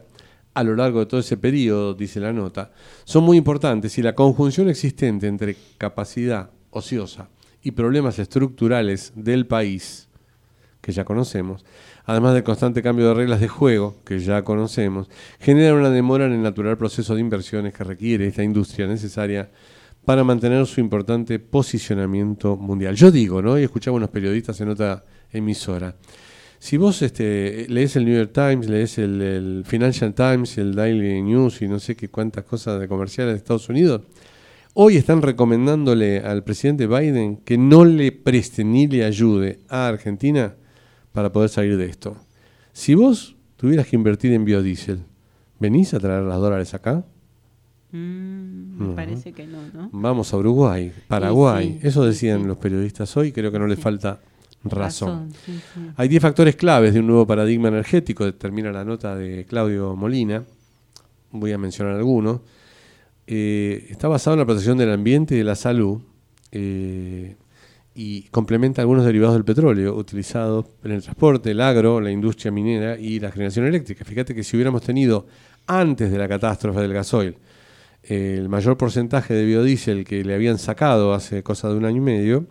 a 0.54 0.62
lo 0.62 0.76
largo 0.76 1.00
de 1.00 1.06
todo 1.06 1.20
ese 1.20 1.36
periodo, 1.36 1.94
dice 1.94 2.20
la 2.20 2.32
nota, 2.32 2.72
son 3.04 3.24
muy 3.24 3.36
importantes 3.36 3.98
y 3.98 4.02
la 4.02 4.14
conjunción 4.14 4.68
existente 4.68 5.26
entre 5.26 5.56
capacidad 5.76 6.50
ociosa 6.70 7.28
y 7.62 7.72
problemas 7.72 8.18
estructurales 8.18 9.12
del 9.16 9.46
país, 9.46 10.08
que 10.80 10.92
ya 10.92 11.04
conocemos, 11.04 11.64
además 12.04 12.34
del 12.34 12.44
constante 12.44 12.82
cambio 12.82 13.08
de 13.08 13.14
reglas 13.14 13.40
de 13.40 13.48
juego, 13.48 13.96
que 14.04 14.20
ya 14.20 14.42
conocemos, 14.42 15.08
genera 15.40 15.74
una 15.74 15.90
demora 15.90 16.26
en 16.26 16.32
el 16.32 16.42
natural 16.42 16.76
proceso 16.76 17.14
de 17.14 17.20
inversiones 17.20 17.74
que 17.74 17.84
requiere 17.84 18.26
esta 18.26 18.44
industria 18.44 18.86
necesaria 18.86 19.50
para 20.04 20.22
mantener 20.22 20.66
su 20.66 20.80
importante 20.80 21.38
posicionamiento 21.38 22.56
mundial. 22.56 22.94
Yo 22.94 23.10
digo, 23.10 23.40
¿no? 23.40 23.58
Y 23.58 23.62
escuchaba 23.62 23.96
unos 23.96 24.10
periodistas 24.10 24.60
en 24.60 24.68
otra 24.68 25.02
emisora. 25.32 25.96
Si 26.64 26.78
vos 26.78 27.02
este, 27.02 27.66
lees 27.68 27.94
el 27.94 28.06
New 28.06 28.16
York 28.16 28.30
Times, 28.32 28.70
lees 28.70 28.96
el, 28.96 29.20
el 29.20 29.64
Financial 29.66 30.14
Times, 30.14 30.56
el 30.56 30.74
Daily 30.74 31.20
News 31.20 31.60
y 31.60 31.68
no 31.68 31.78
sé 31.78 31.94
qué 31.94 32.08
cuántas 32.08 32.44
cosas 32.44 32.80
de 32.80 32.88
comerciales 32.88 33.34
de 33.34 33.36
Estados 33.36 33.68
Unidos, 33.68 34.00
hoy 34.72 34.96
están 34.96 35.20
recomendándole 35.20 36.20
al 36.20 36.42
presidente 36.42 36.86
Biden 36.86 37.36
que 37.36 37.58
no 37.58 37.84
le 37.84 38.12
preste 38.12 38.64
ni 38.64 38.86
le 38.86 39.04
ayude 39.04 39.58
a 39.68 39.88
Argentina 39.88 40.54
para 41.12 41.30
poder 41.30 41.50
salir 41.50 41.76
de 41.76 41.84
esto. 41.84 42.16
Si 42.72 42.94
vos 42.94 43.36
tuvieras 43.56 43.86
que 43.86 43.96
invertir 43.96 44.32
en 44.32 44.46
biodiesel, 44.46 45.00
¿venís 45.60 45.92
a 45.92 46.00
traer 46.00 46.22
las 46.22 46.38
dólares 46.40 46.72
acá? 46.72 47.04
Mm, 47.92 48.88
me 48.88 48.94
parece 48.94 49.34
que 49.34 49.46
no, 49.46 49.58
¿no? 49.74 49.90
Vamos 49.92 50.32
a 50.32 50.38
Uruguay, 50.38 50.90
Paraguay. 51.08 51.78
sí, 51.82 51.86
Eso 51.88 52.06
decían 52.06 52.40
sí. 52.40 52.46
los 52.46 52.56
periodistas 52.56 53.14
hoy, 53.18 53.32
creo 53.32 53.52
que 53.52 53.58
no 53.58 53.66
le 53.66 53.76
Sí. 53.76 53.82
falta 53.82 54.20
razón. 54.64 55.28
Razón, 55.28 55.32
sí, 55.44 55.60
sí. 55.74 55.80
Hay 55.96 56.08
10 56.08 56.22
factores 56.22 56.56
claves 56.56 56.94
de 56.94 57.00
un 57.00 57.06
nuevo 57.06 57.26
paradigma 57.26 57.68
energético, 57.68 58.32
termina 58.34 58.72
la 58.72 58.84
nota 58.84 59.16
de 59.16 59.44
Claudio 59.46 59.94
Molina. 59.96 60.44
Voy 61.30 61.52
a 61.52 61.58
mencionar 61.58 61.94
algunos. 61.94 62.40
Eh, 63.26 63.86
está 63.90 64.08
basado 64.08 64.34
en 64.34 64.40
la 64.40 64.46
protección 64.46 64.76
del 64.76 64.92
ambiente 64.92 65.34
y 65.34 65.38
de 65.38 65.44
la 65.44 65.54
salud 65.54 66.00
eh, 66.52 67.36
y 67.94 68.22
complementa 68.24 68.82
algunos 68.82 69.04
derivados 69.04 69.34
del 69.34 69.44
petróleo 69.44 69.94
utilizados 69.94 70.66
en 70.84 70.92
el 70.92 71.02
transporte, 71.02 71.52
el 71.52 71.60
agro, 71.60 72.00
la 72.00 72.10
industria 72.10 72.52
minera 72.52 72.98
y 72.98 73.20
la 73.20 73.30
generación 73.30 73.66
eléctrica. 73.66 74.04
Fíjate 74.04 74.34
que 74.34 74.42
si 74.42 74.56
hubiéramos 74.56 74.82
tenido 74.82 75.26
antes 75.66 76.10
de 76.10 76.18
la 76.18 76.28
catástrofe 76.28 76.80
del 76.80 76.92
gasoil 76.92 77.36
eh, 78.02 78.36
el 78.38 78.48
mayor 78.48 78.76
porcentaje 78.76 79.32
de 79.32 79.46
biodiesel 79.46 80.04
que 80.04 80.24
le 80.24 80.34
habían 80.34 80.58
sacado 80.58 81.14
hace 81.14 81.42
cosa 81.42 81.70
de 81.70 81.76
un 81.76 81.86
año 81.86 81.98
y 81.98 82.00
medio, 82.00 82.46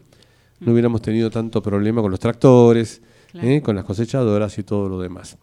no 0.66 0.72
hubiéramos 0.72 1.02
tenido 1.02 1.30
tanto 1.30 1.62
problema 1.62 2.02
con 2.02 2.12
los 2.12 2.20
tractores, 2.20 3.02
Claro. 3.32 3.48
eh, 3.48 3.62
con 3.62 3.76
las 3.76 3.84
cosechadoras 3.84 4.58
y 4.60 4.64
todo 4.64 4.88
lo 4.88 5.00
demás. 5.00 5.38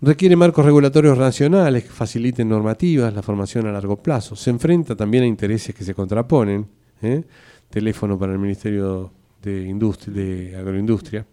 Requiere 0.00 0.34
marcos 0.34 0.64
regulatorios 0.64 1.16
racionales 1.16 1.84
que 1.84 1.90
faciliten 1.90 2.48
normativas, 2.48 3.14
la 3.14 3.22
formación 3.22 3.68
a 3.68 3.72
largo 3.72 4.02
plazo. 4.02 4.34
Se 4.34 4.50
enfrenta 4.50 4.96
también 4.96 5.22
a 5.22 5.26
intereses 5.28 5.72
que 5.72 5.84
se 5.84 5.94
contraponen. 5.94 6.66
¿eh? 7.02 7.22
Teléfono 7.70 8.18
para 8.18 8.32
el 8.32 8.40
Ministerio 8.40 9.12
de, 9.40 9.68
Industria, 9.68 10.12
de 10.14 10.56
Agroindustria. 10.56 11.24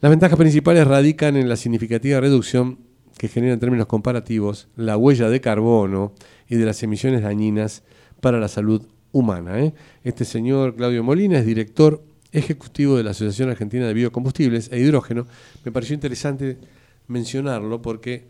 Las 0.00 0.10
ventajas 0.10 0.36
principales 0.36 0.84
radican 0.84 1.36
en 1.36 1.48
la 1.48 1.54
significativa 1.54 2.18
reducción 2.18 2.78
que 3.16 3.28
genera 3.28 3.54
en 3.54 3.60
términos 3.60 3.86
comparativos 3.86 4.66
la 4.74 4.96
huella 4.96 5.30
de 5.30 5.40
carbono 5.40 6.12
y 6.48 6.56
de 6.56 6.66
las 6.66 6.82
emisiones 6.82 7.22
dañinas 7.22 7.84
para 8.20 8.40
la 8.40 8.48
salud 8.48 8.82
humana. 9.12 9.60
¿eh? 9.60 9.72
Este 10.02 10.24
señor 10.24 10.74
Claudio 10.74 11.04
Molina 11.04 11.38
es 11.38 11.46
director 11.46 12.02
ejecutivo 12.38 12.96
de 12.96 13.04
la 13.04 13.10
Asociación 13.10 13.50
Argentina 13.50 13.86
de 13.86 13.94
Biocombustibles 13.94 14.70
e 14.70 14.78
Hidrógeno. 14.78 15.26
Me 15.64 15.72
pareció 15.72 15.94
interesante 15.94 16.58
mencionarlo 17.08 17.80
porque 17.80 18.28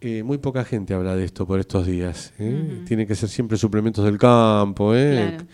eh, 0.00 0.22
muy 0.22 0.38
poca 0.38 0.64
gente 0.64 0.94
habla 0.94 1.14
de 1.16 1.24
esto 1.24 1.46
por 1.46 1.60
estos 1.60 1.86
días. 1.86 2.32
¿eh? 2.38 2.76
Ujú. 2.76 2.84
Tiene 2.84 3.06
que 3.06 3.14
ser 3.14 3.28
siempre 3.28 3.56
suplementos 3.56 4.04
del 4.04 4.18
campo. 4.18 4.94
¿eh? 4.94 5.34
Claro. 5.36 5.46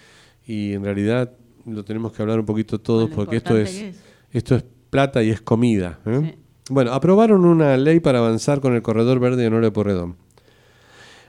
Y 0.46 0.72
en 0.72 0.84
realidad 0.84 1.32
lo 1.66 1.84
tenemos 1.84 2.12
que 2.12 2.22
hablar 2.22 2.40
un 2.40 2.46
poquito 2.46 2.80
todos 2.80 3.10
porque 3.10 3.36
esto 3.36 3.56
es, 3.56 3.84
esto 4.32 4.56
es 4.56 4.64
plata 4.90 5.22
y 5.22 5.30
es 5.30 5.40
comida. 5.40 5.98
¿eh? 6.06 6.36
Bueno, 6.68 6.92
aprobaron 6.92 7.44
una 7.44 7.76
ley 7.76 8.00
para 8.00 8.18
avanzar 8.18 8.60
con 8.60 8.74
el 8.74 8.82
corredor 8.82 9.18
verde 9.18 9.42
de 9.42 9.48
Honor 9.48 9.64
de 9.64 9.70
Porredón. 9.70 10.16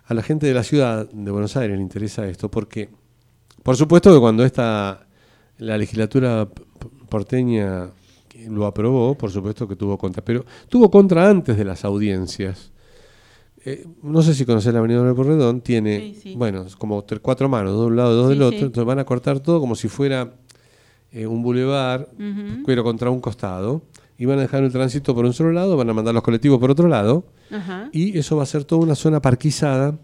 A 0.06 0.14
la 0.14 0.24
gente 0.24 0.46
de 0.46 0.54
la 0.54 0.64
ciudad 0.64 1.10
de 1.10 1.32
Buenos 1.32 1.56
Aires 1.56 1.78
le 1.78 1.84
interesa 1.84 2.28
esto 2.28 2.52
porque, 2.52 2.90
por 3.64 3.76
supuesto 3.76 4.14
que 4.14 4.20
cuando 4.20 4.44
esta, 4.44 5.08
la 5.62 5.78
legislatura 5.78 6.48
porteña 7.10 7.90
lo 8.50 8.66
aprobó, 8.66 9.16
por 9.16 9.30
supuesto 9.32 9.68
que 9.68 9.76
tuvo 9.76 9.98
contra, 9.98 10.24
pero 10.24 10.44
tuvo 10.70 10.90
contra 10.90 11.30
antes 11.30 11.56
de 11.58 11.64
las 11.66 11.86
audiencias. 11.86 12.72
Eh, 13.64 13.86
no 14.02 14.24
sé 14.24 14.34
si 14.34 14.44
conocés 14.46 14.74
la 14.74 14.80
Avenida 14.80 15.00
Honor 15.02 15.14
de 15.14 15.16
Porredón, 15.16 15.62
tiene, 15.62 16.00
Sí, 16.16 16.20
sí. 16.22 16.36
bueno, 16.36 16.66
como 16.80 17.04
ter- 17.04 17.22
cuatro 17.22 17.48
manos, 17.48 17.74
dos 17.74 17.82
de 17.82 17.88
un 17.88 17.96
lado, 17.96 18.16
dos 18.16 18.28
Sí, 18.28 18.34
del 18.34 18.42
otro, 18.44 18.60
entonces 18.66 18.86
van 18.86 18.98
a 19.00 19.06
cortar 19.06 19.40
todo 19.40 19.60
como 19.60 19.76
si 19.76 19.88
fuera 19.88 20.34
eh, 21.12 21.28
un 21.28 21.44
bulevar, 21.44 22.10
pero 22.66 22.84
contra 22.84 23.12
un 23.12 23.20
costado, 23.20 23.84
y 24.18 24.26
van 24.26 24.40
a 24.40 24.44
dejar 24.44 24.64
el 24.64 24.72
tránsito 24.72 25.14
por 25.14 25.26
un 25.26 25.34
solo 25.34 25.52
lado, 25.52 25.78
van 25.78 25.90
a 25.90 25.94
mandar 25.94 26.14
los 26.16 26.24
colectivos 26.24 26.60
por 26.60 26.72
otro 26.72 26.88
lado, 26.88 27.26
y 27.92 28.18
eso 28.18 28.36
va 28.38 28.44
a 28.44 28.46
ser 28.48 28.64
toda 28.64 28.82
una 28.82 28.96
zona 28.96 29.22
parquizada, 29.22 30.00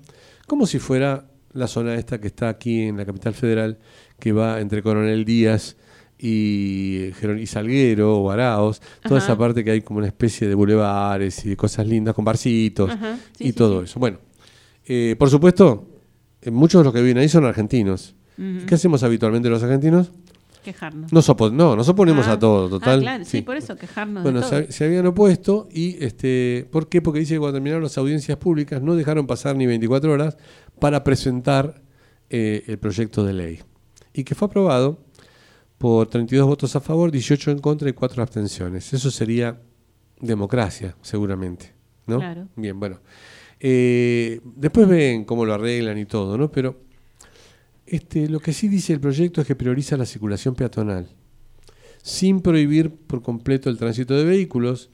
como 0.45 0.67
si 0.67 0.77
fuera 0.79 1.25
la 1.53 1.65
zona 1.67 1.95
esta 1.95 2.19
que 2.21 2.27
está 2.27 2.49
aquí 2.49 2.81
en 2.83 2.97
la 2.97 3.05
capital 3.05 3.33
federal, 3.33 3.79
que 4.19 4.31
va 4.31 4.59
entre 4.61 4.81
Coronel 4.83 5.25
Díaz 5.25 5.77
y, 6.19 7.11
Jeron- 7.19 7.39
y 7.39 7.45
Salguero 7.45 8.17
o 8.17 8.31
Araos, 8.31 8.81
toda 9.03 9.17
Ajá. 9.17 9.25
esa 9.27 9.37
parte 9.37 9.63
que 9.63 9.71
hay 9.71 9.81
como 9.81 9.99
una 9.99 10.07
especie 10.07 10.47
de 10.47 10.55
bulevares 10.55 11.45
y 11.45 11.49
de 11.49 11.57
cosas 11.57 11.85
lindas 11.87 12.15
con 12.15 12.25
barcitos 12.25 12.89
Ajá, 12.91 13.17
sí, 13.37 13.43
y 13.43 13.47
sí, 13.47 13.53
todo 13.53 13.79
sí. 13.81 13.85
eso. 13.85 13.99
Bueno, 13.99 14.17
eh, 14.85 15.15
por 15.19 15.29
supuesto, 15.29 15.87
eh, 16.41 16.49
muchos 16.51 16.79
de 16.81 16.85
los 16.85 16.93
que 16.93 17.01
viven 17.01 17.17
ahí 17.19 17.29
son 17.29 17.45
argentinos. 17.45 18.15
¿Qué 18.67 18.75
hacemos 18.75 19.01
habitualmente 19.01 19.49
los 19.49 19.63
argentinos? 19.63 20.11
Quejarnos. 20.63 21.11
Nos 21.11 21.27
no, 21.53 21.75
nos 21.75 21.89
oponemos 21.89 22.27
Ah, 22.27 22.33
a 22.33 22.39
todo, 22.39 22.67
ah, 22.67 22.69
total. 22.69 22.99
claro, 23.01 23.25
sí, 23.25 23.41
por 23.41 23.55
eso 23.57 23.75
quejarnos 23.77 24.21
Bueno, 24.21 24.41
de 24.41 24.45
se, 24.47 24.61
todo. 24.63 24.71
se 24.71 24.85
habían 24.85 25.07
opuesto 25.07 25.67
y, 25.71 26.03
este, 26.03 26.67
¿por 26.71 26.87
qué? 26.87 27.01
Porque 27.01 27.19
dice 27.19 27.33
que 27.35 27.39
cuando 27.39 27.53
terminaron 27.55 27.81
las 27.83 27.97
audiencias 27.97 28.37
públicas 28.37 28.79
no 28.81 28.95
dejaron 28.95 29.25
pasar 29.25 29.55
ni 29.55 29.65
24 29.65 30.11
horas 30.11 30.37
para 30.79 31.03
presentar 31.03 31.81
eh, 32.29 32.63
el 32.67 32.77
proyecto 32.77 33.23
de 33.23 33.33
ley. 33.33 33.59
Y 34.17 34.23
que 34.23 34.33
fue 34.35 34.47
aprobado 34.47 34.97
por 35.77 36.07
32 36.07 36.47
votos 36.47 36.75
a 36.75 36.81
favor, 36.81 37.11
18 37.11 37.51
en 37.51 37.59
contra 37.59 37.87
y 37.87 37.93
4 37.93 38.23
abstenciones. 38.23 38.91
Eso 38.93 39.11
sería 39.11 39.61
democracia, 40.19 40.95
seguramente. 41.03 41.73
¿no? 42.07 42.17
Claro. 42.17 42.47
Bien, 42.55 42.79
bueno. 42.79 42.99
Eh, 43.59 44.41
después 44.43 44.87
ven 44.87 45.23
cómo 45.25 45.45
lo 45.45 45.53
arreglan 45.53 45.97
y 45.99 46.05
todo, 46.05 46.37
¿no? 46.37 46.49
Pero 46.49 46.79
este, 47.85 48.27
lo 48.27 48.39
que 48.39 48.53
sí 48.53 48.67
dice 48.67 48.93
el 48.93 48.99
proyecto 48.99 49.41
es 49.41 49.47
que 49.47 49.55
prioriza 49.55 49.97
la 49.97 50.05
circulación 50.05 50.55
peatonal, 50.55 51.07
sin 52.01 52.41
prohibir 52.41 52.91
por 52.91 53.21
completo 53.21 53.69
el 53.69 53.77
tránsito 53.77 54.15
de 54.15 54.25
vehículos, 54.25 54.89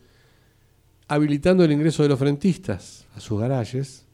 habilitando 1.07 1.63
el 1.63 1.71
ingreso 1.71 2.03
de 2.03 2.09
los 2.09 2.19
frentistas 2.19 3.07
a 3.15 3.19
sus 3.19 3.39
garajes, 3.39 4.05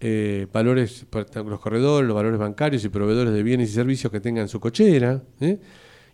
eh, 0.00 0.46
valores, 0.52 1.06
para 1.10 1.42
los 1.42 1.60
corredores, 1.60 2.06
los 2.06 2.14
valores 2.14 2.38
bancarios 2.38 2.84
y 2.84 2.88
proveedores 2.88 3.32
de 3.32 3.42
bienes 3.42 3.70
y 3.70 3.72
servicios 3.72 4.12
que 4.12 4.20
tengan 4.20 4.48
su 4.48 4.60
cochera, 4.60 5.22
¿eh? 5.40 5.58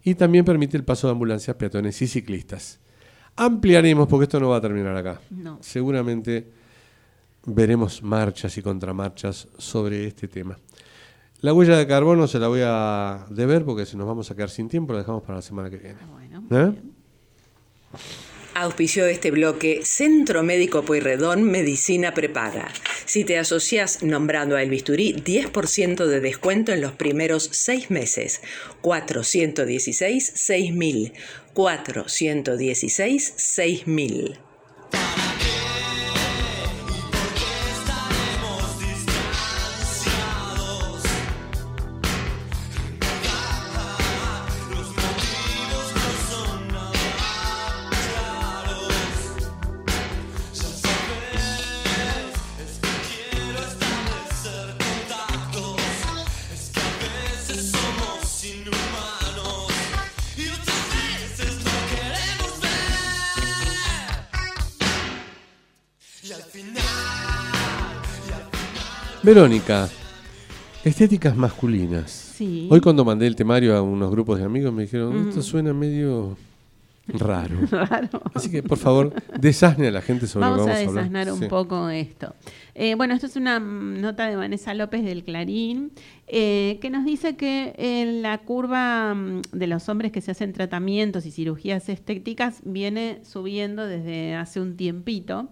y 0.03 0.15
también 0.15 0.45
permite 0.45 0.77
el 0.77 0.85
paso 0.85 1.07
de 1.07 1.13
ambulancias, 1.13 1.57
peatones 1.57 2.01
y 2.03 2.07
ciclistas. 2.07 2.81
Ampliaremos, 3.37 4.07
porque 4.09 4.25
esto 4.25 4.41
no 4.41 4.51
va 4.51 4.59
a 4.59 4.61
terminar 4.61 4.97
acá. 4.97 5.21
No. 5.31 5.59
Seguramente 5.61 6.47
veremos 7.47 8.03
marchas 8.03 8.57
y 8.57 8.63
contramarchas 8.63 9.49
sobre 9.59 10.07
este 10.07 10.29
tema. 10.29 10.59
La 11.41 11.53
huella 11.53 11.77
de 11.77 11.87
carbono 11.87 12.27
se 12.27 12.39
la 12.39 12.49
voy 12.49 12.61
a 12.65 13.27
deber 13.29 13.65
porque 13.65 13.85
si 13.85 13.97
nos 13.97 14.07
vamos 14.07 14.31
a 14.31 14.35
quedar 14.35 14.49
sin 14.49 14.69
tiempo, 14.69 14.95
la 14.95 15.01
dejamos 15.01 15.23
para 15.23 15.37
la 15.37 15.43
semana 15.43 15.69
que 15.69 15.77
viene. 15.77 15.99
¿Eh? 16.51 16.73
Auspició 18.57 19.07
este 19.07 19.33
bloque 19.33 19.81
Centro 19.85 20.45
Médico 20.45 20.85
Pueyrredón 20.85 21.43
Medicina 21.43 22.15
Prepaga. 22.15 22.69
Si 23.05 23.25
te 23.25 23.37
asocias 23.37 24.05
nombrando 24.05 24.55
a 24.55 24.63
El 24.63 24.71
Bisturí, 24.71 25.13
10% 25.13 26.07
de 26.07 26.21
descuento 26.21 26.71
en 26.71 26.81
los 26.81 26.93
primeros 26.93 27.49
seis 27.51 27.91
meses. 27.91 28.43
416-6000. 28.81 31.13
416-6000. 31.53 34.39
Verónica, 69.25 69.89
estéticas 70.85 71.35
masculinas. 71.37 72.11
Sí. 72.11 72.69
Hoy 72.71 72.81
cuando 72.81 73.05
mandé 73.05 73.27
el 73.27 73.37
temario 73.37 73.75
a 73.77 73.81
unos 73.81 74.11
grupos 74.11 74.39
de 74.39 74.45
amigos 74.45 74.73
me 74.73 74.83
dijeron, 74.83 75.17
Ujú. 75.17 75.29
esto 75.31 75.43
suena 75.43 75.73
medio 75.73 76.37
raro. 77.07 77.57
Raro. 77.71 78.09
Así 78.35 78.51
que, 78.51 78.63
por 78.63 78.77
favor, 78.79 79.13
desasne 79.39 79.89
a 79.89 79.91
la 79.91 80.03
gente 80.03 80.27
sobre 80.27 80.45
Vamos 80.47 80.59
lo 80.61 80.65
que 80.67 80.71
a 80.73 80.75
vamos 80.75 80.87
a 80.87 80.89
hablar. 80.91 81.05
desasnar 81.05 81.33
un 81.35 81.39
Sí. 81.41 81.47
poco 81.49 81.89
esto. 81.91 82.35
Eh, 82.75 82.95
bueno, 82.97 83.15
esto 83.15 83.27
es 83.27 83.37
una 83.37 83.61
mm, 83.61 84.01
nota 84.03 84.27
de 84.29 84.37
Vanessa 84.37 84.75
López 84.75 85.03
del 85.05 85.23
Clarín, 85.25 85.93
eh, 86.27 86.79
que 86.83 86.91
nos 86.91 87.05
dice 87.07 87.37
que 87.37 87.75
eh, 87.79 88.21
la 88.21 88.39
curva 88.39 89.15
mm, 89.15 89.41
de 89.53 89.67
los 89.67 89.89
hombres 89.89 90.13
que 90.13 90.21
se 90.21 90.31
hacen 90.33 90.53
tratamientos 90.53 91.25
y 91.27 91.31
cirugías 91.31 91.89
estéticas 91.89 92.61
viene 92.65 93.21
subiendo 93.23 93.87
desde 93.87 94.35
hace 94.35 94.61
un 94.61 94.77
tiempito. 94.77 95.49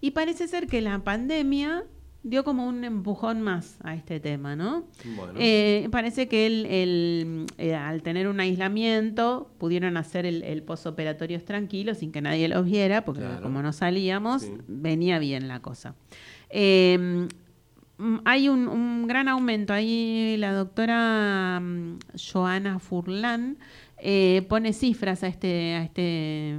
Y 0.00 0.12
parece 0.12 0.46
ser 0.46 0.66
que 0.68 0.80
la 0.80 0.98
pandemia 1.00 1.84
dio 2.22 2.44
como 2.44 2.66
un 2.66 2.84
empujón 2.84 3.40
más 3.42 3.78
a 3.82 3.94
este 3.94 4.20
tema, 4.20 4.56
¿no? 4.56 4.84
Bueno. 5.16 5.34
Eh, 5.38 5.88
parece 5.90 6.28
que 6.28 6.46
el, 6.46 6.66
el, 6.66 7.46
eh, 7.58 7.74
al 7.74 8.02
tener 8.02 8.28
un 8.28 8.40
aislamiento 8.40 9.50
pudieron 9.58 9.96
hacer 9.96 10.26
el, 10.26 10.42
el 10.42 10.62
posoperatorio 10.62 11.40
tranquilo 11.42 11.94
sin 11.94 12.12
que 12.12 12.20
nadie 12.20 12.48
los 12.48 12.64
viera, 12.64 13.04
porque 13.04 13.22
Claro. 13.22 13.42
como 13.42 13.62
no 13.62 13.72
salíamos, 13.72 14.42
Sí. 14.42 14.52
venía 14.66 15.18
bien 15.18 15.48
la 15.48 15.60
cosa. 15.60 15.94
Eh, 16.50 17.26
mm, 17.98 18.16
hay 18.24 18.48
un, 18.48 18.68
un 18.68 19.06
gran 19.06 19.28
aumento. 19.28 19.72
Ahí 19.72 20.36
la 20.38 20.52
doctora 20.52 21.60
mm, 21.60 21.98
Joana 22.32 22.78
Furlan 22.78 23.58
eh, 23.98 24.44
pone 24.48 24.72
cifras 24.72 25.22
a 25.22 25.28
este, 25.28 25.74
a 25.74 25.82
este, 25.84 26.58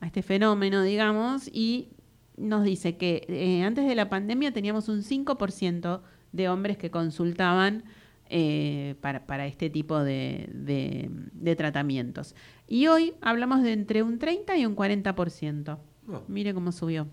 a 0.00 0.06
este 0.06 0.22
fenómeno, 0.22 0.82
digamos, 0.82 1.48
y 1.52 1.88
nos 2.36 2.64
dice 2.64 2.96
que 2.96 3.24
eh, 3.28 3.62
antes 3.62 3.86
de 3.86 3.94
la 3.94 4.08
pandemia 4.08 4.52
teníamos 4.52 4.88
un 4.88 5.02
5% 5.02 6.00
de 6.32 6.48
hombres 6.48 6.76
que 6.78 6.90
consultaban 6.90 7.84
eh, 8.28 8.96
para, 9.00 9.26
para 9.26 9.46
este 9.46 9.70
tipo 9.70 10.02
de, 10.02 10.48
de- 10.52 11.10
de 11.32 11.56
tratamientos. 11.56 12.34
Y 12.66 12.86
hoy 12.88 13.12
hablamos 13.20 13.62
de 13.62 13.72
entre 13.72 14.02
un 14.02 14.18
30 14.18 14.56
y 14.56 14.66
un 14.66 14.74
40%. 14.74 15.78
Oh. 16.08 16.22
Mire 16.28 16.54
cómo 16.54 16.72
subió. 16.72 17.06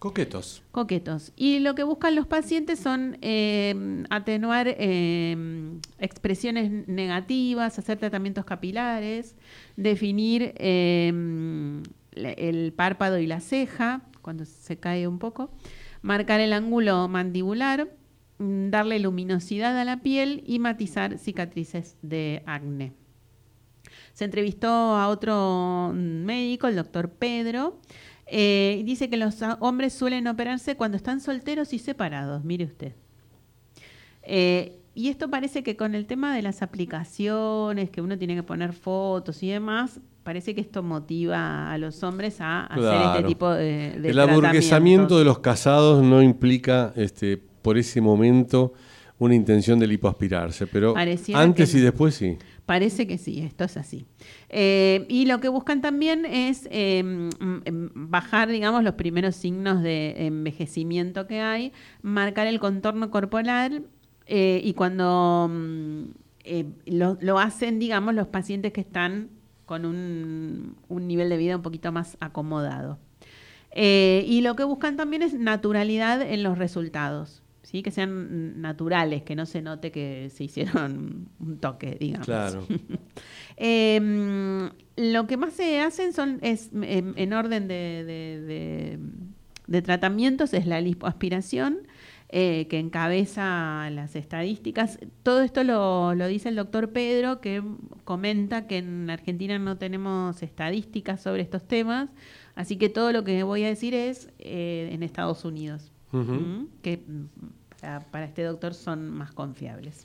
Coquetos. 0.00 0.62
Coquetos. 0.70 1.32
Y 1.36 1.60
lo 1.60 1.74
que 1.74 1.82
buscan 1.82 2.14
los 2.14 2.26
pacientes 2.26 2.78
son 2.80 3.16
eh, 3.22 4.04
atenuar 4.10 4.66
eh, 4.68 5.78
expresiones 5.98 6.88
negativas, 6.88 7.78
hacer 7.78 7.98
tratamientos 7.98 8.44
capilares, 8.44 9.34
definir 9.76 10.52
el 10.58 11.82
párpado 12.76 13.18
y 13.18 13.26
la 13.26 13.40
ceja 13.40 14.02
cuando 14.24 14.44
se 14.44 14.78
cae 14.78 15.06
un 15.06 15.20
poco, 15.20 15.52
marcar 16.02 16.40
el 16.40 16.52
ángulo 16.52 17.06
mandibular, 17.06 17.88
mm, 18.38 18.70
darle 18.70 18.98
luminosidad 18.98 19.78
a 19.78 19.84
la 19.84 19.98
piel 19.98 20.42
y 20.46 20.58
matizar 20.58 21.18
cicatrices 21.18 21.96
de 22.02 22.42
acné. 22.46 22.94
Se 24.14 24.24
entrevistó 24.24 24.68
a 24.68 25.08
otro 25.08 25.92
médico, 25.94 26.66
el 26.66 26.76
doctor 26.76 27.10
Pedro, 27.10 27.78
eh, 28.26 28.82
dice 28.86 29.10
que 29.10 29.16
los 29.16 29.40
hombres 29.60 29.92
suelen 29.92 30.26
operarse 30.26 30.76
cuando 30.76 30.96
están 30.96 31.20
solteros 31.20 31.72
y 31.72 31.78
separados, 31.78 32.42
mire 32.44 32.64
usted. 32.64 32.94
Eh, 34.22 34.80
y 34.94 35.08
esto 35.08 35.28
parece 35.28 35.62
que 35.62 35.76
con 35.76 35.94
el 35.94 36.06
tema 36.06 36.34
de 36.34 36.42
las 36.42 36.62
aplicaciones, 36.62 37.90
que 37.90 38.00
uno 38.00 38.16
tiene 38.16 38.36
que 38.36 38.42
poner 38.42 38.72
fotos 38.72 39.42
y 39.42 39.50
demás, 39.50 40.00
parece 40.24 40.54
que 40.54 40.60
esto 40.60 40.82
motiva 40.82 41.70
a 41.70 41.78
los 41.78 42.02
hombres 42.02 42.40
a 42.40 42.64
hacer 42.64 43.00
este 43.12 43.28
tipo 43.28 43.50
de, 43.50 44.00
de 44.00 44.10
El 44.10 44.18
aburguesamiento 44.18 45.18
de 45.18 45.24
los 45.24 45.38
casados 45.38 46.02
no 46.02 46.22
implica, 46.22 46.92
este, 46.96 47.36
por 47.36 47.78
ese 47.78 48.00
momento, 48.00 48.72
una 49.18 49.34
intención 49.34 49.78
de 49.78 49.86
lipoaspirarse, 49.86 50.66
pero 50.66 50.94
Pareciera 50.94 51.40
antes 51.40 51.70
que 51.70 51.78
y 51.78 51.80
después 51.80 52.14
sí. 52.14 52.36
Parece 52.66 53.06
que 53.06 53.18
sí, 53.18 53.40
esto 53.40 53.64
es 53.64 53.76
así. 53.76 54.06
Eh, 54.48 55.04
y 55.08 55.26
lo 55.26 55.38
que 55.40 55.48
buscan 55.48 55.82
también 55.82 56.24
es 56.24 56.66
eh, 56.70 57.02
mm, 57.02 57.58
em, 57.66 57.90
bajar, 57.94 58.48
digamos, 58.48 58.82
los 58.82 58.94
primeros 58.94 59.36
signos 59.36 59.82
de 59.82 60.26
envejecimiento 60.26 61.26
que 61.26 61.40
hay, 61.40 61.72
marcar 62.02 62.46
el 62.46 62.58
contorno 62.58 63.10
corporal 63.10 63.84
eh, 64.26 64.60
y 64.64 64.72
cuando 64.72 65.50
mm, 65.52 66.04
eh, 66.44 66.66
lo, 66.86 67.18
lo 67.20 67.38
hacen, 67.38 67.78
digamos, 67.78 68.14
los 68.14 68.28
pacientes 68.28 68.72
que 68.72 68.80
están 68.80 69.28
con 69.66 69.84
un, 69.86 70.76
un 70.88 71.06
nivel 71.08 71.28
de 71.28 71.36
vida 71.36 71.56
un 71.56 71.62
poquito 71.62 71.90
más 71.92 72.16
acomodado. 72.20 72.98
Eh, 73.72 74.24
y 74.28 74.40
lo 74.42 74.54
que 74.56 74.64
buscan 74.64 74.96
también 74.96 75.22
es 75.22 75.34
naturalidad 75.34 76.22
en 76.22 76.42
los 76.44 76.58
resultados, 76.58 77.42
¿sí? 77.62 77.82
que 77.82 77.90
sean 77.90 78.60
naturales, 78.60 79.22
que 79.24 79.34
no 79.34 79.46
se 79.46 79.62
note 79.62 79.90
que 79.90 80.30
se 80.32 80.44
hicieron 80.44 81.28
un 81.40 81.58
toque, 81.58 81.96
digamos. 81.98 82.26
Claro. 82.26 82.66
Eh, 83.56 84.70
lo 84.96 85.26
que 85.28 85.36
más 85.36 85.52
se 85.52 85.80
hacen 85.80 86.12
son 86.12 86.38
es 86.42 86.70
en, 86.72 87.14
en 87.16 87.32
orden 87.32 87.68
de, 87.68 88.04
de- 88.04 88.40
de- 88.40 88.98
de 89.68 89.80
tratamientos 89.82 90.52
es 90.54 90.66
la 90.66 90.80
lipoaspiración 90.80 91.78
eh, 92.36 92.66
que 92.66 92.80
encabeza 92.80 93.88
las 93.90 94.16
estadísticas. 94.16 94.98
Todo 95.22 95.42
esto 95.42 95.62
lo, 95.62 96.16
lo 96.16 96.26
dice 96.26 96.48
el 96.48 96.56
doctor 96.56 96.90
Pedro, 96.90 97.40
que 97.40 97.62
comenta 98.02 98.66
que 98.66 98.78
en 98.78 99.08
Argentina 99.08 99.56
no 99.60 99.78
tenemos 99.78 100.42
estadísticas 100.42 101.22
sobre 101.22 101.42
estos 101.42 101.62
temas, 101.68 102.10
así 102.56 102.76
que 102.76 102.88
todo 102.88 103.12
lo 103.12 103.22
que 103.22 103.44
voy 103.44 103.62
a 103.62 103.68
decir 103.68 103.94
es 103.94 104.30
eh, 104.40 104.90
en 104.90 105.04
Estados 105.04 105.44
Unidos. 105.44 105.92
¿m? 106.12 106.66
que 106.82 107.04
mm, 107.06 107.26
para, 107.80 108.00
para 108.00 108.24
este 108.24 108.42
doctor 108.42 108.74
son 108.74 109.10
más 109.10 109.30
confiables. 109.30 110.04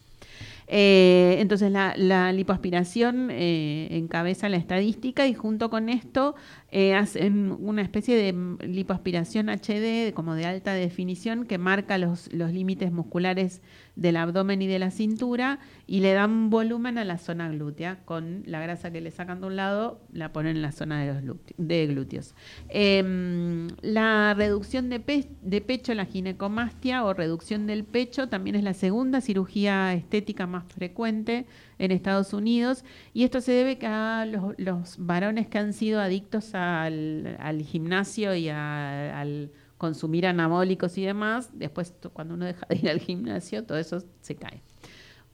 Eh, 0.72 1.38
entonces 1.40 1.72
la, 1.72 2.32
lipoaspiración 2.32 3.30
eh, 3.32 3.88
encabeza 3.90 4.50
la 4.50 4.58
estadística 4.58 5.26
y 5.26 5.34
junto 5.34 5.72
con 5.72 5.90
esto 5.90 6.36
eh, 6.70 6.94
hacen 6.94 7.58
una 7.60 7.82
especie 7.82 8.16
de 8.16 8.68
lipoaspiración 8.68 9.50
HD, 9.50 10.14
como 10.14 10.36
de 10.36 10.46
alta 10.46 10.74
definición, 10.74 11.46
que 11.46 11.58
marca 11.58 11.98
los 11.98 12.32
límites 12.32 12.92
musculares 12.92 13.64
del 14.00 14.16
abdomen 14.18 14.62
y 14.62 14.68
de 14.68 14.80
la 14.80 14.92
cintura 14.92 15.60
y 15.86 16.00
le 16.00 16.14
dan 16.14 16.50
volumen 16.50 16.98
a 16.98 17.04
la 17.04 17.18
zona 17.18 17.50
glútea. 17.50 18.00
Con 18.06 18.44
la 18.46 18.62
grasa 18.62 18.92
que 18.92 19.02
le 19.02 19.12
sacan 19.12 19.42
de 19.42 19.48
un 19.48 19.56
lado, 19.56 20.00
la 20.14 20.32
ponen 20.32 20.56
en 20.56 20.62
la 20.62 20.72
zona 20.72 21.04
de 21.04 21.22
los 21.22 21.38
de 21.58 21.88
glúteos. 21.88 22.34
Em, 22.70 23.68
la 23.82 24.34
reducción 24.34 24.90
de, 24.90 25.00
pe- 25.00 25.28
de 25.42 25.62
pecho, 25.62 25.94
la 25.94 26.06
ginecomastia 26.06 27.04
o 27.04 27.14
reducción 27.14 27.68
del 27.68 27.84
pecho, 27.84 28.30
también 28.30 28.56
es 28.56 28.64
la 28.64 28.74
segunda 28.74 29.20
cirugía 29.22 29.94
estética 29.94 30.48
más 30.48 30.64
frecuente 30.74 31.46
en 31.78 31.92
Estados 31.92 32.34
Unidos. 32.34 32.86
Y 33.14 33.24
esto 33.24 33.42
se 33.42 33.52
debe 33.52 33.78
a 33.86 34.26
los, 34.58 34.96
varones 34.98 35.48
que 35.48 35.58
han 35.58 35.74
sido 35.74 36.00
adictos 36.00 36.56
al, 36.56 37.38
gimnasio 37.66 38.34
y 38.36 38.50
al 38.50 39.52
consumir 39.80 40.28
anabólicos 40.28 40.96
y 41.00 41.04
demás. 41.06 41.50
Después, 41.54 41.96
cuando 42.14 42.36
uno 42.36 42.46
deja 42.46 42.68
de 42.70 42.76
ir 42.76 42.90
al 42.92 43.00
gimnasio, 43.00 43.64
todo 43.64 43.80
eso 43.80 44.04
se 44.22 44.36
cae. 44.36 44.62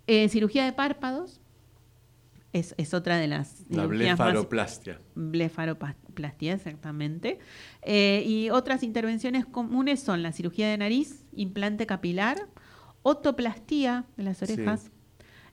Eh, 0.07 0.29
cirugía 0.29 0.63
de 0.63 0.71
párpados 0.71 1.41
es, 2.53 2.73
es 2.77 2.93
otra 2.93 3.17
de 3.17 3.27
las 3.27 3.63
La 3.69 3.85
blefaroplastia. 3.85 5.01
blefaroplastia, 5.15 6.53
exactamente. 6.53 7.39
Eh, 7.81 8.23
y 8.25 8.49
otras 8.51 8.83
intervenciones 8.83 9.45
comunes 9.45 9.99
son 9.99 10.23
la 10.23 10.31
cirugía 10.31 10.69
de 10.69 10.77
nariz, 10.77 11.25
implante 11.33 11.85
capilar, 11.85 12.37
otoplastía 13.01 14.05
de 14.15 14.23
las 14.23 14.37
Sí. 14.37 14.45
orejas, 14.53 14.91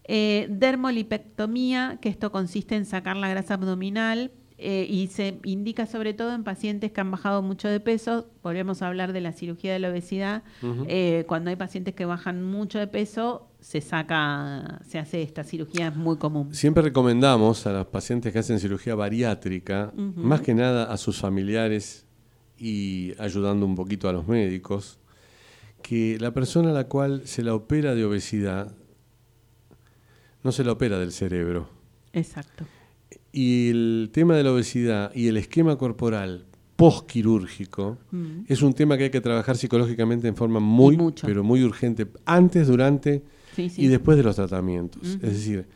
eh, 0.05 0.47
dermolipectomía, 0.51 1.99
que 2.01 2.09
esto 2.09 2.30
consiste 2.30 2.76
en 2.76 2.84
sacar 2.84 3.16
la 3.16 3.28
grasa 3.28 3.55
abdominal 3.55 4.32
eh, 4.65 4.87
y 4.89 5.09
se 5.09 5.41
indica 5.45 5.87
sobre 5.87 6.15
todo 6.15 6.33
en 6.33 6.45
pacientes 6.45 6.93
que 6.93 7.01
han 7.01 7.11
bajado 7.11 7.43
mucho 7.43 7.67
de 7.67 7.81
peso. 7.81 8.29
Volvemos 8.43 8.81
a 8.81 8.87
hablar 8.87 9.13
de 9.13 9.21
la 9.21 9.33
cirugía 9.33 9.73
de 9.73 9.81
la 9.81 9.91
obesidad. 9.91 10.45
Eh, 10.87 11.25
cuando 11.27 11.51
hay 11.51 11.57
pacientes 11.57 11.95
que 11.95 12.05
bajan 12.05 12.45
mucho 12.45 12.79
de 12.79 12.87
peso, 12.87 13.49
se 13.61 13.81
saca, 13.81 14.81
se 14.87 15.01
hace 15.01 15.23
esta 15.23 15.43
cirugía, 15.43 15.89
es 15.89 15.97
muy 15.97 16.17
común. 16.17 16.55
Siempre 16.55 16.85
recomendamos 16.85 17.67
a 17.67 17.73
los 17.73 17.87
pacientes 17.87 18.33
que 18.33 18.39
hacen 18.39 18.61
cirugía 18.61 18.95
bariátrica, 18.95 19.93
más 19.97 20.41
que 20.43 20.55
nada 20.55 20.93
a 20.93 20.97
sus 20.97 21.19
familiares 21.19 22.07
y 22.57 23.15
ayudando 23.19 23.67
un 23.67 23.75
poquito 23.75 24.09
a 24.09 24.13
los 24.13 24.29
médicos, 24.29 25.01
que 25.83 26.19
la 26.21 26.33
persona 26.33 26.71
a 26.71 26.73
la 26.73 26.85
cual 26.85 27.23
se 27.25 27.43
la 27.43 27.55
opera 27.55 27.97
de 27.97 28.05
obesidad 28.05 28.73
no 30.45 30.53
se 30.53 30.63
la 30.63 30.73
opera 30.73 30.99
del 30.99 31.11
cerebro. 31.11 31.69
Exacto. 32.13 32.65
Y 33.33 33.70
el 33.70 34.11
tema 34.12 34.37
de 34.37 34.43
la 34.45 34.53
obesidad 34.53 35.12
y 35.14 35.28
el 35.28 35.37
esquema 35.39 35.76
corporal 35.76 36.45
postquirúrgico 36.76 37.99
Mm. 38.11 38.45
es 38.49 38.62
un 38.62 38.74
tema 38.74 38.97
que 38.97 39.05
hay 39.05 39.11
que 39.11 39.20
trabajar 39.20 39.57
psicológicamente 39.57 40.28
en 40.28 40.37
forma 40.37 40.61
muy, 40.61 40.99
pero 41.22 41.43
muy 41.45 41.62
urgente, 41.64 42.07
antes, 42.24 42.68
durante 42.68 43.22
Sí, 43.57 43.68
sí. 43.68 43.83
y 43.83 43.89
después 43.89 44.16
de 44.16 44.22
los 44.24 44.37
tratamientos. 44.37 45.03
Es 45.03 45.20
decir, 45.20 45.66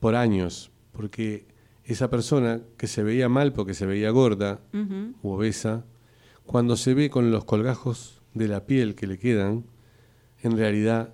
por 0.00 0.14
años, 0.14 0.70
porque 0.92 1.46
esa 1.84 2.08
persona 2.10 2.60
que 2.76 2.86
se 2.86 3.02
veía 3.02 3.28
mal 3.28 3.52
porque 3.52 3.74
se 3.74 3.86
veía 3.86 4.10
gorda 4.10 4.60
Ujú. 4.72 5.14
u 5.22 5.30
obesa, 5.32 5.84
cuando 6.46 6.76
se 6.76 6.94
ve 6.94 7.10
con 7.10 7.30
los 7.30 7.44
colgajos 7.44 8.20
de 8.34 8.48
la 8.48 8.66
piel 8.66 8.94
que 8.94 9.06
le 9.06 9.18
quedan, 9.18 9.64
en 10.42 10.56
realidad 10.56 11.12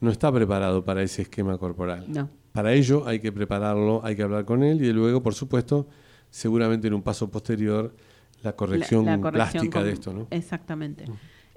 no 0.00 0.10
está 0.10 0.30
preparado 0.32 0.84
para 0.84 1.02
ese 1.02 1.22
esquema 1.22 1.58
corporal. 1.58 2.04
No. 2.08 2.28
Para 2.56 2.72
ello 2.72 3.06
hay 3.06 3.20
que 3.20 3.32
prepararlo, 3.32 4.00
hay 4.02 4.16
que 4.16 4.22
hablar 4.22 4.46
con 4.46 4.62
él 4.62 4.82
y 4.82 4.90
luego, 4.90 5.22
por 5.22 5.34
supuesto, 5.34 5.86
seguramente 6.30 6.88
en 6.88 6.94
un 6.94 7.02
paso 7.02 7.30
posterior, 7.30 7.94
la 8.42 8.56
corrección, 8.56 9.04
La- 9.04 9.16
la 9.16 9.20
corrección 9.20 9.50
plástica 9.52 9.78
con- 9.80 9.86
de 9.86 9.92
esto, 9.92 10.12
¿no? 10.14 10.26
Exactamente. 10.30 11.04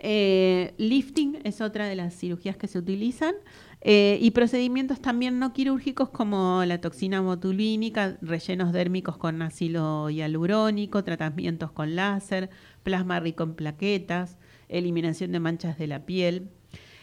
Eh, 0.01 0.73
lifting 0.77 1.39
es 1.45 1.61
otra 1.61 1.87
de 1.87 1.95
las 1.95 2.13
cirugías 2.15 2.57
que 2.57 2.67
se 2.67 2.79
utilizan 2.79 3.33
eh, 3.81 4.17
y 4.21 4.31
procedimientos 4.31 5.01
también 5.01 5.39
no 5.39 5.53
quirúrgicos 5.53 6.09
como 6.09 6.63
la 6.65 6.81
toxina 6.81 7.21
botulínica, 7.21 8.17
rellenos 8.21 8.73
dérmicos 8.73 9.15
con 9.17 9.41
ácido 9.41 10.09
hialurónico, 10.09 11.03
tratamientos 11.05 11.71
con 11.71 11.95
láser, 11.95 12.49
plasma 12.83 13.21
rico 13.21 13.43
en 13.43 13.53
plaquetas, 13.55 14.37
eliminación 14.67 15.31
de 15.31 15.39
manchas 15.39 15.77
de 15.77 15.87
la 15.87 16.05
piel. 16.05 16.49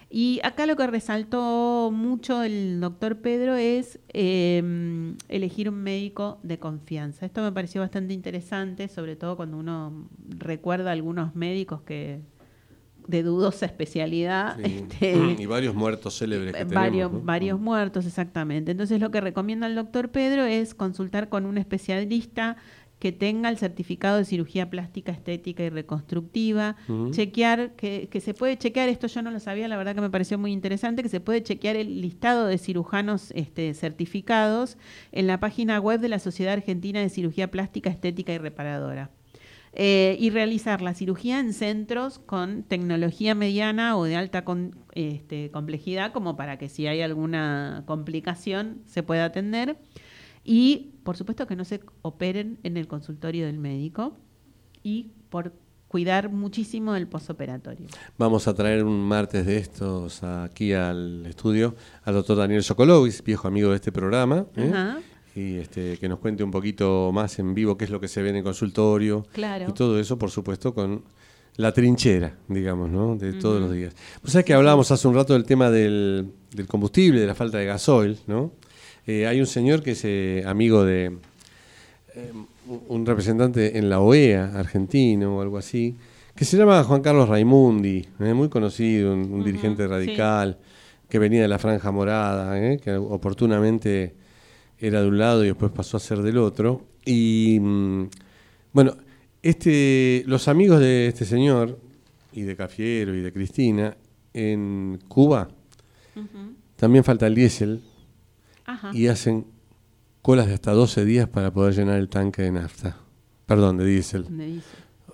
Y 0.09 0.41
acá 0.45 0.67
lo 0.67 0.77
que 0.77 0.87
resaltó 0.87 1.91
mucho 1.93 2.43
el 2.43 2.81
doctor 2.81 3.19
Pedro 3.19 3.57
es 3.57 3.99
eh, 4.13 5.15
elegir 5.29 5.69
un 5.69 5.83
médico 5.83 6.39
de 6.43 6.59
confianza. 6.59 7.27
Esto 7.27 7.43
me 7.43 7.51
pareció 7.51 7.81
bastante 7.81 8.15
interesante, 8.15 8.89
sobre 8.89 9.17
todo 9.17 9.37
cuando 9.37 9.57
uno 9.57 10.09
recuerda 10.29 10.91
a 10.91 10.93
algunos 10.93 11.35
médicos 11.35 11.83
que 11.83 12.21
de 13.09 13.23
dudosa 13.23 13.67
especialidad. 13.67 14.57
Sí. 14.57 14.87
este, 14.91 15.37
y 15.39 15.47
varios 15.47 15.75
muertos 15.75 16.19
célebres 16.19 16.55
que 16.55 16.65
varios, 16.65 17.09
tenemos. 17.09 17.13
¿no? 17.13 17.27
varios 17.27 17.61
muertos, 17.61 18.07
exactamente. 18.07 18.73
Entonces 18.73 19.01
lo 19.01 19.11
que 19.11 19.21
recomienda 19.21 19.67
el 19.67 19.75
doctor 19.75 20.11
Pedro 20.11 20.45
es 20.45 20.75
consultar 20.75 21.29
con 21.29 21.47
un 21.47 21.59
especialista 21.59 22.57
que 23.07 23.13
tenga 23.13 23.49
el 23.51 23.57
certificado 23.57 24.17
de 24.19 24.25
cirugía 24.25 24.69
plástica, 24.69 25.13
estética 25.13 25.63
y 25.63 25.69
reconstructiva, 25.69 26.75
chequear, 27.13 27.77
que, 27.77 28.09
que 28.11 28.21
se 28.21 28.35
puede 28.35 28.59
chequear, 28.59 28.89
esto 28.89 29.07
yo 29.07 29.23
no 29.23 29.31
lo 29.31 29.39
sabía, 29.39 29.69
la 29.69 29.77
verdad 29.77 29.95
que 29.95 30.01
me 30.01 30.11
pareció 30.11 30.39
muy 30.39 30.51
interesante, 30.51 31.05
que 31.05 31.09
se 31.09 31.21
puede 31.21 31.41
chequear 31.41 31.77
el 31.77 32.01
listado 32.01 32.49
de 32.49 32.59
cirujanos 32.59 33.31
este, 33.37 33.75
certificados 33.75 34.77
en 35.13 35.29
la 35.29 35.39
página 35.39 35.79
web 35.79 36.01
de 36.01 36.09
la 36.09 36.19
Sociedad 36.19 36.55
Argentina 36.55 36.99
de 36.99 37.09
Cirugía 37.09 37.49
Plástica, 37.49 37.91
Estética 37.91 38.33
y 38.33 38.39
Reparadora. 38.39 39.11
Eh, 39.79 40.17
y 40.19 40.31
realizar 40.31 40.83
la 40.83 40.93
cirugía 40.95 41.39
en 41.39 41.53
centros 41.53 42.19
con 42.19 42.65
tecnología 42.65 43.37
mediana 43.37 43.97
o 43.97 44.03
de 44.03 44.17
alta 44.17 44.43
con- 44.45 44.75
este, 44.95 45.53
complejidad, 45.53 46.11
como 46.13 46.35
para 46.35 46.59
que 46.59 46.69
si 46.69 46.89
hay 46.89 47.03
alguna 47.03 47.85
complicación 47.87 48.79
se 48.87 49.05
pueda 49.05 49.27
atender. 49.27 49.77
Y, 50.45 50.93
por 51.07 51.17
supuesto, 51.17 51.47
que 51.47 51.57
no 51.57 51.65
se 51.65 51.81
operen 52.03 52.59
en 52.65 52.77
el 52.77 52.89
consultorio 52.89 53.47
del 53.47 53.59
médico 53.59 54.15
y 54.83 55.13
por 55.31 55.53
cuidar 55.89 56.31
muchísimo 56.31 56.93
del 56.95 57.07
posoperatorio. 57.07 57.87
Vamos 58.19 58.49
a 58.49 58.55
traer 58.55 58.85
un 58.85 59.01
martes 59.07 59.47
de 59.47 59.57
estos 59.57 60.23
aquí 60.25 60.73
al 60.73 61.25
estudio 61.27 61.77
al 62.05 62.15
doctor 62.15 62.37
Daniel 62.39 62.63
Sokolovich, 62.65 63.23
viejo 63.23 63.47
amigo 63.47 63.71
de 63.71 63.77
este 63.77 63.93
programa, 63.93 64.47
¿eh? 64.57 64.71
Ajá. 64.75 64.99
y 65.37 65.57
este, 65.59 65.97
que 65.99 66.09
nos 66.09 66.19
cuente 66.19 66.43
un 66.43 66.51
poquito 66.51 67.13
más 67.15 67.39
en 67.39 67.55
vivo 67.55 67.79
qué 67.79 67.85
es 67.85 67.91
lo 67.91 68.01
que 68.01 68.09
se 68.09 68.21
ve 68.21 68.31
en 68.31 68.37
el 68.37 68.43
consultorio 68.43 69.25
Claro. 69.33 69.67
y 69.69 69.73
todo 69.73 70.01
eso, 70.01 70.19
por 70.19 70.31
supuesto, 70.33 70.75
con 70.75 71.05
la 71.57 71.73
trinchera, 71.73 72.37
digamos, 72.49 72.91
¿no? 72.91 73.15
de 73.17 73.33
todos 73.35 73.61
los 73.61 73.73
días. 73.73 73.95
Pues 74.21 74.33
sabes 74.33 74.45
que 74.45 74.55
hablábamos 74.55 74.91
hace 74.91 75.07
un 75.07 75.15
rato 75.15 75.35
del 75.35 75.45
tema 75.45 75.71
del, 75.71 76.33
del 76.53 76.67
combustible, 76.67 77.21
de 77.21 77.27
la 77.29 77.35
falta 77.37 77.59
de 77.59 77.65
gasoil, 77.67 78.19
¿no? 78.27 78.51
Eh, 79.07 79.27
hay 79.27 79.41
un 79.41 79.47
señor 79.47 79.83
que 79.83 79.93
es 79.93 80.05
eh, 80.05 80.43
amigo 80.47 80.85
de 80.85 81.17
eh, 82.15 82.33
un- 82.89 83.07
representante 83.07 83.79
en 83.79 83.89
la 83.89 84.01
OEA, 84.01 84.53
argentino 84.59 85.37
o 85.39 85.43
algo 85.43 85.59
así, 85.59 85.95
que 86.35 86.45
se 86.45 86.57
llama 86.57 86.83
Juan 86.85 87.03
Carlos 87.03 87.29
Raimundi, 87.29 88.05
muy 88.19 88.49
conocido, 88.49 89.13
un, 89.15 89.33
un 89.33 89.45
dirigente 89.45 89.87
radical, 89.87 90.59
que 91.09 91.19
venía 91.19 91.43
de 91.43 91.49
la 91.49 91.59
Franja 91.59 91.91
Morada, 91.93 92.77
que 92.79 92.95
oportunamente 92.97 94.15
era 94.79 95.01
de 95.03 95.09
un 95.09 95.19
lado 95.19 95.45
y 95.45 95.49
después 95.49 95.71
pasó 95.73 95.97
a 95.97 96.01
ser 96.01 96.21
del 96.23 96.37
otro. 96.39 96.83
Y 97.05 97.59
mm, 97.61 98.09
bueno, 98.73 98.97
este, 99.43 100.25
los 100.27 100.49
amigos 100.49 100.81
de 100.81 101.07
este 101.07 101.25
señor, 101.25 101.79
y 102.33 102.43
de 102.43 102.57
Cafiero 102.57 103.15
y 103.15 103.21
de 103.21 103.33
Cristina, 103.33 103.97
en 104.35 104.99
Cuba, 105.09 105.49
también 106.77 107.05
falta 107.05 107.27
el 107.29 107.35
diésel, 107.35 107.81
Ajá. 108.77 108.91
y 108.95 109.07
hacen 109.09 109.47
colas 110.23 110.47
de 110.49 110.55
hasta 110.55 110.73
12 110.73 111.05
días 111.05 111.29
para 111.29 111.53
poder 111.53 111.75
llenar 111.75 111.99
el 111.99 112.09
tanque 112.09 112.43
de 112.43 112.53
nafta. 112.53 112.97
Perdón, 113.47 113.77
de 113.79 113.85
diésel. 113.87 114.25
De 114.37 114.47
diésel. 114.47 114.63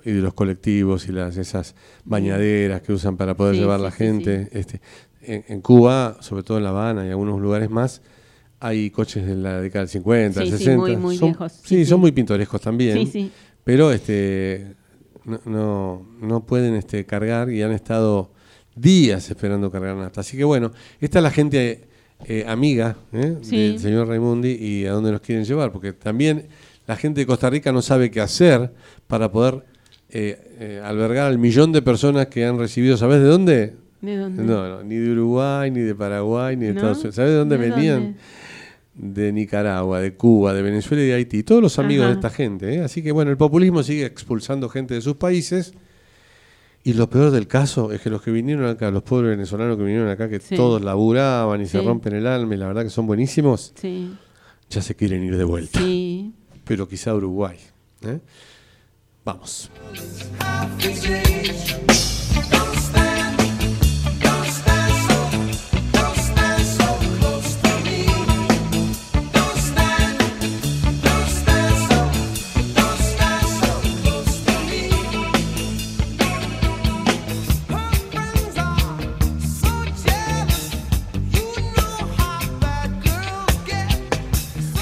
Y 0.04 0.10
de 0.12 0.20
los 0.20 0.34
colectivos 0.34 1.06
y 1.08 1.12
las 1.12 1.36
esas 1.36 1.74
bañaderas 2.04 2.82
que 2.82 2.92
usan 2.92 3.16
para 3.16 3.36
poder 3.36 3.54
Sí, 3.54 3.60
llevar 3.60 3.78
sí, 3.78 3.84
la 3.84 3.90
sí, 3.92 3.96
gente. 3.98 4.48
Este, 4.52 4.80
en, 5.20 5.44
en 5.48 5.60
Cuba, 5.60 6.16
sobre 6.20 6.42
todo 6.42 6.58
en 6.58 6.64
La 6.64 6.70
Habana 6.70 7.06
y 7.06 7.10
algunos 7.10 7.40
lugares 7.40 7.70
más, 7.70 8.02
hay 8.58 8.90
coches 8.90 9.24
de 9.26 9.36
la 9.36 9.60
década 9.60 9.84
del 9.84 9.88
50, 9.90 10.40
Sí, 10.42 10.50
sí, 10.50 10.58
60. 10.58 10.78
muy- 10.80 10.96
muy 10.96 11.16
son, 11.18 11.28
viejos. 11.28 11.52
Sí, 11.64 11.84
son 11.86 12.00
muy 12.00 12.10
pintorescos 12.12 12.60
también. 12.60 12.96
Sí, 12.98 13.06
sí. 13.06 13.32
Pero 13.64 13.92
este, 13.92 14.74
no, 15.24 15.40
no, 15.44 16.06
no 16.20 16.46
pueden 16.46 16.74
este, 16.74 17.04
cargar 17.06 17.50
y 17.50 17.62
han 17.62 17.70
estado 17.72 18.32
días 18.74 19.28
esperando 19.30 19.70
cargar 19.70 19.94
nafta. 19.96 20.22
Así 20.22 20.36
que 20.36 20.44
bueno, 20.44 20.72
esta 21.00 21.18
es 21.18 21.22
la 21.22 21.30
gente 21.30 21.88
eh, 22.26 22.44
amiga 22.46 22.96
¿eh? 23.12 23.36
Sí. 23.42 23.56
del 23.56 23.78
señor 23.78 24.08
Raimundi 24.08 24.50
y 24.50 24.86
a 24.86 24.92
dónde 24.92 25.12
nos 25.12 25.20
quieren 25.20 25.44
llevar, 25.44 25.72
porque 25.72 25.92
también 25.92 26.46
la 26.86 26.96
gente 26.96 27.20
de 27.20 27.26
Costa 27.26 27.50
Rica 27.50 27.72
no 27.72 27.82
sabe 27.82 28.10
qué 28.10 28.20
hacer 28.20 28.72
para 29.06 29.30
poder 29.30 29.64
eh, 30.10 30.38
eh, 30.60 30.80
albergar 30.84 31.26
al 31.26 31.38
millón 31.38 31.72
de 31.72 31.80
personas 31.82 32.26
que 32.26 32.44
han 32.44 32.58
recibido, 32.58 32.96
¿sabes 32.96 33.20
de 33.20 33.26
dónde? 33.26 33.74
¿De 34.00 34.16
dónde? 34.16 34.42
No, 34.42 34.68
no, 34.68 34.82
ni 34.82 34.96
de 34.96 35.12
Uruguay, 35.12 35.70
ni 35.70 35.80
de 35.80 35.94
Paraguay, 35.94 36.56
ni 36.56 36.66
de 36.66 36.72
¿No? 36.74 36.80
Estados 36.80 36.98
Unidos. 36.98 37.14
¿Sabes 37.14 37.30
de 37.30 37.36
dónde 37.38 37.56
¿De 37.56 37.70
venían? 37.70 38.16
De 38.94 39.32
Nicaragua, 39.32 40.00
de 40.00 40.14
Cuba, 40.14 40.52
de 40.52 40.60
Venezuela 40.60 41.02
y 41.02 41.06
de 41.06 41.14
Haití. 41.14 41.42
Todos 41.44 41.62
los 41.62 41.78
amigos 41.78 42.04
Ajá. 42.04 42.14
de 42.14 42.20
esta 42.20 42.30
gente. 42.30 42.74
¿eh? 42.74 42.80
Así 42.82 43.02
que 43.02 43.10
bueno, 43.12 43.30
el 43.30 43.36
populismo 43.36 43.82
sigue 43.82 44.04
expulsando 44.04 44.68
gente 44.68 44.92
de 44.94 45.00
sus 45.00 45.16
países. 45.16 45.72
Y 46.84 46.94
lo 46.94 47.08
peor 47.08 47.30
del 47.30 47.46
caso 47.46 47.92
es 47.92 48.00
que 48.00 48.10
los 48.10 48.22
que 48.22 48.30
vinieron 48.32 48.66
acá, 48.66 48.90
los 48.90 49.04
pobres 49.04 49.30
venezolanos 49.30 49.76
que 49.76 49.84
vinieron 49.84 50.08
acá, 50.08 50.28
que 50.28 50.40
Sí. 50.40 50.56
todos 50.56 50.82
laburaban 50.82 51.60
y 51.60 51.66
se 51.66 51.80
rompen 51.80 52.14
el 52.14 52.26
alma 52.26 52.54
y 52.54 52.58
la 52.58 52.66
verdad 52.66 52.82
que 52.82 52.90
son 52.90 53.06
buenísimos, 53.06 53.72
Sí. 53.76 54.12
ya 54.68 54.82
se 54.82 54.96
quieren 54.96 55.22
ir 55.22 55.36
de 55.36 55.44
vuelta. 55.44 55.78
Sí. 55.78 56.32
Pero 56.64 56.88
quizá 56.88 57.14
Uruguay. 57.14 57.56
¿eh? 58.04 58.18
Vamos. 59.24 59.70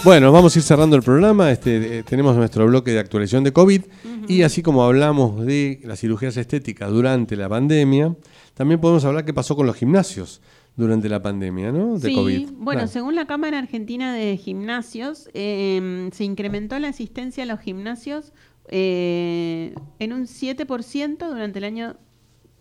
Bueno, 0.02 0.32
vamos 0.32 0.56
a 0.56 0.58
ir 0.58 0.62
cerrando 0.62 0.96
el 0.96 1.02
programa. 1.02 1.50
Este, 1.50 1.98
eh, 1.98 2.02
tenemos 2.02 2.34
nuestro 2.34 2.66
bloque 2.66 2.90
de 2.90 2.98
actualización 2.98 3.44
de 3.44 3.52
COVID 3.52 3.82
y 4.28 4.42
así 4.42 4.62
como 4.62 4.82
hablamos 4.82 5.44
de 5.44 5.80
las 5.84 6.00
cirugías 6.00 6.38
estéticas 6.38 6.90
durante 6.90 7.36
la 7.36 7.50
pandemia, 7.50 8.16
también 8.54 8.80
podemos 8.80 9.04
hablar 9.04 9.26
qué 9.26 9.34
pasó 9.34 9.56
con 9.56 9.66
los 9.66 9.76
gimnasios 9.76 10.40
durante 10.74 11.10
la 11.10 11.20
pandemia, 11.20 11.70
¿no? 11.70 11.98
De 11.98 12.08
sí, 12.08 12.14
COVID. 12.14 12.48
bueno, 12.52 12.80
Claro. 12.80 12.86
según 12.88 13.14
la 13.14 13.26
Cámara 13.26 13.58
Argentina 13.58 14.14
de 14.14 14.38
Gimnasios, 14.38 15.28
eh, 15.34 16.08
se 16.12 16.24
incrementó 16.24 16.78
la 16.78 16.88
asistencia 16.88 17.42
a 17.42 17.46
los 17.46 17.60
gimnasios 17.60 18.32
eh, 18.68 19.74
en 19.98 20.12
un 20.14 20.26
7% 20.26 21.28
durante 21.28 21.58
el 21.58 21.64
año 21.64 21.96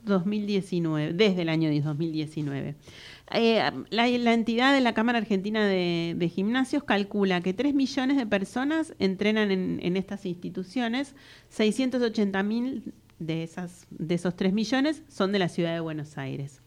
2019, 0.04 1.14
desde 1.14 1.42
el 1.42 1.50
año 1.50 1.70
2019. 1.72 2.76
Eh, 3.32 3.72
la, 3.90 4.08
la 4.08 4.34
entidad 4.34 4.74
de 4.74 4.82
la 4.82 4.94
Cámara 4.94 5.20
Argentina 5.20 5.66
de, 5.66 6.16
de 6.18 6.30
Gimnasios 6.30 6.84
calcula 6.84 7.42
que 7.42 7.54
3 7.54 7.74
millones 7.76 8.18
de 8.18 8.26
personas 8.26 8.96
entrenan 9.00 9.52
en, 9.52 9.80
en 9.84 9.98
estas 9.98 10.26
instituciones, 10.26 11.16
680 11.50 12.44
mil 12.44 12.94
de, 13.20 13.44
esas, 13.44 13.86
de 13.92 14.16
esos 14.16 14.36
3 14.36 14.54
millones 14.54 15.04
son 15.08 15.32
de 15.32 15.40
la 15.40 15.50
ciudad 15.50 15.74
de 15.74 15.80
Buenos 15.80 16.18
Aires. 16.18 16.62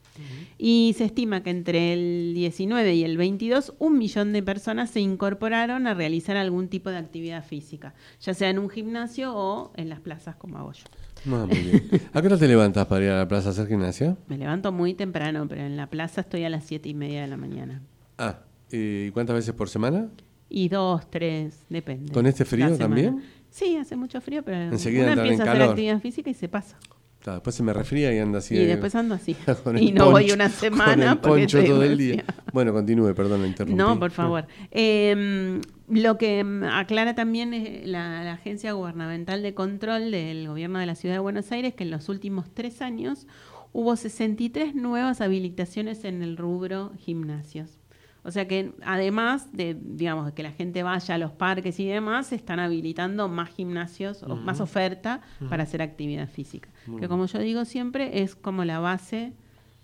Y 0.58 0.94
se 0.98 1.04
estima 1.04 1.42
que 1.42 1.48
entre 1.48 1.94
el 1.94 2.34
19 2.34 2.94
y 2.94 3.04
el 3.04 3.16
22, 3.16 3.74
un 3.78 3.96
millón 3.96 4.34
de 4.34 4.42
personas 4.42 4.90
se 4.90 5.00
incorporaron 5.00 5.86
a 5.86 5.94
realizar 5.94 6.36
algún 6.36 6.68
tipo 6.68 6.90
de 6.90 6.98
actividad 6.98 7.42
física, 7.44 7.94
ya 8.20 8.34
sea 8.34 8.50
en 8.50 8.58
un 8.58 8.68
gimnasio 8.68 9.34
o 9.34 9.72
en 9.74 9.88
las 9.88 10.00
plazas 10.00 10.36
como 10.36 10.58
hago 10.58 10.72
yo. 10.72 10.84
Ah, 11.26 11.46
muy 11.46 11.58
bien. 11.58 11.88
¿A 12.12 12.20
qué 12.20 12.26
hora 12.26 12.36
te 12.36 12.48
levantas 12.48 12.86
para 12.86 13.04
ir 13.04 13.10
a 13.10 13.18
la 13.18 13.28
plaza 13.28 13.48
a 13.48 13.52
hacer 13.52 13.68
gimnasia? 13.68 14.16
Me 14.28 14.38
levanto 14.38 14.72
muy 14.72 14.94
temprano, 14.94 15.46
pero 15.48 15.62
en 15.62 15.76
la 15.76 15.88
plaza 15.88 16.22
estoy 16.22 16.44
a 16.44 16.50
las 16.50 16.64
siete 16.64 16.88
y 16.88 16.94
media 16.94 17.22
de 17.22 17.28
la 17.28 17.36
mañana. 17.36 17.82
Ah, 18.18 18.40
¿y 18.70 19.10
cuántas 19.10 19.36
veces 19.36 19.54
por 19.54 19.68
semana? 19.68 20.08
Y 20.48 20.68
dos, 20.68 21.08
tres, 21.10 21.64
depende. 21.68 22.12
¿Con 22.12 22.26
este 22.26 22.44
frío 22.44 22.76
también? 22.76 23.22
Sí, 23.50 23.76
hace 23.76 23.96
mucho 23.96 24.20
frío, 24.20 24.42
pero 24.42 24.56
Enseguida 24.60 25.02
uno 25.02 25.12
entran 25.12 25.26
en 25.26 25.32
empieza 25.32 25.50
a 25.50 25.54
hacer 25.54 25.70
actividad 25.70 26.00
física 26.00 26.30
y 26.30 26.34
se 26.34 26.48
pasa. 26.48 26.78
Claro, 27.22 27.36
después 27.36 27.54
se 27.54 27.62
me 27.62 27.72
resfría 27.72 28.12
y 28.12 28.18
anda 28.18 28.40
así. 28.40 28.56
y 28.56 28.58
eh, 28.58 28.66
después 28.66 28.94
ando 28.96 29.14
así. 29.14 29.34
con 29.64 29.76
el 29.76 29.82
y 29.82 29.92
no 29.92 30.10
voy 30.10 30.32
una 30.32 30.48
con 30.48 30.58
semana 30.58 31.12
el 31.12 31.18
porque 31.18 31.42
poncho 31.42 31.64
todo 31.64 31.84
el 31.84 31.96
día. 31.96 32.24
Bueno, 32.52 32.72
continúe, 32.72 33.14
perdón, 33.14 33.42
la 33.42 33.48
interrumpí. 33.48 33.78
No, 33.78 33.98
por 33.98 34.10
favor. 34.10 34.46
Eh, 34.72 35.60
lo 35.88 36.18
que 36.18 36.42
mm, 36.42 36.64
aclara 36.64 37.14
también 37.14 37.54
es 37.54 37.86
la, 37.86 38.24
la 38.24 38.32
Agencia 38.32 38.72
Gubernamental 38.72 39.42
de 39.42 39.54
Control 39.54 40.10
del 40.10 40.48
Gobierno 40.48 40.80
de 40.80 40.86
la 40.86 40.96
Ciudad 40.96 41.14
de 41.14 41.20
Buenos 41.20 41.52
Aires 41.52 41.74
que 41.74 41.84
en 41.84 41.92
los 41.92 42.08
últimos 42.08 42.52
tres 42.52 42.82
años 42.82 43.28
hubo 43.72 43.94
63 43.94 44.74
nuevas 44.74 45.20
habilitaciones 45.20 46.04
en 46.04 46.22
el 46.22 46.36
rubro 46.36 46.92
gimnasios. 46.98 47.81
O 48.24 48.30
sea 48.30 48.46
que 48.46 48.72
además 48.84 49.52
de, 49.52 49.76
digamos, 49.80 50.26
de 50.26 50.32
que 50.32 50.42
la 50.42 50.52
gente 50.52 50.82
vaya 50.82 51.16
a 51.16 51.18
los 51.18 51.32
parques 51.32 51.80
y 51.80 51.86
demás, 51.86 52.28
se 52.28 52.36
están 52.36 52.60
habilitando 52.60 53.28
más 53.28 53.50
gimnasios 53.50 54.22
o 54.22 54.36
más 54.36 54.60
oferta 54.60 55.22
para 55.48 55.64
hacer 55.64 55.82
actividad 55.82 56.28
física. 56.28 56.68
Muy 56.86 57.00
que 57.00 57.08
como 57.08 57.26
yo 57.26 57.40
digo 57.40 57.64
siempre, 57.64 58.22
es 58.22 58.36
como 58.36 58.64
la 58.64 58.78
base 58.78 59.32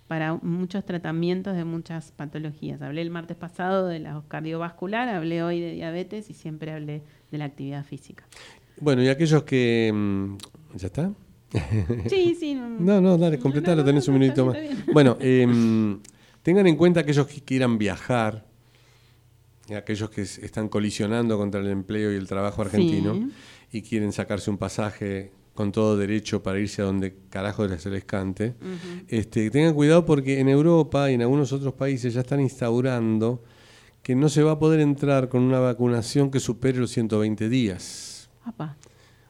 para 0.07 0.35
muchos 0.41 0.85
tratamientos 0.85 1.55
de 1.55 1.65
muchas 1.65 2.11
patologías. 2.11 2.81
Hablé 2.81 3.01
el 3.01 3.11
martes 3.11 3.37
pasado 3.37 3.87
de 3.87 3.99
la 3.99 4.23
cardiovascular, 4.27 5.07
hablé 5.09 5.43
hoy 5.43 5.59
de 5.59 5.73
diabetes 5.73 6.29
y 6.29 6.33
siempre 6.33 6.71
hablé 6.71 7.03
de 7.31 7.37
la 7.37 7.45
actividad 7.45 7.85
física. 7.85 8.25
Bueno, 8.81 9.03
y 9.03 9.09
aquellos 9.09 9.43
que. 9.43 9.91
mm, 9.93 10.77
¿Ya 10.77 10.87
está? 10.87 11.11
Sí, 12.09 12.35
sí. 12.39 12.55
No, 12.55 13.01
no, 13.01 13.17
dale, 13.19 13.37
completalo, 13.39 13.83
tenés 13.83 14.07
un 14.07 14.15
minutito 14.15 14.45
más. 14.45 14.57
Bueno, 14.93 15.17
em, 15.19 15.99
tengan 16.43 16.67
en 16.67 16.75
cuenta 16.75 17.01
aquellos 17.01 17.27
que 17.27 17.41
quieran 17.41 17.77
viajar, 17.77 18.45
aquellos 19.75 20.09
que 20.09 20.21
están 20.21 20.67
colisionando 20.69 21.37
contra 21.37 21.61
el 21.61 21.67
empleo 21.67 22.11
y 22.11 22.15
el 22.15 22.27
trabajo 22.27 22.61
argentino 22.61 23.13
Sí. 23.13 23.31
y 23.77 23.81
quieren 23.83 24.11
sacarse 24.11 24.49
un 24.49 24.57
pasaje 24.57 25.31
con 25.53 25.71
todo 25.71 25.97
derecho 25.97 26.41
para 26.41 26.57
irse 26.59 26.81
a 26.81 26.85
donde 26.85 27.15
carajo 27.29 27.67
se 27.77 27.89
les 27.89 28.05
cante. 28.05 28.55
Este, 29.09 29.51
tengan 29.51 29.73
cuidado 29.73 30.05
porque 30.05 30.39
en 30.39 30.47
Europa 30.47 31.11
y 31.11 31.15
en 31.15 31.21
algunos 31.21 31.51
otros 31.51 31.73
países 31.73 32.13
ya 32.13 32.21
están 32.21 32.39
instaurando 32.39 33.43
que 34.01 34.15
no 34.15 34.29
se 34.29 34.41
va 34.41 34.53
a 34.53 34.59
poder 34.59 34.79
entrar 34.79 35.27
con 35.27 35.41
una 35.43 35.59
vacunación 35.59 36.31
que 36.31 36.39
supere 36.39 36.79
los 36.79 36.91
120 36.91 37.49
días. 37.49 38.29
Apa, 38.45 38.77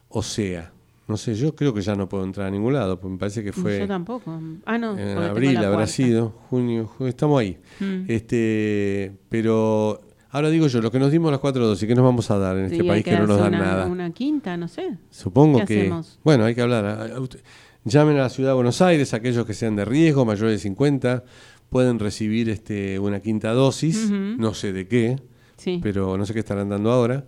O 0.07 0.21
sea, 0.21 0.71
no 1.09 1.17
sé, 1.17 1.33
yo 1.35 1.55
creo 1.55 1.73
que 1.73 1.81
ya 1.81 1.95
no 1.95 2.07
puedo 2.07 2.23
entrar 2.23 2.47
a 2.47 2.51
ningún 2.51 2.73
lado, 2.73 2.99
porque 2.99 3.11
me 3.13 3.17
parece 3.19 3.43
que 3.43 3.51
fue 3.51 3.79
yo 3.79 3.87
tampoco. 3.87 4.39
Ah, 4.65 4.77
no. 4.77 4.97
en 4.97 5.17
abril 5.17 5.57
habrá 5.57 5.69
cuarta. 5.71 5.87
sido, 5.87 6.29
junio, 6.49 6.89
ju- 6.97 7.07
estamos 7.07 7.39
ahí. 7.41 7.57
Mm. 7.79 8.05
Este, 8.07 9.11
pero 9.29 10.01
ahora 10.31 10.49
digo 10.49 10.67
yo, 10.67 10.81
lo 10.81 10.91
que 10.91 10.99
nos 10.99 11.11
dimos 11.11 11.31
las 11.31 11.39
cuatro 11.39 11.65
dosis, 11.67 11.87
¿qué 11.87 11.95
nos 11.95 12.03
vamos 12.05 12.29
a 12.31 12.37
dar 12.37 12.57
en 12.57 12.65
este 12.65 12.77
Y 12.83 12.87
país 12.87 13.03
que 13.03 13.17
no 13.17 13.27
nos 13.27 13.39
dan 13.39 13.55
una, 13.55 13.59
nada? 13.65 13.85
Una 13.87 14.11
quinta, 14.11 14.55
no 14.55 14.67
sé. 14.67 14.97
Supongo 15.09 15.59
¿Qué 15.59 15.65
que, 15.65 15.79
hacemos? 15.81 16.19
bueno, 16.23 16.45
hay 16.45 16.55
que 16.55 16.61
hablar. 16.61 17.11
Llamen 17.85 18.17
a 18.17 18.21
la 18.23 18.29
ciudad 18.29 18.51
de 18.51 18.55
Buenos 18.55 18.81
Aires, 18.81 19.13
aquellos 19.13 19.45
que 19.45 19.53
sean 19.53 19.75
de 19.75 19.85
riesgo, 19.85 20.25
mayores 20.25 20.53
de 20.53 20.59
50, 20.59 21.23
pueden 21.69 21.97
recibir 21.99 22.49
este, 22.49 22.99
una 22.99 23.19
quinta 23.21 23.51
dosis, 23.53 24.11
no 24.11 24.53
sé 24.53 24.73
de 24.73 24.87
qué, 24.87 25.15
Sí. 25.57 25.79
pero 25.81 26.17
no 26.17 26.25
sé 26.25 26.33
qué 26.33 26.39
estarán 26.39 26.69
dando 26.69 26.91
ahora. 26.91 27.25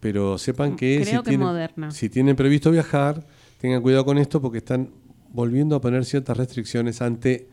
Pero 0.00 0.38
sepan 0.38 0.76
que, 0.76 1.00
Creo 1.02 1.18
si, 1.20 1.24
que 1.24 1.30
tienen, 1.30 1.46
Moderna. 1.46 1.90
si 1.90 2.08
tienen 2.08 2.34
previsto 2.36 2.70
viajar, 2.70 3.26
tengan 3.60 3.82
cuidado 3.82 4.04
con 4.04 4.16
esto 4.18 4.40
porque 4.40 4.58
están 4.58 4.88
volviendo 5.32 5.76
a 5.76 5.80
poner 5.80 6.04
ciertas 6.04 6.36
restricciones 6.36 7.02
ante 7.02 7.48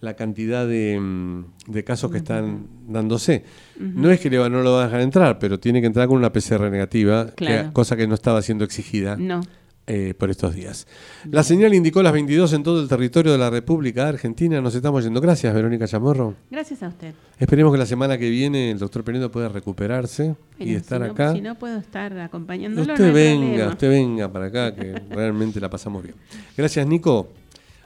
la 0.00 0.14
cantidad 0.14 0.66
de, 0.66 0.98
mm, 1.00 1.44
de 1.68 1.84
casos 1.84 2.10
que 2.10 2.18
están 2.18 2.66
dándose. 2.88 3.44
No 3.78 4.10
es 4.10 4.20
que 4.20 4.28
le 4.28 4.38
va- 4.38 4.48
no 4.50 4.60
lo 4.62 4.72
van 4.74 4.82
a 4.82 4.84
dejar 4.86 5.00
entrar, 5.00 5.38
pero 5.38 5.58
tiene 5.58 5.80
que 5.80 5.86
entrar 5.86 6.08
con 6.08 6.18
una 6.18 6.30
PCR 6.32 6.68
negativa, 6.70 7.30
que- 7.34 7.70
cosa 7.72 7.96
que 7.96 8.06
no 8.06 8.14
estaba 8.14 8.42
siendo 8.42 8.64
exigida 8.64 9.16
No. 9.16 9.40
Eh, 9.86 10.14
por 10.16 10.30
estos 10.30 10.54
días. 10.54 10.86
La 11.30 11.42
señal 11.42 11.74
indicó 11.74 12.02
las 12.02 12.12
22 12.12 12.52
en 12.54 12.62
todo 12.62 12.80
el 12.82 12.88
territorio 12.88 13.32
de 13.32 13.38
la 13.38 13.50
República 13.50 14.08
Argentina. 14.08 14.60
Nos 14.60 14.74
estamos 14.74 15.04
yendo. 15.04 15.20
Gracias, 15.20 15.52
Verónica 15.54 15.86
Chamorro. 15.86 16.34
Gracias 16.50 16.82
a 16.82 16.88
usted. 16.88 17.12
Esperemos 17.38 17.72
que 17.72 17.78
la 17.78 17.86
semana 17.86 18.16
que 18.16 18.30
viene 18.30 18.70
el 18.70 18.78
doctor 18.78 19.04
Penedo 19.04 19.30
pueda 19.30 19.48
recuperarse 19.48 20.34
y 20.58 20.74
estar 20.74 21.00
si 21.02 21.06
no- 21.06 21.12
acá. 21.12 21.32
Si 21.34 21.40
no 21.40 21.54
puedo 21.56 21.76
estar 21.78 22.18
acompañándolo, 22.18 22.92
usted 22.94 23.08
no 23.08 23.12
venga, 23.12 23.68
usted 23.68 23.88
venga 23.90 24.32
para 24.32 24.46
acá, 24.46 24.74
que 24.74 24.94
realmente 25.10 25.60
la 25.60 25.68
pasamos 25.68 26.02
bien. 26.02 26.14
Gracias, 26.56 26.86
Nico. 26.86 27.28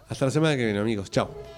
Hasta 0.08 0.24
la 0.26 0.30
semana 0.30 0.56
que 0.56 0.64
viene, 0.64 0.78
amigos. 0.78 1.10
Chao. 1.10 1.57